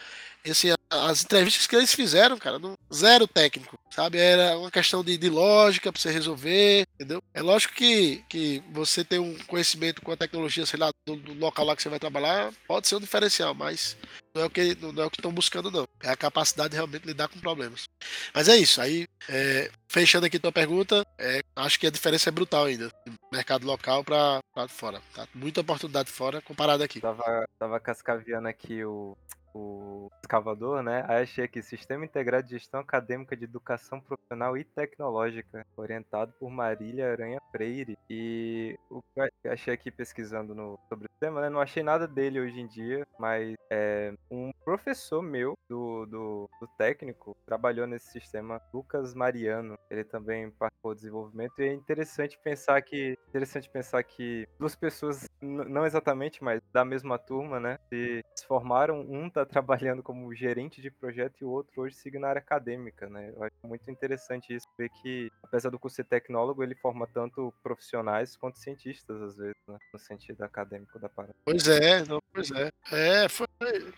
esse, 0.45 0.73
as 0.91 1.23
entrevistas 1.23 1.67
que 1.67 1.77
eles 1.77 1.95
fizeram, 1.95 2.39
cara, 2.39 2.59
zero 2.93 3.27
técnico, 3.27 3.79
sabe? 3.91 4.19
Era 4.19 4.59
uma 4.59 4.71
questão 4.71 5.05
de, 5.05 5.17
de 5.17 5.29
lógica 5.29 5.93
para 5.93 6.01
você 6.01 6.11
resolver, 6.11 6.87
entendeu? 6.95 7.23
É 7.33 7.43
lógico 7.43 7.75
que, 7.75 8.25
que 8.29 8.63
você 8.71 9.05
ter 9.05 9.19
um 9.19 9.37
conhecimento 9.47 10.03
com 10.03 10.13
a 10.13 10.17
tecnologia, 10.17 10.67
sei 10.67 10.79
lá, 10.79 10.91
do, 11.07 11.17
do 11.17 11.35
local 11.35 11.65
lá 11.65 11.77
que 11.77 11.83
você 11.83 11.89
vai 11.89 11.99
trabalhar, 11.99 12.53
pode 12.67 12.89
ser 12.89 12.97
um 12.97 13.01
diferencial, 13.01 13.55
mas 13.55 13.97
não 14.35 14.43
é 14.43 14.47
o 14.47 14.51
que 14.51 14.77
não 14.81 15.03
é 15.03 15.07
o 15.07 15.11
que 15.11 15.19
estão 15.19 15.33
buscando, 15.33 15.71
não. 15.71 15.89
É 16.03 16.11
a 16.11 16.17
capacidade 16.17 16.71
de 16.71 16.77
realmente 16.77 17.07
lidar 17.07 17.29
com 17.29 17.41
problemas. 17.41 17.89
Mas 18.33 18.49
é 18.49 18.57
isso. 18.57 18.81
Aí, 18.81 19.07
é, 19.29 19.71
fechando 19.89 20.27
aqui 20.27 20.39
tua 20.39 20.53
pergunta, 20.53 21.05
é, 21.19 21.43
acho 21.57 21.79
que 21.79 21.87
a 21.87 21.91
diferença 21.91 22.31
é 22.31 22.33
brutal 22.33 22.65
ainda. 22.65 22.91
Mercado 23.33 23.67
local 23.67 24.05
para 24.05 24.41
fora. 24.69 25.03
Tá? 25.15 25.27
Muita 25.35 25.61
oportunidade 25.61 26.11
fora 26.11 26.41
comparado 26.41 26.83
aqui. 26.83 27.01
Tava, 27.01 27.45
tava 27.59 27.81
cascaviando 27.81 28.47
aqui 28.47 28.85
o, 28.85 29.17
o 29.55 30.11
escavador, 30.23 30.83
né? 30.83 31.05
Aí 31.09 31.23
achei 31.23 31.45
aqui 31.45 31.63
Sistema 31.63 32.05
Integrado 32.05 32.47
de 32.47 32.55
Gestão 32.55 32.81
Acadêmica 32.81 33.37
de 33.37 33.45
Educação 33.45 34.01
Profissional 34.01 34.57
e 34.57 34.65
Tecnológica, 34.65 35.67
orientado 35.77 36.33
por 36.39 36.51
Marília 36.51 37.11
Aranha 37.11 37.41
Freire. 37.51 37.99
E 38.09 38.79
o 38.89 39.03
que 39.03 39.49
achei 39.49 39.75
aqui 39.75 39.91
pesquisando 39.91 40.55
no, 40.55 40.79
sobre 40.89 41.07
o 41.07 41.11
tema, 41.19 41.41
né? 41.41 41.49
Não 41.49 41.61
achei 41.61 41.83
nada 41.83 42.07
dele 42.07 42.41
hoje 42.41 42.61
em 42.61 42.67
dia, 42.67 43.07
mas 43.19 43.55
é, 43.71 44.15
um 44.31 44.53
professor 44.65 45.23
meu 45.23 45.55
do, 45.69 46.07
do, 46.07 46.51
do 46.61 46.67
técnico 46.79 47.37
trabalhou 47.45 47.87
nesse 47.87 48.11
sistema, 48.11 48.61
Lucas 48.73 49.15
Mariano. 49.15 49.79
Ele 49.91 50.05
também 50.05 50.51
participou 50.51 50.95
do 50.95 50.99
desenvolvimento 50.99 51.53
e 51.59 51.69
é 51.69 51.73
interessante 51.73 52.39
pensar 52.43 52.81
que 52.83 53.17
interessante 53.29 53.69
pensar 53.69 54.03
que 54.03 54.47
duas 54.59 54.75
pessoas, 54.75 55.29
não 55.41 55.87
exatamente, 55.87 56.43
mas 56.43 56.61
da 56.73 56.85
mesma 56.85 57.19
turma, 57.19 57.59
né? 57.59 57.79
Se 57.91 58.23
formaram, 58.47 59.01
um 59.01 59.31
tá 59.31 59.40
trabalhando 59.47 60.03
como 60.03 60.35
gerente 60.35 60.81
de 60.81 60.91
projeto 60.91 61.41
e 61.41 61.45
o 61.45 61.51
outro 61.51 61.83
hoje 61.83 61.97
siga 61.97 62.19
na 62.19 62.29
área 62.29 62.41
acadêmica, 62.41 63.09
né? 63.09 63.33
Eu 63.35 63.43
acho 63.45 63.55
muito 63.65 63.91
interessante 63.91 64.55
isso, 64.55 64.67
ver 64.79 64.91
que, 65.03 65.31
apesar 65.43 65.71
do 65.71 65.79
curso 65.79 65.97
ser 65.97 66.05
tecnólogo, 66.05 66.63
ele 66.63 66.75
forma 66.75 67.07
tanto 67.07 67.53
profissionais 67.63 68.37
quanto 68.37 68.59
cientistas, 68.59 69.21
às 69.21 69.37
vezes, 69.37 69.57
né? 69.69 69.79
No 69.93 69.99
sentido 69.99 70.43
acadêmico 70.43 70.99
da 70.99 71.09
parada. 71.09 71.35
Pois 71.45 71.69
é, 71.69 72.05
não, 72.05 72.21
pois 72.33 72.51
é. 72.53 72.71
É, 72.93 73.29
foi, 73.29 73.47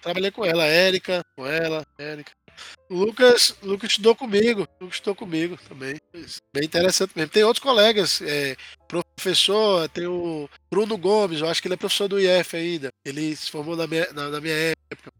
trabalhei 0.00 0.30
com 0.30 0.44
ela, 0.44 0.64
Érica, 0.64 1.24
com 1.36 1.46
ela, 1.46 1.84
Érica. 1.98 2.32
Lucas, 2.90 3.56
Lucas 3.62 3.90
estudou 3.90 4.14
comigo, 4.14 4.68
Lucas 4.80 4.96
estudou 4.96 5.14
comigo 5.14 5.56
também. 5.68 5.98
Bem 6.54 6.64
interessante 6.64 7.12
mesmo. 7.16 7.32
Tem 7.32 7.44
outros 7.44 7.62
colegas, 7.62 8.20
é, 8.20 8.54
professor, 9.14 9.88
tem 9.88 10.06
o 10.06 10.48
Bruno 10.70 10.96
Gomes, 10.96 11.40
eu 11.40 11.48
acho 11.48 11.60
que 11.60 11.68
ele 11.68 11.74
é 11.74 11.76
professor 11.76 12.08
do 12.08 12.20
IF 12.20 12.56
ainda. 12.56 12.90
Ele 13.04 13.34
se 13.36 13.50
formou 13.50 13.76
na 13.76 13.86
minha, 13.86 14.06
na, 14.12 14.28
na 14.28 14.40
minha 14.40 14.54
época. 14.90 15.12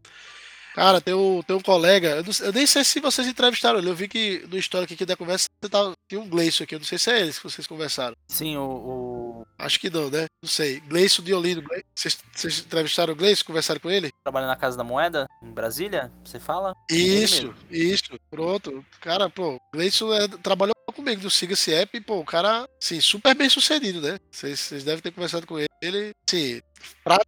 Cara, 0.75 1.01
tem 1.03 1.13
um, 1.13 1.43
tem 1.43 1.55
um 1.55 1.61
colega, 1.61 2.09
eu, 2.17 2.25
não, 2.25 2.33
eu, 2.47 2.53
nem 2.53 2.67
sei 2.67 2.83
se 2.83 2.99
vocês 2.99 3.29
entrevistaram 3.29 3.79
ele, 3.79 3.91
eu 3.91 3.95
vi 3.95 4.09
que 4.09 4.43
no 4.49 4.57
histórico 4.57 4.95
aqui 4.95 5.05
da 5.05 5.17
conversa 5.17 5.47
tá, 5.71 5.93
tem 6.09 6.19
um 6.19 6.27
Gleison 6.27 6.65
aqui, 6.65 6.75
eu 6.75 6.79
não 6.79 6.87
sei 6.87 6.99
se 6.99 7.11
é 7.11 7.21
eles 7.21 7.37
que 7.37 7.45
vocês 7.45 7.67
conversaram. 7.67 8.17
Sim, 8.27 8.57
o, 8.57 8.63
o... 8.63 9.47
Acho 9.59 9.79
que 9.79 9.91
não, 9.91 10.09
né? 10.09 10.27
Não 10.43 10.49
sei, 10.49 10.81
Gleison 10.81 11.23
de 11.23 11.33
Olindo. 11.33 11.63
Vocês, 11.95 12.19
vocês 12.33 12.59
entrevistaram 12.61 13.13
o 13.13 13.17
Gleison, 13.17 13.45
conversaram 13.45 13.81
com 13.81 13.91
ele? 13.91 14.11
Trabalha 14.25 14.47
na 14.47 14.57
Casa 14.57 14.77
da 14.77 14.83
Moeda, 14.83 15.27
em 15.43 15.51
Brasília, 15.53 16.13
você 16.25 16.41
fala? 16.41 16.75
Isso, 16.91 17.55
isso, 17.71 18.19
pronto. 18.29 18.85
Cara, 19.01 19.31
pô, 19.31 19.61
Gleison 19.73 20.13
é, 20.13 20.27
trabalhou 20.27 20.75
comigo 20.93 21.23
do 21.23 21.31
Siga-se 21.31 21.73
App 21.73 21.97
e, 21.97 22.01
pô, 22.01 22.19
o 22.19 22.25
cara, 22.25 22.69
assim, 22.83 23.01
super 23.01 23.35
bem 23.35 23.49
sucedido, 23.49 24.01
né? 24.01 24.19
Vocês 24.31 24.85
devem 24.85 25.01
ter 25.01 25.13
conversado 25.13 25.47
com 25.47 25.59
ele. 25.59 25.69
Ele, 25.83 26.15
sim, 26.31 26.63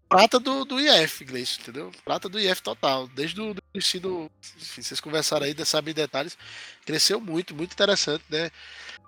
prata 0.08 0.38
do, 0.38 0.64
do 0.64 0.78
IF, 0.78 1.24
Gleison, 1.24 1.60
entendeu? 1.60 1.92
Prata 2.04 2.28
do 2.28 2.38
IF 2.38 2.62
total. 2.62 3.08
Desde 3.08 3.40
o 3.40 3.52
ensino, 3.74 4.30
vocês 4.40 5.00
conversaram 5.00 5.44
aí, 5.44 5.56
sabem 5.64 5.92
detalhes, 5.92 6.38
cresceu 6.86 7.20
muito, 7.20 7.52
muito 7.52 7.72
interessante, 7.72 8.22
né? 8.30 8.52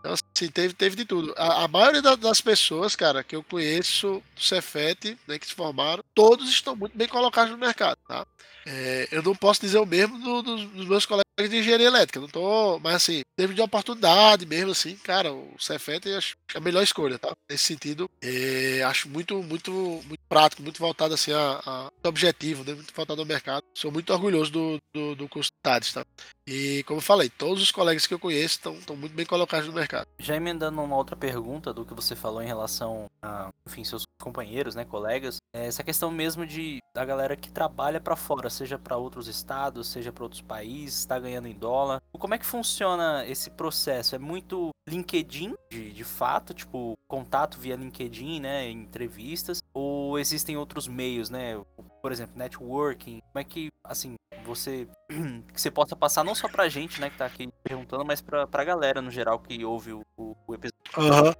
Então, 0.00 0.14
assim, 0.14 0.50
teve, 0.50 0.74
teve 0.74 0.96
de 0.96 1.04
tudo. 1.04 1.32
A, 1.36 1.62
a 1.62 1.68
maioria 1.68 2.02
da, 2.02 2.16
das 2.16 2.40
pessoas, 2.40 2.96
cara, 2.96 3.22
que 3.22 3.36
eu 3.36 3.42
conheço 3.44 4.20
do 4.34 4.42
Cefet, 4.42 5.16
né, 5.28 5.38
que 5.38 5.46
se 5.46 5.54
formaram, 5.54 6.02
todos 6.12 6.48
estão 6.48 6.74
muito 6.74 6.98
bem 6.98 7.06
colocados 7.06 7.52
no 7.52 7.58
mercado, 7.58 7.98
tá? 8.08 8.26
É, 8.66 9.08
eu 9.12 9.22
não 9.22 9.34
posso 9.36 9.60
dizer 9.60 9.78
o 9.78 9.86
mesmo 9.86 10.18
do, 10.18 10.42
do, 10.42 10.56
dos 10.66 10.88
meus 10.88 11.06
colegas 11.06 11.25
de 11.44 11.58
engenharia 11.58 11.86
elétrica, 11.86 12.18
não 12.18 12.28
tô, 12.28 12.78
mas 12.78 12.94
assim, 12.94 13.20
teve 13.36 13.52
de 13.52 13.60
oportunidade 13.60 14.46
mesmo, 14.46 14.70
assim, 14.70 14.96
cara, 14.96 15.32
o 15.32 15.54
Cefet 15.58 16.08
acho 16.14 16.34
a 16.54 16.60
melhor 16.60 16.82
escolha, 16.82 17.18
tá? 17.18 17.32
Nesse 17.50 17.64
sentido, 17.64 18.10
é, 18.22 18.82
acho 18.84 19.08
muito, 19.08 19.42
muito, 19.42 19.70
muito 19.70 20.20
prático, 20.28 20.62
muito 20.62 20.78
voltado 20.78 21.14
assim 21.14 21.32
a, 21.32 21.60
a 21.64 22.08
objetivo, 22.08 22.64
né? 22.64 22.74
Muito 22.74 22.94
voltado 22.94 23.20
ao 23.20 23.26
mercado. 23.26 23.64
Sou 23.74 23.90
muito 23.90 24.12
orgulhoso 24.12 24.52
do, 24.52 24.78
do, 24.94 25.14
do 25.14 25.28
curso 25.28 25.50
de 25.50 25.58
TADES, 25.62 25.92
tá? 25.92 26.04
E 26.46 26.84
como 26.84 26.98
eu 26.98 27.02
falei, 27.02 27.28
todos 27.28 27.62
os 27.62 27.72
colegas 27.72 28.06
que 28.06 28.14
eu 28.14 28.18
conheço 28.18 28.60
estão 28.78 28.96
muito 28.96 29.14
bem 29.14 29.26
colocados 29.26 29.66
no 29.66 29.72
mercado. 29.72 30.06
Já 30.18 30.36
emendando 30.36 30.80
uma 30.80 30.96
outra 30.96 31.16
pergunta 31.16 31.72
do 31.72 31.84
que 31.84 31.92
você 31.92 32.14
falou 32.14 32.40
em 32.40 32.46
relação 32.46 33.06
a, 33.20 33.50
enfim, 33.66 33.82
seus 33.82 34.04
companheiros, 34.20 34.74
né, 34.74 34.84
colegas, 34.84 35.38
é 35.54 35.66
essa 35.66 35.82
questão 35.82 36.10
mesmo 36.10 36.46
de 36.46 36.78
da 36.94 37.04
galera 37.04 37.36
que 37.36 37.50
trabalha 37.50 38.00
para 38.00 38.16
fora, 38.16 38.48
seja 38.48 38.78
para 38.78 38.96
outros 38.96 39.28
estados, 39.28 39.88
seja 39.88 40.10
para 40.10 40.24
outros 40.24 40.40
países, 40.40 41.00
está 41.00 41.18
ganhando 41.18 41.46
em 41.46 41.52
dólar. 41.52 42.00
Como 42.12 42.32
é 42.32 42.38
que 42.38 42.46
funciona 42.46 43.26
esse 43.26 43.50
processo? 43.50 44.14
É 44.14 44.18
muito 44.18 44.70
LinkedIn, 44.88 45.54
de, 45.70 45.92
de 45.92 46.04
fato, 46.04 46.54
tipo, 46.54 46.94
contato 47.06 47.58
via 47.58 47.76
LinkedIn, 47.76 48.40
né, 48.40 48.70
entrevistas, 48.70 49.62
ou 49.74 50.15
existem 50.18 50.56
outros 50.56 50.86
meios, 50.86 51.30
né, 51.30 51.60
por 52.02 52.12
exemplo, 52.12 52.36
networking, 52.36 53.20
como 53.20 53.40
é 53.40 53.44
que, 53.44 53.70
assim, 53.84 54.14
você, 54.44 54.88
que 55.52 55.60
você 55.60 55.70
possa 55.70 55.96
passar 55.96 56.24
não 56.24 56.34
só 56.34 56.48
pra 56.48 56.68
gente, 56.68 57.00
né, 57.00 57.10
que 57.10 57.18
tá 57.18 57.26
aqui 57.26 57.48
perguntando, 57.62 58.04
mas 58.04 58.20
pra, 58.20 58.46
pra 58.46 58.64
galera 58.64 59.02
no 59.02 59.10
geral 59.10 59.38
que 59.38 59.64
ouve 59.64 59.92
o, 59.92 60.02
o, 60.16 60.36
o 60.46 60.54
episódio. 60.54 60.76
Uhum. 60.96 61.32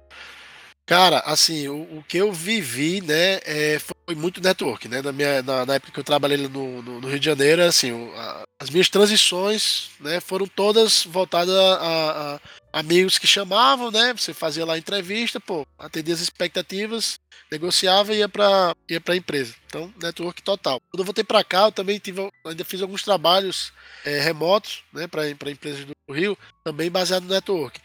Cara, 0.87 1.19
assim, 1.25 1.67
o, 1.67 1.97
o, 1.97 2.03
que 2.07 2.17
eu 2.17 2.31
vivi, 2.31 3.01
né, 3.01 3.39
é, 3.43 3.77
foi 3.77 4.15
muito 4.15 4.41
network, 4.41 4.87
né, 4.87 5.01
na, 5.01 5.11
minha, 5.11 5.41
na, 5.43 5.65
na 5.65 5.75
época 5.75 5.91
que 5.91 5.99
eu 5.99 6.03
trabalhei 6.03 6.37
no, 6.37 6.81
no, 6.81 7.01
no 7.01 7.09
Rio 7.09 7.19
de 7.19 7.25
Janeiro, 7.25 7.61
assim, 7.63 8.09
a, 8.15 8.43
as 8.57 8.69
minhas 8.69 8.87
transições, 8.87 9.89
né, 9.99 10.21
foram 10.21 10.47
todas 10.47 11.03
voltadas 11.03 11.53
a, 11.53 11.75
a, 12.35 12.39
amigos 12.77 13.17
que 13.17 13.25
chamavam, 13.25 13.89
né, 13.89 14.13
você 14.13 14.33
fazia 14.33 14.63
lá 14.63 14.77
entrevista, 14.77 15.39
pô, 15.39 15.65
atendia 15.79 16.13
as 16.13 16.21
expectativas, 16.21 17.19
negociava 17.51 18.13
e 18.13 18.19
ia 18.19 18.29
para 18.29 18.75
ia 18.87 19.01
a 19.03 19.15
empresa. 19.15 19.55
Então, 19.65 19.91
network 20.01 20.43
total. 20.43 20.79
Quando 20.91 20.99
eu 20.99 21.05
voltei 21.05 21.23
para 21.23 21.43
cá, 21.43 21.65
eu 21.65 21.71
também 21.71 21.97
tive, 21.97 22.29
ainda 22.45 22.63
fiz 22.63 22.81
alguns 22.81 23.01
trabalhos 23.01 23.73
é, 24.05 24.19
remotos, 24.19 24.83
né, 24.93 25.07
para 25.07 25.27
empresas 25.27 25.85
do 25.85 26.13
Rio, 26.13 26.37
também 26.63 26.91
baseado 26.91 27.23
no 27.23 27.33
network. 27.33 27.81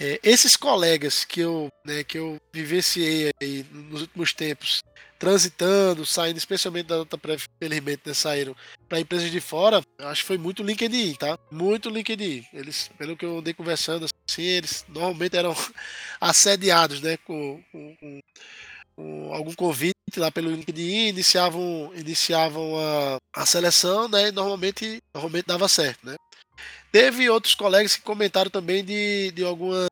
É, 0.00 0.18
esses 0.22 0.56
colegas 0.56 1.24
que 1.24 1.40
eu, 1.40 1.68
né, 1.84 2.02
que 2.02 2.16
eu 2.16 2.40
vivenciei 2.52 3.30
nos 3.70 4.00
últimos 4.00 4.32
tempos, 4.32 4.82
transitando, 5.22 6.04
saindo, 6.04 6.36
especialmente 6.36 6.86
da 6.86 6.98
DataPrev, 6.98 7.44
felizmente, 7.60 8.02
né, 8.04 8.12
saíram 8.12 8.56
para 8.88 8.98
empresas 8.98 9.30
de 9.30 9.40
fora, 9.40 9.80
acho 10.00 10.22
que 10.22 10.26
foi 10.26 10.36
muito 10.36 10.64
LinkedIn, 10.64 11.14
tá? 11.14 11.38
Muito 11.48 11.88
LinkedIn. 11.88 12.44
Eles, 12.52 12.90
pelo 12.98 13.16
que 13.16 13.24
eu 13.24 13.38
andei 13.38 13.54
conversando, 13.54 14.06
assim, 14.28 14.42
eles 14.42 14.84
normalmente 14.88 15.36
eram 15.36 15.54
assediados, 16.20 17.00
né, 17.00 17.16
com, 17.18 17.62
com, 17.70 18.20
com 18.96 19.32
algum 19.32 19.54
convite 19.54 19.94
lá 20.16 20.28
pelo 20.32 20.50
LinkedIn, 20.50 21.10
iniciavam, 21.10 21.92
iniciavam 21.94 22.76
a, 22.80 23.18
a 23.42 23.46
seleção, 23.46 24.08
né, 24.08 24.26
e 24.26 24.32
normalmente, 24.32 24.98
normalmente 25.14 25.46
dava 25.46 25.68
certo, 25.68 26.04
né? 26.04 26.16
Teve 26.90 27.30
outros 27.30 27.54
colegas 27.54 27.94
que 27.94 28.02
comentaram 28.02 28.50
também 28.50 28.84
de, 28.84 29.30
de 29.30 29.44
algumas, 29.44 29.86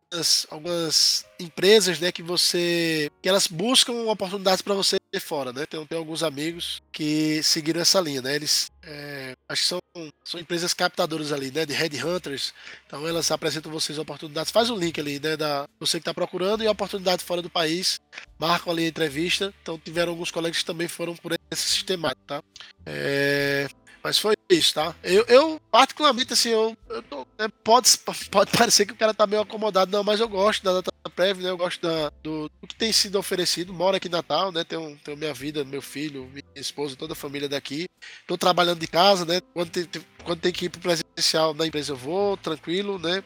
algumas 0.51 1.25
empresas, 1.39 2.01
né, 2.01 2.11
que 2.11 2.23
você 2.23 3.11
que 3.23 3.29
elas 3.29 3.47
buscam 3.47 3.93
oportunidades 4.11 4.61
para 4.63 4.75
você 4.75 4.99
fora, 5.19 5.53
né? 5.53 5.67
Tem, 5.67 5.85
tem 5.87 5.99
alguns 5.99 6.23
amigos 6.23 6.81
que 6.93 7.43
seguiram 7.43 7.81
essa 7.81 8.01
linha, 8.01 8.23
né? 8.23 8.35
Eles 8.37 8.71
é, 8.83 9.35
acho 9.49 9.63
que 9.63 9.69
são, 9.69 9.81
são 10.25 10.39
empresas 10.39 10.73
captadoras 10.73 11.33
ali, 11.33 11.51
né? 11.51 11.67
De 11.67 11.73
headhunters. 11.73 12.55
Então 12.87 13.09
elas 13.09 13.31
apresentam 13.31 13.73
vocês 13.73 13.99
oportunidades. 13.99 14.53
Faz 14.53 14.71
o 14.71 14.75
um 14.75 14.79
link 14.79 15.01
ali, 15.01 15.19
né? 15.19 15.37
Da 15.37 15.67
você 15.81 15.99
que 15.99 16.03
está 16.03 16.15
procurando 16.15 16.63
e 16.63 16.67
a 16.67 16.71
oportunidade 16.71 17.25
fora 17.25 17.43
do 17.43 17.51
país. 17.51 18.01
Marcam 18.39 18.73
ali 18.73 18.85
a 18.85 18.89
entrevista. 18.89 19.53
Então 19.63 19.79
tiveram 19.79 20.13
alguns 20.13 20.31
colegas 20.31 20.59
que 20.59 20.65
também 20.65 20.87
foram 20.87 21.17
por 21.17 21.33
esse 21.51 21.63
sistema, 21.63 22.15
tá? 22.27 22.43
É, 22.87 23.69
mas 24.03 24.18
foi 24.18 24.34
isso, 24.48 24.74
tá? 24.74 24.94
Eu, 25.03 25.24
eu 25.28 25.61
particularmente, 25.70 26.32
assim, 26.32 26.48
eu, 26.48 26.76
eu 26.88 27.03
tô, 27.03 27.26
é, 27.38 27.48
pode, 27.48 27.88
pode 28.30 28.51
parecer 28.57 28.86
que 28.86 28.92
o 28.92 28.96
cara 28.96 29.12
tá 29.12 29.26
meio 29.26 29.42
acomodado, 29.42 29.90
não, 29.90 30.03
mas 30.03 30.20
eu 30.20 30.28
gosto 30.28 30.62
da 30.64 30.74
data 30.74 30.90
prévia, 31.14 31.44
né? 31.44 31.51
Eu 31.51 31.57
gosto 31.57 31.80
da, 31.80 32.11
do, 32.22 32.51
do, 32.61 32.66
que 32.66 32.74
tem 32.74 32.92
sido 32.92 33.18
oferecido. 33.18 33.72
Moro 33.72 33.96
aqui 33.96 34.09
em 34.09 34.11
Natal, 34.11 34.51
né? 34.51 34.64
Tenho, 34.64 34.98
tenho 35.05 35.16
minha 35.16 35.34
vida, 35.34 35.64
meu 35.64 35.82
filho, 35.82 36.24
minha 36.32 36.44
esposa, 36.57 36.96
toda 36.96 37.12
a 37.12 37.16
família 37.16 37.48
daqui. 37.48 37.86
Tô 38.26 38.38
trabalhando 38.38 38.80
de 38.80 38.86
casa, 38.86 39.24
né? 39.24 39.40
Quando 39.53 39.70
tem, 39.70 39.86
quando 40.24 40.40
tem 40.40 40.53
que 40.53 40.66
ir 40.66 40.68
pro 40.70 40.80
presencial 40.80 41.53
na 41.55 41.66
empresa, 41.66 41.92
eu 41.92 41.96
vou, 41.96 42.36
tranquilo, 42.36 42.98
né? 42.98 43.22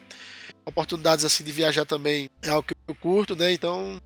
Oportunidades 0.65 1.23
assim 1.23 1.43
de 1.43 1.51
viajar 1.51 1.85
também 1.85 2.29
é 2.41 2.49
algo 2.49 2.67
que 2.67 2.75
eu 2.87 2.95
curto, 2.95 3.35
né? 3.35 3.53
Então, 3.53 4.01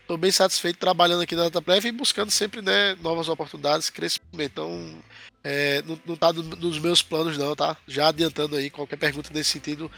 estou 0.00 0.18
bem 0.18 0.32
satisfeito 0.32 0.78
trabalhando 0.78 1.22
aqui 1.22 1.36
na 1.36 1.44
DataPrev 1.44 1.86
e 1.86 1.92
buscando 1.92 2.30
sempre 2.30 2.60
né, 2.60 2.96
novas 2.96 3.28
oportunidades, 3.28 3.90
crescimento. 3.90 4.50
Então, 4.52 5.02
é, 5.42 5.82
não, 5.82 5.98
não 6.06 6.16
tá 6.16 6.32
nos 6.32 6.78
meus 6.78 7.02
planos 7.02 7.38
não, 7.38 7.54
tá? 7.56 7.76
Já 7.86 8.08
adiantando 8.08 8.56
aí 8.56 8.70
qualquer 8.70 8.96
pergunta 8.96 9.30
nesse 9.32 9.50
sentido, 9.50 9.90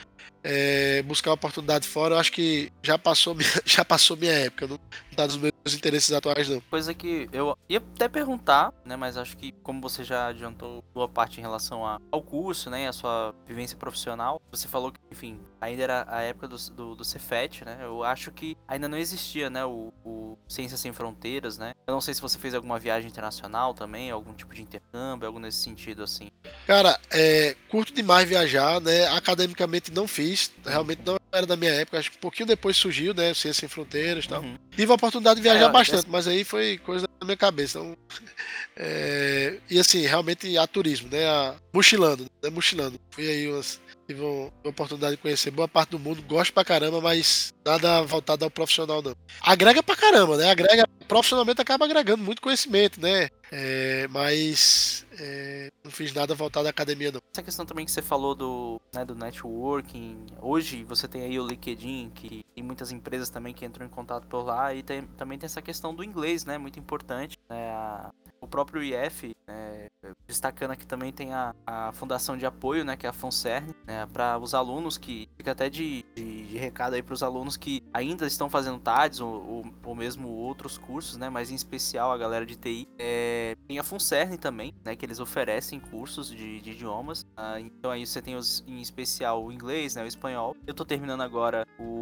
é, 0.42 1.02
buscar 1.02 1.32
oportunidade 1.32 1.86
fora, 1.86 2.14
eu 2.14 2.18
acho 2.18 2.32
que 2.32 2.72
já 2.82 2.98
passou 2.98 3.34
minha, 3.34 3.48
já 3.64 3.84
passou 3.84 4.16
minha 4.16 4.32
época, 4.32 4.66
não, 4.66 4.78
tá 5.14 5.26
nos 5.26 5.36
meus 5.36 5.52
interesses 5.74 6.12
atuais 6.12 6.48
não. 6.48 6.60
Coisa 6.62 6.94
que 6.94 7.28
eu 7.32 7.56
ia 7.68 7.78
até 7.78 8.08
perguntar, 8.08 8.72
né, 8.84 8.96
mas 8.96 9.16
acho 9.16 9.36
que 9.36 9.52
como 9.62 9.80
você 9.80 10.04
já 10.04 10.28
adiantou 10.28 10.84
boa 10.94 11.08
parte 11.08 11.38
em 11.38 11.42
relação 11.42 11.86
a, 11.86 12.00
ao 12.10 12.22
curso, 12.22 12.70
né, 12.70 12.88
a 12.88 12.92
sua 12.92 13.34
vivência 13.46 13.76
profissional, 13.76 14.40
você 14.50 14.66
falou 14.68 14.92
que, 14.92 14.98
enfim, 15.10 15.40
ainda 15.60 15.82
era 15.82 16.06
a 16.08 16.22
época 16.22 16.48
do, 16.48 16.56
do, 16.70 16.94
do 16.96 17.04
Cefet, 17.04 17.64
né, 17.64 17.78
eu 17.82 18.02
acho 18.02 18.30
que 18.30 18.56
ainda 18.66 18.88
não 18.88 18.98
existia, 18.98 19.48
né, 19.48 19.64
o, 19.64 19.92
o 20.04 20.38
Ciências 20.48 20.80
Sem 20.80 20.92
Fronteiras, 20.92 21.58
né, 21.58 21.72
eu 21.86 21.94
não 21.94 22.00
sei 22.00 22.14
se 22.14 22.20
você 22.20 22.38
fez 22.38 22.54
alguma 22.54 22.78
viagem 22.78 23.08
internacional 23.08 23.74
também, 23.74 24.10
algum 24.10 24.32
tipo 24.32 24.54
de 24.54 24.62
intercâmbio, 24.62 25.26
algo 25.26 25.38
nesse 25.38 25.58
sentido, 25.58 26.02
assim? 26.02 26.30
Cara, 26.66 26.98
é, 27.10 27.56
curto 27.68 27.92
demais 27.92 28.28
viajar, 28.28 28.80
né? 28.80 29.06
Academicamente 29.08 29.92
não 29.92 30.06
fiz, 30.06 30.31
realmente 30.64 31.02
não 31.04 31.16
era 31.32 31.46
da 31.46 31.56
minha 31.56 31.72
época, 31.72 31.98
acho 31.98 32.10
que 32.10 32.16
um 32.16 32.20
pouquinho 32.20 32.46
depois 32.46 32.76
surgiu, 32.76 33.14
né? 33.14 33.34
Ciência 33.34 33.60
Sem 33.60 33.68
Fronteiras 33.68 34.24
e 34.24 34.28
tal. 34.28 34.42
Uhum. 34.42 34.56
Tive 34.76 34.92
a 34.92 34.94
oportunidade 34.94 35.36
de 35.36 35.42
viajar 35.42 35.68
é, 35.68 35.72
bastante, 35.72 36.06
mas 36.08 36.28
aí 36.28 36.44
foi 36.44 36.78
coisa 36.78 37.06
da 37.20 37.24
minha 37.24 37.36
cabeça. 37.36 37.78
Então, 37.78 37.96
é, 38.76 39.58
e 39.70 39.78
assim, 39.78 40.02
realmente 40.02 40.56
a 40.58 40.66
turismo, 40.66 41.08
né? 41.10 41.26
A, 41.26 41.54
mochilando, 41.72 42.26
né? 42.42 42.50
Mochilando. 42.50 43.00
Fui 43.10 43.28
aí 43.28 43.48
umas 43.48 43.80
tive 44.06 44.22
uma 44.22 44.52
oportunidade 44.64 45.16
de 45.16 45.22
conhecer 45.22 45.50
boa 45.50 45.68
parte 45.68 45.90
do 45.90 45.98
mundo, 45.98 46.22
gosto 46.22 46.52
pra 46.52 46.64
caramba, 46.64 47.00
mas 47.00 47.54
nada 47.64 48.02
voltado 48.02 48.44
ao 48.44 48.50
profissional, 48.50 49.02
não. 49.02 49.14
Agrega 49.40 49.82
pra 49.82 49.96
caramba, 49.96 50.36
né? 50.36 50.50
Agrega, 50.50 50.86
profissionalmente 51.08 51.60
acaba 51.60 51.84
agregando 51.84 52.22
muito 52.22 52.42
conhecimento, 52.42 53.00
né? 53.00 53.28
É, 53.50 54.08
mas 54.08 55.06
é, 55.18 55.70
não 55.84 55.90
fiz 55.90 56.12
nada 56.12 56.34
voltado 56.34 56.66
à 56.66 56.70
academia, 56.70 57.12
não. 57.12 57.20
Essa 57.32 57.42
questão 57.42 57.66
também 57.66 57.84
que 57.84 57.92
você 57.92 58.02
falou 58.02 58.34
do, 58.34 58.80
né, 58.94 59.04
do 59.04 59.14
networking, 59.14 60.26
hoje 60.40 60.84
você 60.84 61.06
tem 61.06 61.22
aí 61.22 61.38
o 61.38 61.46
LinkedIn, 61.46 62.10
que 62.14 62.44
tem 62.54 62.64
muitas 62.64 62.90
empresas 62.90 63.28
também 63.28 63.52
que 63.52 63.64
entram 63.64 63.84
em 63.84 63.90
contato 63.90 64.26
por 64.26 64.44
lá, 64.44 64.74
e 64.74 64.82
tem, 64.82 65.02
também 65.18 65.38
tem 65.38 65.46
essa 65.46 65.62
questão 65.62 65.94
do 65.94 66.02
inglês, 66.02 66.44
né? 66.44 66.58
Muito 66.58 66.78
importante. 66.78 67.38
Né? 67.48 67.70
A, 67.70 68.10
o 68.42 68.48
próprio 68.48 68.82
IF, 68.82 69.34
é, 69.46 69.88
destacando 70.26 70.72
aqui 70.72 70.84
também 70.84 71.12
tem 71.12 71.32
a, 71.32 71.54
a 71.64 71.92
fundação 71.92 72.36
de 72.36 72.44
apoio, 72.44 72.84
né, 72.84 72.96
que 72.96 73.06
é 73.06 73.08
a 73.08 73.12
FUNCERN, 73.12 73.72
né, 73.86 74.04
para 74.12 74.36
os 74.36 74.52
alunos 74.52 74.98
que 74.98 75.28
fica 75.36 75.52
até 75.52 75.70
de, 75.70 76.04
de, 76.14 76.46
de 76.48 76.58
recado 76.58 76.94
aí 76.94 77.02
para 77.02 77.14
os 77.14 77.22
alunos 77.22 77.56
que 77.56 77.84
ainda 77.94 78.26
estão 78.26 78.50
fazendo 78.50 78.80
TADS 78.80 79.20
ou, 79.20 79.32
ou, 79.32 79.74
ou, 79.84 79.94
mesmo 79.94 80.28
outros 80.28 80.76
cursos, 80.76 81.16
né, 81.16 81.30
mas 81.30 81.52
em 81.52 81.54
especial 81.54 82.10
a 82.10 82.18
galera 82.18 82.44
de 82.44 82.56
TI. 82.56 82.88
É, 82.98 83.56
tem 83.68 83.78
a 83.78 83.84
FUNCERN 83.84 84.36
também, 84.36 84.74
né, 84.84 84.96
que 84.96 85.06
eles 85.06 85.20
oferecem 85.20 85.78
cursos 85.78 86.28
de, 86.28 86.60
de 86.60 86.72
idiomas. 86.72 87.24
Ah, 87.36 87.60
então 87.60 87.92
aí 87.92 88.04
você 88.04 88.20
tem 88.20 88.34
os, 88.34 88.64
em 88.66 88.80
especial 88.80 89.44
o 89.44 89.52
inglês, 89.52 89.94
né, 89.94 90.02
o 90.02 90.06
espanhol. 90.06 90.56
Eu 90.66 90.72
estou 90.72 90.84
terminando 90.84 91.20
agora 91.20 91.64
o 91.78 92.01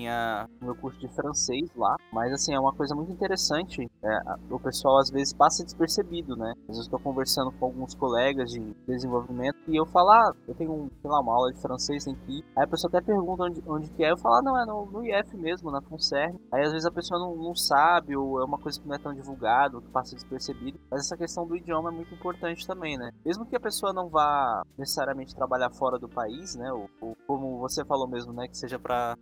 minha 0.00 0.48
meu 0.60 0.74
curso 0.74 0.98
de 0.98 1.08
francês 1.08 1.70
lá. 1.76 1.96
Mas 2.12 2.32
assim, 2.32 2.54
é 2.54 2.60
uma 2.60 2.72
coisa 2.72 2.94
muito 2.94 3.12
interessante. 3.12 3.90
É, 4.02 4.20
o 4.50 4.58
pessoal 4.58 4.98
às 4.98 5.10
vezes 5.10 5.32
passa 5.32 5.64
despercebido, 5.64 6.36
né? 6.36 6.54
Às 6.62 6.76
vezes 6.76 6.82
estou 6.82 6.98
conversando 6.98 7.52
com 7.52 7.66
alguns 7.66 7.94
colegas 7.94 8.50
de 8.50 8.60
desenvolvimento 8.86 9.56
e 9.68 9.76
eu 9.76 9.86
falo, 9.86 10.10
ah, 10.10 10.32
eu 10.48 10.54
tenho, 10.54 10.90
sei 11.00 11.10
lá, 11.10 11.20
uma 11.20 11.34
aula 11.34 11.52
de 11.52 11.60
francês 11.60 12.04
tem 12.04 12.14
que 12.14 12.38
ir. 12.38 12.44
Aí 12.56 12.64
a 12.64 12.66
pessoa 12.66 12.88
até 12.88 13.00
pergunta 13.00 13.44
onde, 13.44 13.62
onde 13.66 13.90
que 13.90 14.04
é. 14.04 14.10
Eu 14.10 14.16
falo, 14.16 14.36
ah, 14.36 14.42
não, 14.42 14.62
é 14.62 14.66
no, 14.66 14.86
no 14.86 15.04
IF 15.04 15.36
mesmo, 15.36 15.70
na 15.70 15.80
FUNCERN. 15.82 16.38
Aí 16.52 16.62
às 16.62 16.72
vezes 16.72 16.86
a 16.86 16.90
pessoa 16.90 17.20
não, 17.20 17.36
não 17.36 17.54
sabe, 17.54 18.16
ou 18.16 18.40
é 18.40 18.44
uma 18.44 18.58
coisa 18.58 18.80
que 18.80 18.88
não 18.88 18.94
é 18.94 18.98
tão 18.98 19.14
divulgada, 19.14 19.80
que 19.80 19.88
passa 19.88 20.14
despercebido. 20.14 20.78
Mas 20.90 21.00
essa 21.00 21.16
questão 21.16 21.46
do 21.46 21.56
idioma 21.56 21.90
é 21.90 21.92
muito 21.92 22.14
importante 22.14 22.66
também, 22.66 22.96
né? 22.96 23.10
Mesmo 23.24 23.46
que 23.46 23.56
a 23.56 23.60
pessoa 23.60 23.92
não 23.92 24.08
vá 24.08 24.62
necessariamente 24.78 25.34
trabalhar 25.34 25.70
fora 25.70 25.98
do 25.98 26.08
país, 26.08 26.54
né? 26.56 26.72
Ou, 26.72 26.88
ou 27.00 27.16
como 27.26 27.58
você 27.58 27.84
falou 27.84 28.08
mesmo, 28.08 28.32
né? 28.32 28.48
Que 28.48 28.56
seja 28.56 28.78
para 28.78 29.16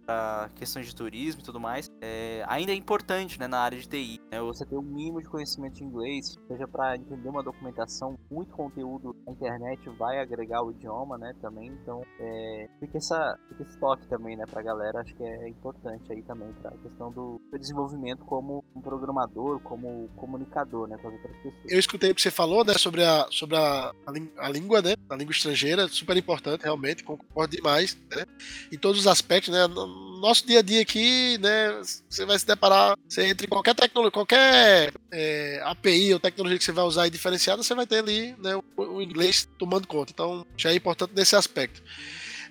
questões 0.69 0.87
de 0.87 0.95
turismo 0.95 1.41
e 1.41 1.45
tudo 1.45 1.59
mais, 1.59 1.91
é, 2.01 2.45
ainda 2.47 2.73
é 2.73 2.75
importante, 2.75 3.39
né? 3.41 3.49
Na 3.49 3.59
área 3.59 3.79
de 3.79 3.89
TI, 3.89 4.21
né? 4.31 4.41
Você 4.41 4.66
ter 4.66 4.77
um 4.77 4.83
mínimo 4.83 5.23
de 5.23 5.29
conhecimento 5.29 5.75
de 5.75 5.85
inglês, 5.85 6.37
seja 6.47 6.69
para 6.69 6.97
entender 6.97 7.29
uma 7.29 7.43
documentação, 7.43 8.19
muito 8.31 8.53
conteúdo 8.53 9.16
na 9.27 9.33
internet 9.33 9.89
vai 9.99 10.21
agregar 10.21 10.62
o 10.62 10.71
idioma, 10.71 11.16
né? 11.16 11.33
Também, 11.41 11.69
então, 11.69 12.03
é, 12.21 12.69
fica, 12.81 12.99
essa, 12.99 13.39
fica 13.49 13.62
esse 13.62 13.79
toque 13.79 14.07
também, 14.09 14.37
né? 14.37 14.45
Pra 14.49 14.62
galera, 14.62 15.01
acho 15.01 15.14
que 15.14 15.25
é 15.25 15.49
importante 15.49 16.12
aí 16.12 16.23
também 16.23 16.53
para 16.61 16.71
a 16.71 16.79
questão 16.79 17.11
do 17.11 17.41
desenvolvimento 17.59 18.25
como 18.25 18.62
um 18.77 18.81
programador, 18.81 19.61
como 19.61 20.09
comunicador, 20.16 20.87
né? 20.87 20.99
Com 20.99 21.09
as 21.09 21.14
outras 21.14 21.37
pessoas. 21.37 21.55
Eu 21.66 21.79
escutei 21.79 22.11
o 22.11 22.14
que 22.14 22.23
você 22.23 22.31
falou, 22.31 22.64
né? 22.64 22.75
Sobre 22.75 23.05
a, 23.05 23.27
sobre 23.31 23.57
a, 23.57 23.93
a, 24.39 24.51
língua, 24.51 24.83
né? 24.83 24.95
A 25.09 25.16
língua 25.16 25.33
estrangeira, 25.33 25.89
super 25.89 26.16
importante, 26.16 26.62
realmente, 26.62 27.03
concordo 27.03 27.57
demais, 27.57 27.97
né? 28.11 28.27
Em 28.71 28.77
todos 28.77 29.01
os 29.01 29.07
aspectos, 29.07 29.53
né? 29.53 29.66
No 29.66 30.09
nosso 30.21 30.47
dia 30.47 30.57
a 30.59 30.62
dia 30.62 30.82
aqui, 30.82 31.38
né? 31.38 31.80
Você 32.09 32.24
vai 32.24 32.38
se 32.38 32.46
deparar, 32.46 32.96
você 33.09 33.26
entra 33.26 33.46
em 33.46 33.48
qualquer 33.48 33.74
tecnologia, 33.74 34.12
qualquer 34.12 34.92
é, 35.12 35.61
API 35.64 36.14
ou 36.14 36.20
tecnologia 36.20 36.59
que 36.59 36.64
você 36.64 36.72
vai 36.72 36.84
usar 36.84 37.02
aí 37.02 37.11
diferenciada, 37.11 37.62
você 37.62 37.74
vai 37.74 37.86
ter 37.86 37.98
ali 37.98 38.34
né, 38.38 38.56
o, 38.56 38.64
o 38.76 39.02
inglês 39.02 39.48
tomando 39.59 39.86
conta. 39.86 40.12
Então, 40.12 40.46
já 40.56 40.70
é 40.70 40.74
importante 40.74 41.12
nesse 41.14 41.36
aspecto. 41.36 41.82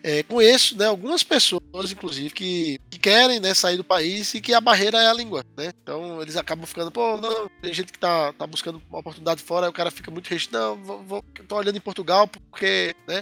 É, 0.08 0.24
conheço 0.24 0.78
né, 0.78 0.86
algumas 0.86 1.22
pessoas, 1.22 1.92
inclusive, 1.92 2.30
que, 2.30 2.80
que 2.90 2.98
querem 2.98 3.42
né, 3.42 3.54
sair 3.54 3.76
do 3.76 3.84
país 3.84 4.34
e 4.34 4.40
que 4.40 4.54
a 4.54 4.62
barreira 4.62 4.98
é 4.98 5.10
a 5.10 5.14
língua. 5.14 5.44
Né? 5.58 5.74
Então 5.84 6.22
eles 6.22 6.38
acabam 6.38 6.66
ficando, 6.66 6.90
pô, 6.90 7.18
não, 7.18 7.50
tem 7.62 7.74
gente 7.74 7.92
que 7.92 8.00
tá, 8.00 8.32
tá 8.32 8.48
buscando 8.48 8.82
uma 8.90 9.00
oportunidade 9.00 9.44
fora, 9.44 9.66
aí 9.66 9.70
o 9.70 9.74
cara 9.74 9.92
fica 9.92 10.10
muito 10.10 10.30
restrito, 10.30 10.58
não, 10.58 10.78
vou, 10.78 11.04
vou, 11.04 11.26
tô 11.46 11.58
olhando 11.58 11.76
em 11.76 11.82
Portugal 11.82 12.26
porque, 12.26 12.96
né, 13.06 13.22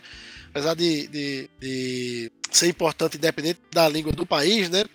apesar 0.50 0.76
de, 0.76 1.08
de, 1.08 1.50
de 1.60 2.32
ser 2.52 2.68
importante 2.68 3.18
independente 3.18 3.62
da 3.74 3.90
língua 3.90 4.12
do 4.12 4.24
país, 4.24 4.70
né? 4.70 4.86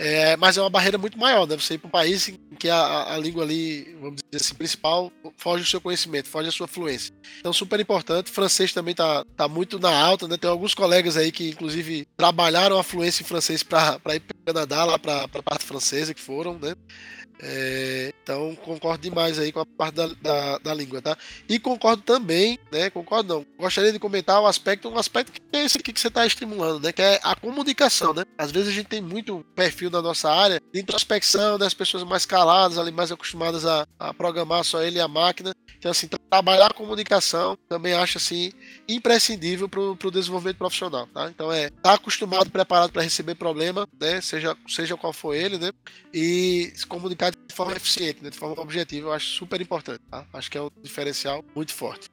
É, 0.00 0.36
mas 0.36 0.56
é 0.56 0.60
uma 0.60 0.70
barreira 0.70 0.96
muito 0.96 1.18
maior, 1.18 1.44
né? 1.44 1.56
Você 1.56 1.74
ir 1.74 1.78
para 1.78 1.88
um 1.88 1.90
país 1.90 2.28
em 2.28 2.38
que 2.56 2.70
a, 2.70 3.14
a, 3.14 3.18
língua 3.18 3.42
ali, 3.42 3.96
vamos 4.00 4.20
dizer 4.30 4.44
assim, 4.44 4.54
principal, 4.54 5.10
foge 5.36 5.64
do 5.64 5.68
seu 5.68 5.80
conhecimento, 5.80 6.28
foge 6.28 6.46
da 6.46 6.52
sua 6.52 6.68
fluência. 6.68 7.12
Então, 7.40 7.52
super 7.52 7.80
importante. 7.80 8.30
Francês 8.30 8.72
também 8.72 8.94
tá, 8.94 9.24
tá 9.36 9.48
muito 9.48 9.76
na 9.80 9.90
alta, 9.90 10.28
né? 10.28 10.36
Tem 10.36 10.48
alguns 10.48 10.72
colegas 10.72 11.16
aí 11.16 11.32
que, 11.32 11.48
inclusive, 11.48 12.06
trabalharam 12.16 12.78
a 12.78 12.84
fluência 12.84 13.24
em 13.24 13.26
francês 13.26 13.64
para 13.64 13.98
ir 14.14 14.20
para 14.20 14.36
o 14.36 14.44
Canadá, 14.46 14.84
lá 14.84 14.98
para 15.00 15.24
a 15.24 15.42
parte 15.42 15.64
francesa 15.64 16.14
que 16.14 16.20
foram, 16.20 16.56
né? 16.60 16.76
É, 17.40 18.12
então 18.22 18.56
concordo 18.56 19.02
demais 19.02 19.38
aí 19.38 19.52
com 19.52 19.60
a 19.60 19.66
parte 19.66 19.94
da, 19.94 20.08
da, 20.20 20.58
da, 20.58 20.74
língua, 20.74 21.00
tá? 21.00 21.16
E 21.48 21.58
concordo 21.58 22.02
também, 22.02 22.58
né? 22.70 22.90
Concordo 22.90 23.34
não. 23.34 23.46
Gostaria 23.56 23.92
de 23.92 23.98
comentar 23.98 24.40
o 24.40 24.46
aspecto, 24.46 24.88
um 24.88 24.98
aspecto 24.98 25.32
que 25.32 25.40
é 25.56 25.64
esse 25.64 25.78
aqui 25.78 25.92
que 25.92 26.00
você 26.00 26.08
está 26.08 26.26
estimulando, 26.26 26.82
né? 26.82 26.92
Que 26.92 27.02
é 27.02 27.20
a 27.22 27.36
comunicação, 27.36 28.12
né? 28.12 28.24
Às 28.36 28.50
vezes 28.50 28.68
a 28.70 28.72
gente 28.72 28.88
tem 28.88 29.00
muito 29.00 29.44
perfil 29.54 29.90
na 29.90 30.02
nossa 30.02 30.30
área 30.30 30.60
de 30.72 30.80
introspecção, 30.80 31.58
das 31.58 31.74
pessoas 31.74 32.02
mais 32.02 32.26
caladas, 32.26 32.76
ali 32.76 32.90
mais 32.90 33.12
acostumadas 33.12 33.64
a, 33.64 33.86
a 33.98 34.12
programar 34.12 34.64
só 34.64 34.82
ele 34.82 34.98
e 34.98 35.00
a 35.00 35.08
máquina. 35.08 35.54
Então, 35.78 35.92
assim, 35.92 36.08
trabalhar 36.28 36.66
a 36.66 36.74
comunicação 36.74 37.56
também 37.68 37.94
acho 37.94 38.18
assim 38.18 38.52
imprescindível 38.88 39.68
para 39.68 39.80
o 39.80 40.10
desenvolvimento 40.10 40.56
profissional, 40.56 41.06
tá? 41.06 41.30
Então 41.30 41.52
é 41.52 41.66
estar 41.66 41.80
tá 41.82 41.94
acostumado, 41.94 42.50
preparado 42.50 42.90
para 42.92 43.02
receber 43.02 43.36
problema, 43.36 43.86
né? 44.00 44.20
Seja, 44.20 44.56
seja 44.66 44.96
qual 44.96 45.12
for 45.12 45.34
ele, 45.34 45.56
né? 45.56 45.70
E 46.12 46.72
se 46.74 46.86
comunicar 46.86 47.27
de 47.30 47.54
forma 47.54 47.72
eficiente, 47.76 48.22
né, 48.22 48.30
de 48.30 48.36
forma 48.36 48.60
objetiva, 48.60 49.08
eu 49.08 49.12
acho 49.12 49.26
super 49.26 49.60
importante. 49.60 50.00
Tá? 50.10 50.26
Acho 50.32 50.50
que 50.50 50.58
é 50.58 50.62
um 50.62 50.70
diferencial 50.82 51.44
muito 51.54 51.74
forte. 51.74 52.08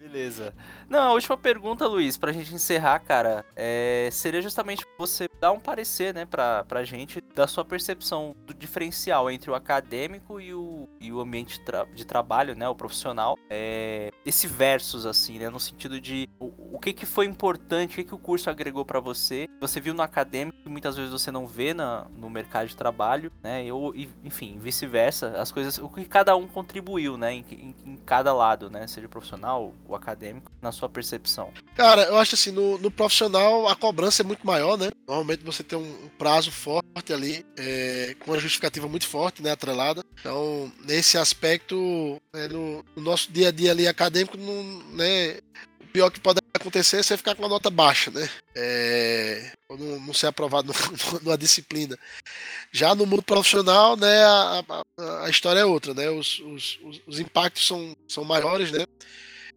Beleza. 0.00 0.54
Não, 0.88 1.10
a 1.10 1.12
última 1.12 1.36
pergunta, 1.36 1.86
Luiz, 1.86 2.16
pra 2.16 2.32
gente 2.32 2.54
encerrar, 2.54 2.98
cara, 3.00 3.44
é, 3.54 4.08
seria 4.10 4.40
justamente 4.40 4.82
você 4.98 5.28
dar 5.38 5.52
um 5.52 5.60
parecer, 5.60 6.14
né, 6.14 6.24
pra, 6.24 6.64
pra 6.64 6.82
gente, 6.84 7.20
da 7.34 7.46
sua 7.46 7.66
percepção 7.66 8.34
do 8.46 8.54
diferencial 8.54 9.30
entre 9.30 9.50
o 9.50 9.54
acadêmico 9.54 10.40
e 10.40 10.54
o, 10.54 10.88
e 10.98 11.12
o 11.12 11.20
ambiente 11.20 11.58
de, 11.58 11.64
tra 11.66 11.84
de 11.84 12.06
trabalho, 12.06 12.56
né, 12.56 12.66
o 12.66 12.74
profissional. 12.74 13.38
É, 13.50 14.10
esse 14.24 14.46
versus, 14.46 15.04
assim, 15.04 15.38
né, 15.38 15.50
no 15.50 15.60
sentido 15.60 16.00
de 16.00 16.30
o, 16.38 16.76
o 16.76 16.80
que 16.80 16.94
que 16.94 17.04
foi 17.04 17.26
importante, 17.26 17.92
o 17.92 17.96
que 17.96 18.04
que 18.04 18.14
o 18.14 18.18
curso 18.18 18.48
agregou 18.48 18.86
para 18.86 19.00
você, 19.00 19.46
você 19.60 19.82
viu 19.82 19.92
no 19.92 20.02
acadêmico 20.02 20.62
que 20.62 20.68
muitas 20.70 20.96
vezes 20.96 21.12
você 21.12 21.30
não 21.30 21.46
vê 21.46 21.74
na, 21.74 22.06
no 22.16 22.30
mercado 22.30 22.66
de 22.66 22.74
trabalho, 22.74 23.30
né, 23.42 23.66
eu, 23.66 23.92
enfim, 24.24 24.58
vice-versa, 24.58 25.34
as 25.36 25.52
coisas, 25.52 25.76
o 25.76 25.90
que 25.90 26.06
cada 26.06 26.34
um 26.36 26.46
contribuiu, 26.46 27.18
né, 27.18 27.34
em, 27.34 27.44
em, 27.50 27.76
em 27.84 27.96
cada 27.98 28.32
lado, 28.32 28.70
né, 28.70 28.86
seja 28.86 29.06
profissional 29.06 29.74
ou 29.90 29.96
acadêmico, 29.96 30.50
na 30.62 30.72
sua 30.72 30.88
percepção? 30.88 31.52
Cara, 31.74 32.02
eu 32.04 32.16
acho 32.16 32.34
assim, 32.34 32.50
no, 32.50 32.78
no 32.78 32.90
profissional 32.90 33.68
a 33.68 33.74
cobrança 33.74 34.22
é 34.22 34.24
muito 34.24 34.46
maior, 34.46 34.78
né? 34.78 34.90
Normalmente 35.06 35.44
você 35.44 35.62
tem 35.62 35.78
um, 35.78 36.08
prazo 36.16 36.50
forte 36.50 37.12
ali, 37.12 37.44
é, 37.56 38.14
com 38.20 38.30
uma 38.30 38.38
justificativa 38.38 38.88
muito 38.88 39.06
forte, 39.06 39.42
né? 39.42 39.50
Atrelada. 39.50 40.04
Então, 40.20 40.72
nesse 40.84 41.18
aspecto, 41.18 42.20
é, 42.32 42.48
no, 42.48 42.84
no, 42.94 43.02
nosso 43.02 43.30
dia 43.32 43.48
a 43.48 43.50
dia 43.50 43.72
ali 43.72 43.88
acadêmico, 43.88 44.36
não, 44.36 44.62
né? 44.94 45.38
O 45.80 45.86
pior 45.92 46.10
que 46.10 46.20
pode 46.20 46.38
acontecer 46.54 46.98
é 46.98 47.02
você 47.02 47.16
ficar 47.16 47.34
com 47.34 47.42
uma 47.42 47.48
nota 47.48 47.68
baixa, 47.68 48.10
né? 48.10 48.28
É, 48.54 49.52
ou 49.68 49.76
não, 49.76 50.00
não 50.00 50.14
ser 50.14 50.28
aprovado 50.28 50.72
numa 51.22 51.36
disciplina. 51.36 51.98
Já 52.70 52.94
no 52.94 53.06
mundo 53.06 53.22
profissional, 53.22 53.96
né, 53.96 54.22
a, 54.22 54.64
a, 54.68 55.24
a 55.24 55.30
história 55.30 55.60
é 55.60 55.64
outra, 55.64 55.92
né? 55.92 56.08
Os, 56.10 56.38
os, 56.40 56.78
os 57.06 57.18
impactos 57.18 57.66
são, 57.66 57.96
são 58.06 58.24
maiores, 58.24 58.70
né? 58.70 58.84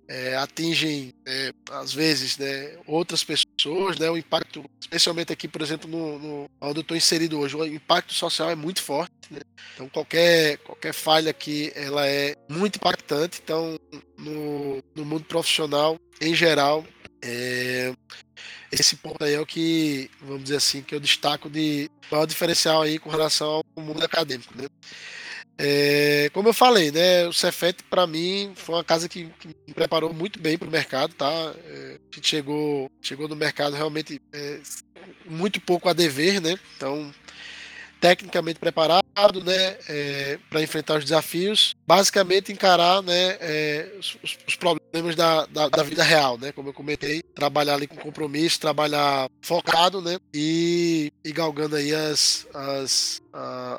É, 0.07 0.35
atingem, 0.35 1.13
é, 1.25 1.53
às 1.71 1.93
vezes, 1.93 2.37
né, 2.37 2.77
outras 2.85 3.23
pessoas, 3.23 3.97
né, 3.97 4.09
o 4.09 4.17
impacto, 4.17 4.63
especialmente 4.79 5.31
aqui, 5.31 5.47
por 5.47 5.61
exemplo, 5.61 5.89
no, 5.89 6.19
no 6.19 6.49
onde 6.61 6.79
eu 6.79 6.81
estou 6.81 6.97
inserido 6.97 7.39
hoje, 7.39 7.55
o 7.55 7.65
impacto 7.65 8.13
social 8.13 8.49
é 8.49 8.55
muito 8.55 8.81
forte. 8.81 9.13
Né? 9.29 9.39
Então, 9.73 9.87
qualquer, 9.89 10.57
qualquer 10.59 10.93
falha 10.93 11.31
aqui, 11.31 11.71
ela 11.75 12.07
é 12.07 12.35
muito 12.49 12.75
impactante. 12.75 13.39
Então, 13.43 13.79
no, 14.17 14.83
no 14.95 15.05
mundo 15.05 15.23
profissional, 15.25 15.97
em 16.21 16.35
geral, 16.35 16.85
é, 17.23 17.93
esse 18.71 18.97
ponto 18.97 19.23
aí 19.23 19.33
é 19.33 19.39
o 19.39 19.45
que, 19.45 20.09
vamos 20.21 20.43
dizer 20.43 20.57
assim, 20.57 20.81
que 20.81 20.93
eu 20.93 20.99
destaco 20.99 21.49
de 21.49 21.89
maior 22.11 22.25
diferencial 22.25 22.81
aí 22.81 22.99
com 22.99 23.09
relação 23.09 23.63
ao 23.75 23.83
mundo 23.83 24.03
acadêmico, 24.03 24.53
né? 24.57 24.67
É, 25.57 26.29
como 26.33 26.49
eu 26.49 26.53
falei, 26.53 26.91
né, 26.91 27.27
o 27.27 27.33
Cefet 27.33 27.83
para 27.83 28.07
mim 28.07 28.53
foi 28.55 28.75
uma 28.75 28.83
casa 28.83 29.07
que, 29.07 29.25
que, 29.39 29.47
me 29.47 29.73
preparou 29.73 30.11
muito 30.11 30.39
bem 30.39 30.57
para 30.57 30.67
o 30.67 30.71
mercado, 30.71 31.13
tá? 31.13 31.53
É, 31.65 31.99
a 32.11 32.15
gente 32.15 32.27
chegou, 32.27 32.89
chegou 33.01 33.27
no 33.27 33.35
mercado 33.35 33.75
realmente 33.75 34.19
é, 34.33 34.59
muito 35.25 35.61
pouco 35.61 35.87
a 35.87 35.93
dever, 35.93 36.41
né? 36.41 36.57
Então 36.75 37.13
tecnicamente 38.03 38.59
preparado 38.59 39.41
né, 39.45 39.77
é, 39.87 40.37
para 40.49 40.61
enfrentar 40.61 40.97
os 40.97 41.05
desafios, 41.05 41.73
basicamente 41.87 42.51
encarar 42.51 43.01
né, 43.01 43.37
é, 43.39 43.95
os, 43.97 44.17
os, 44.45 44.57
problemas 44.57 45.15
da, 45.15 45.45
da, 45.45 45.69
da, 45.69 45.83
vida 45.83 46.03
real, 46.03 46.37
né, 46.37 46.51
como 46.51 46.67
eu 46.67 46.73
comentei, 46.73 47.23
trabalhar 47.33 47.75
ali 47.75 47.87
com 47.87 47.95
compromisso, 47.95 48.59
trabalhar 48.59 49.29
focado 49.41 50.01
né, 50.01 50.17
e, 50.33 51.13
e 51.23 51.31
galgando 51.31 51.77
aí 51.77 51.95
as, 51.95 52.45
as 52.53 53.21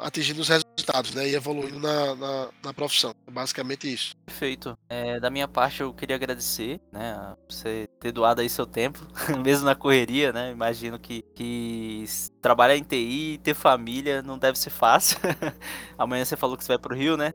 atingindo 0.01 0.41
os 0.41 0.49
resultados 0.49 1.15
né, 1.15 1.29
e 1.29 1.35
evoluindo 1.35 1.79
na, 1.79 2.15
na, 2.15 2.49
na 2.65 2.73
profissão. 2.73 3.15
Basicamente 3.31 3.93
isso. 3.93 4.17
Perfeito. 4.25 4.77
É, 4.89 5.21
da 5.21 5.31
minha 5.31 5.47
parte, 5.47 5.83
eu 5.83 5.93
queria 5.93 6.17
agradecer 6.17 6.81
né, 6.91 7.37
você 7.49 7.89
ter 8.01 8.11
doado 8.11 8.41
aí 8.41 8.49
seu 8.49 8.67
tempo, 8.67 9.07
mesmo 9.45 9.67
na 9.67 9.75
correria, 9.75 10.33
né? 10.33 10.51
Imagino 10.51 10.99
que, 10.99 11.23
que 11.35 12.05
trabalhar 12.41 12.77
em 12.77 12.83
TI 12.83 13.35
e 13.35 13.39
ter 13.39 13.55
família 13.55 14.23
não 14.23 14.39
deve 14.39 14.59
ser 14.59 14.71
fácil. 14.71 15.19
Amanhã 15.99 16.25
você 16.25 16.37
falou 16.37 16.57
que 16.57 16.65
você 16.65 16.69
vai 16.69 16.79
pro 16.79 16.95
Rio, 16.95 17.17
né? 17.17 17.33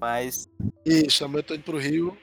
Mas. 0.00 0.46
Isso, 0.84 1.24
amanhã 1.24 1.38
eu 1.38 1.42
tô 1.42 1.54
indo 1.54 1.62
pro 1.62 1.78
Rio. 1.78 2.16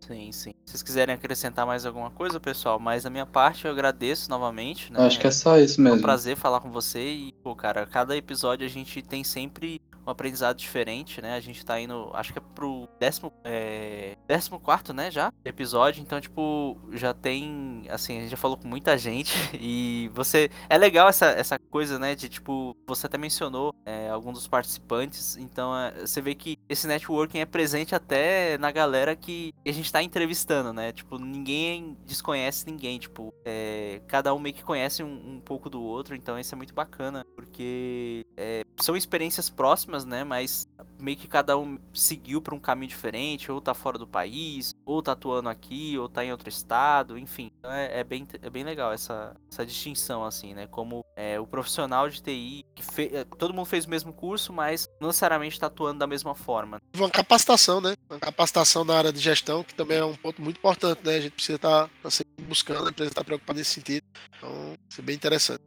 Sim, 0.00 0.30
sim. 0.30 0.54
Se 0.64 0.72
vocês 0.72 0.82
quiserem 0.82 1.14
acrescentar 1.14 1.66
mais 1.66 1.84
alguma 1.84 2.10
coisa, 2.10 2.38
pessoal, 2.38 2.78
mas 2.78 3.02
da 3.02 3.10
minha 3.10 3.26
parte 3.26 3.64
eu 3.64 3.72
agradeço 3.72 4.30
novamente. 4.30 4.92
Né? 4.92 5.00
Acho 5.00 5.18
que 5.18 5.26
é 5.26 5.30
só 5.30 5.58
isso 5.58 5.80
mesmo. 5.80 5.96
É 5.96 5.98
um 5.98 6.02
prazer 6.02 6.36
falar 6.36 6.60
com 6.60 6.70
você 6.70 7.00
e, 7.00 7.32
pô, 7.42 7.56
cara, 7.56 7.86
cada 7.86 8.16
episódio 8.16 8.64
a 8.64 8.70
gente 8.70 9.02
tem 9.02 9.24
sempre 9.24 9.80
um 10.06 10.10
aprendizado 10.10 10.56
diferente, 10.56 11.20
né? 11.20 11.34
A 11.34 11.40
gente 11.40 11.64
tá 11.64 11.80
indo, 11.80 12.10
acho 12.14 12.32
que 12.32 12.38
é 12.38 12.42
pro 12.54 12.88
décimo, 12.98 13.32
é, 13.44 14.16
14, 14.26 14.92
né, 14.94 15.10
já, 15.10 15.32
episódio, 15.44 16.02
então, 16.02 16.20
tipo, 16.20 16.78
já 16.92 17.12
tem, 17.12 17.84
assim, 17.88 18.18
a 18.18 18.20
gente 18.22 18.30
já 18.30 18.36
falou 18.36 18.56
com 18.56 18.66
muita 18.66 18.96
gente 18.96 19.32
e 19.60 20.10
você, 20.14 20.50
é 20.68 20.78
legal 20.78 21.08
essa, 21.08 21.26
essa 21.26 21.58
coisa, 21.58 21.98
né, 21.98 22.14
de, 22.14 22.28
tipo, 22.28 22.76
você 22.86 23.06
até 23.06 23.18
mencionou 23.18 23.74
é, 23.84 24.08
alguns 24.08 24.34
dos 24.34 24.48
participantes, 24.48 25.36
então 25.36 25.76
é, 25.76 25.92
você 26.00 26.20
vê 26.20 26.34
que 26.34 26.58
esse 26.68 26.86
networking 26.86 27.38
é 27.38 27.46
presente 27.46 27.94
até 27.94 28.58
na 28.58 28.70
galera 28.70 29.14
que 29.14 29.52
a 29.66 29.72
gente 29.72 29.92
tá 29.92 30.02
entrevistando, 30.02 30.72
né, 30.72 30.92
tipo, 30.92 31.18
ninguém 31.18 31.96
desconhece 32.04 32.66
ninguém, 32.66 32.98
tipo, 32.98 33.32
é, 33.44 34.00
cada 34.06 34.34
um 34.34 34.38
meio 34.38 34.54
que 34.54 34.64
conhece 34.64 35.02
um, 35.02 35.34
um, 35.34 35.40
pouco 35.40 35.68
do 35.68 35.82
outro, 35.82 36.14
então 36.14 36.38
isso 36.38 36.54
é 36.54 36.56
muito 36.56 36.74
bacana, 36.74 37.24
porque 37.34 38.24
é, 38.36 38.64
são 38.80 38.96
experiências 38.96 39.50
próximas, 39.50 39.93
né, 40.02 40.24
mas 40.24 40.66
meio 40.98 41.16
que 41.16 41.28
cada 41.28 41.58
um 41.58 41.78
seguiu 41.92 42.40
para 42.40 42.54
um 42.54 42.58
caminho 42.58 42.88
diferente, 42.88 43.52
ou 43.52 43.60
tá 43.60 43.74
fora 43.74 43.98
do 43.98 44.06
país, 44.06 44.74
ou 44.86 45.02
tá 45.02 45.12
atuando 45.12 45.50
aqui, 45.50 45.98
ou 45.98 46.08
tá 46.08 46.24
em 46.24 46.32
outro 46.32 46.48
estado, 46.48 47.18
enfim. 47.18 47.50
Então 47.58 47.70
é, 47.70 48.00
é 48.00 48.04
bem, 48.04 48.26
é 48.40 48.48
bem 48.48 48.64
legal 48.64 48.92
essa, 48.92 49.36
essa 49.52 49.66
distinção, 49.66 50.24
assim, 50.24 50.54
né? 50.54 50.66
Como 50.66 51.04
é, 51.14 51.38
o 51.38 51.46
profissional 51.46 52.08
de 52.08 52.22
TI, 52.22 52.64
que 52.74 52.82
fe... 52.82 53.10
É, 53.12 53.24
todo 53.24 53.52
mundo 53.52 53.66
fez 53.66 53.84
o 53.84 53.90
mesmo 53.90 54.12
curso, 54.12 54.52
mas 54.52 54.88
não 55.00 55.08
necessariamente 55.08 55.60
tá 55.60 55.66
atuando 55.66 55.98
da 55.98 56.06
mesma 56.06 56.34
forma. 56.34 56.80
Uma 56.96 57.10
capacitação, 57.10 57.80
né? 57.80 57.94
Uma 58.08 58.18
capacitação 58.18 58.84
na 58.84 58.96
área 58.96 59.12
de 59.12 59.20
gestão, 59.20 59.62
que 59.62 59.74
também 59.74 59.98
é 59.98 60.04
um 60.04 60.16
ponto 60.16 60.40
muito 60.40 60.56
importante, 60.56 61.04
né? 61.04 61.16
A 61.16 61.20
gente 61.20 61.32
precisa 61.32 61.56
estar 61.56 61.88
tá, 61.88 61.90
tá 62.02 62.10
sempre 62.10 62.44
buscando, 62.44 62.86
a 62.86 62.90
empresa 62.90 63.10
está 63.10 63.22
preocupada 63.22 63.58
nesse 63.58 63.72
sentido. 63.72 64.04
Então, 64.36 64.74
isso 64.88 65.00
é 65.00 65.04
bem 65.04 65.14
interessante. 65.14 65.62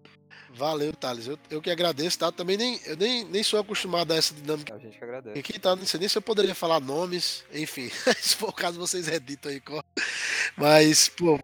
Valeu, 0.58 0.92
Thales. 0.92 1.28
Eu, 1.28 1.38
eu 1.52 1.62
que 1.62 1.70
agradeço, 1.70 2.18
tá? 2.18 2.32
Também 2.32 2.58
nem, 2.58 2.80
eu 2.86 2.98
nem, 2.98 3.24
nem 3.26 3.44
sou 3.44 3.60
acostumado 3.60 4.12
a 4.12 4.16
essa 4.16 4.34
dinâmica. 4.34 4.74
A 4.74 4.80
gente 4.80 4.98
que 4.98 5.04
agradece. 5.04 5.40
Aqui, 5.40 5.60
tá? 5.60 5.76
Não 5.76 5.86
sei 5.86 6.00
nem 6.00 6.10
se 6.10 6.18
eu 6.18 6.22
poderia 6.22 6.56
falar 6.56 6.80
nomes, 6.80 7.44
enfim. 7.54 7.90
se 8.20 8.36
for 8.36 8.50
o 8.50 8.54
caso, 8.54 8.80
vocês 8.80 9.08
editam 9.08 9.52
aí, 9.52 9.62
Mas, 10.58 11.10
pô, 11.10 11.40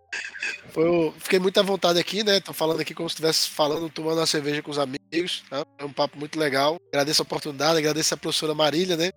foi, 0.71 1.13
fiquei 1.19 1.39
muito 1.39 1.59
à 1.59 1.63
vontade 1.63 1.99
aqui, 1.99 2.23
né? 2.23 2.39
Tô 2.39 2.53
falando 2.53 2.81
aqui 2.81 2.95
como 2.95 3.07
se 3.07 3.13
estivesse 3.13 3.49
falando, 3.49 3.87
tomando 3.89 4.17
uma 4.17 4.25
cerveja 4.25 4.63
com 4.63 4.71
os 4.71 4.79
amigos, 4.79 5.43
tá? 5.49 5.63
É 5.77 5.85
um 5.85 5.93
papo 5.93 6.17
muito 6.17 6.39
legal. 6.39 6.81
Agradeço 6.91 7.21
a 7.21 7.23
oportunidade, 7.23 7.77
agradeço 7.77 8.13
a 8.15 8.17
professora 8.17 8.55
Marília, 8.55 8.97
né? 8.97 9.11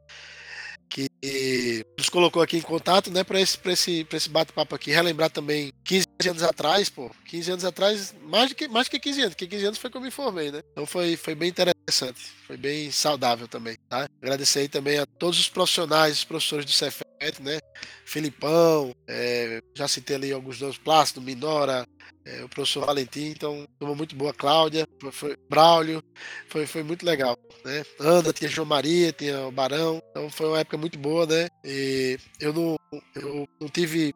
Que 1.20 1.84
nos 1.98 2.08
colocou 2.08 2.42
aqui 2.42 2.58
em 2.58 2.62
contato, 2.62 3.10
né, 3.10 3.24
para 3.24 3.40
esse, 3.40 3.58
esse, 3.66 4.06
esse 4.12 4.28
bate-papo 4.28 4.74
aqui. 4.74 4.90
Relembrar 4.90 5.30
também 5.30 5.72
15 5.84 6.06
anos 6.28 6.42
atrás, 6.42 6.88
pô, 6.88 7.10
15 7.26 7.50
anos 7.52 7.64
atrás, 7.64 8.14
mais, 8.22 8.52
que, 8.52 8.68
mais 8.68 8.88
que 8.88 8.98
15 8.98 9.20
anos, 9.20 9.34
porque 9.34 9.46
15 9.46 9.64
anos 9.66 9.78
foi 9.78 9.90
que 9.90 9.96
eu 9.96 10.00
me 10.00 10.10
formei, 10.10 10.50
né? 10.50 10.60
Então 10.72 10.86
foi, 10.86 11.16
foi 11.16 11.34
bem 11.34 11.48
interessante, 11.48 12.20
foi 12.46 12.56
bem 12.56 12.90
saudável 12.90 13.48
também, 13.48 13.76
tá? 13.88 14.08
Agradecer 14.22 14.60
aí 14.60 14.68
também 14.68 14.98
a 14.98 15.06
todos 15.06 15.38
os 15.38 15.48
profissionais, 15.48 16.18
os 16.18 16.24
professores 16.24 16.64
do 16.64 16.72
Cefet, 16.72 17.06
né? 17.40 17.58
Filipão, 18.04 18.94
é, 19.06 19.60
já 19.74 19.88
citei 19.88 20.16
ali 20.16 20.32
alguns 20.32 20.60
nomes, 20.60 20.78
Plácido, 20.78 21.20
Minora, 21.20 21.86
é, 22.24 22.42
o 22.42 22.48
professor 22.48 22.84
Valentim, 22.84 23.26
então, 23.26 23.66
uma 23.80 23.94
muito 23.94 24.16
boa, 24.16 24.34
Cláudia, 24.34 24.86
foi, 25.00 25.12
foi 25.12 25.36
Braulio, 25.48 26.02
foi, 26.48 26.66
foi 26.66 26.82
muito 26.82 27.06
legal, 27.06 27.38
né? 27.64 27.84
Ana, 28.00 28.32
tinha 28.32 28.50
João 28.50 28.66
Maria, 28.66 29.12
tinha 29.12 29.46
o 29.46 29.52
Barão, 29.52 30.02
então 30.10 30.28
foi 30.28 30.48
uma 30.48 30.58
época 30.58 30.76
muito 30.76 30.98
boa, 30.98 31.24
né? 31.24 31.48
E 31.64 32.18
eu 32.40 32.52
não, 32.52 32.76
eu 33.14 33.48
não 33.60 33.68
tive 33.68 34.12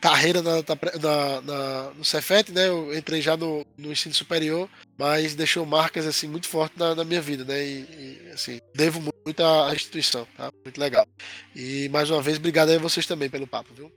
carreira 0.00 0.40
na, 0.40 0.56
na, 0.56 1.40
na, 1.42 1.90
no 1.94 2.04
Cefet, 2.04 2.52
né? 2.52 2.68
Eu 2.68 2.96
entrei 2.96 3.20
já 3.20 3.36
no, 3.36 3.66
no 3.76 3.90
ensino 3.90 4.14
superior, 4.14 4.68
mas 4.98 5.34
deixou 5.34 5.64
marcas 5.64 6.06
assim 6.06 6.26
muito 6.26 6.48
fortes 6.48 6.76
na, 6.76 6.94
na 6.94 7.04
minha 7.04 7.20
vida, 7.20 7.44
né? 7.44 7.64
E, 7.64 7.80
e, 8.26 8.30
assim, 8.32 8.60
devo 8.74 9.00
muito 9.00 9.44
à 9.44 9.72
instituição, 9.72 10.26
tá? 10.36 10.50
Muito 10.64 10.78
legal. 10.80 11.06
E 11.54 11.88
mais 11.90 12.10
uma 12.10 12.20
vez, 12.20 12.36
obrigado 12.36 12.70
a 12.70 12.78
vocês 12.78 13.06
também 13.06 13.30
pelo 13.30 13.46
papo, 13.46 13.72
viu? 13.72 13.92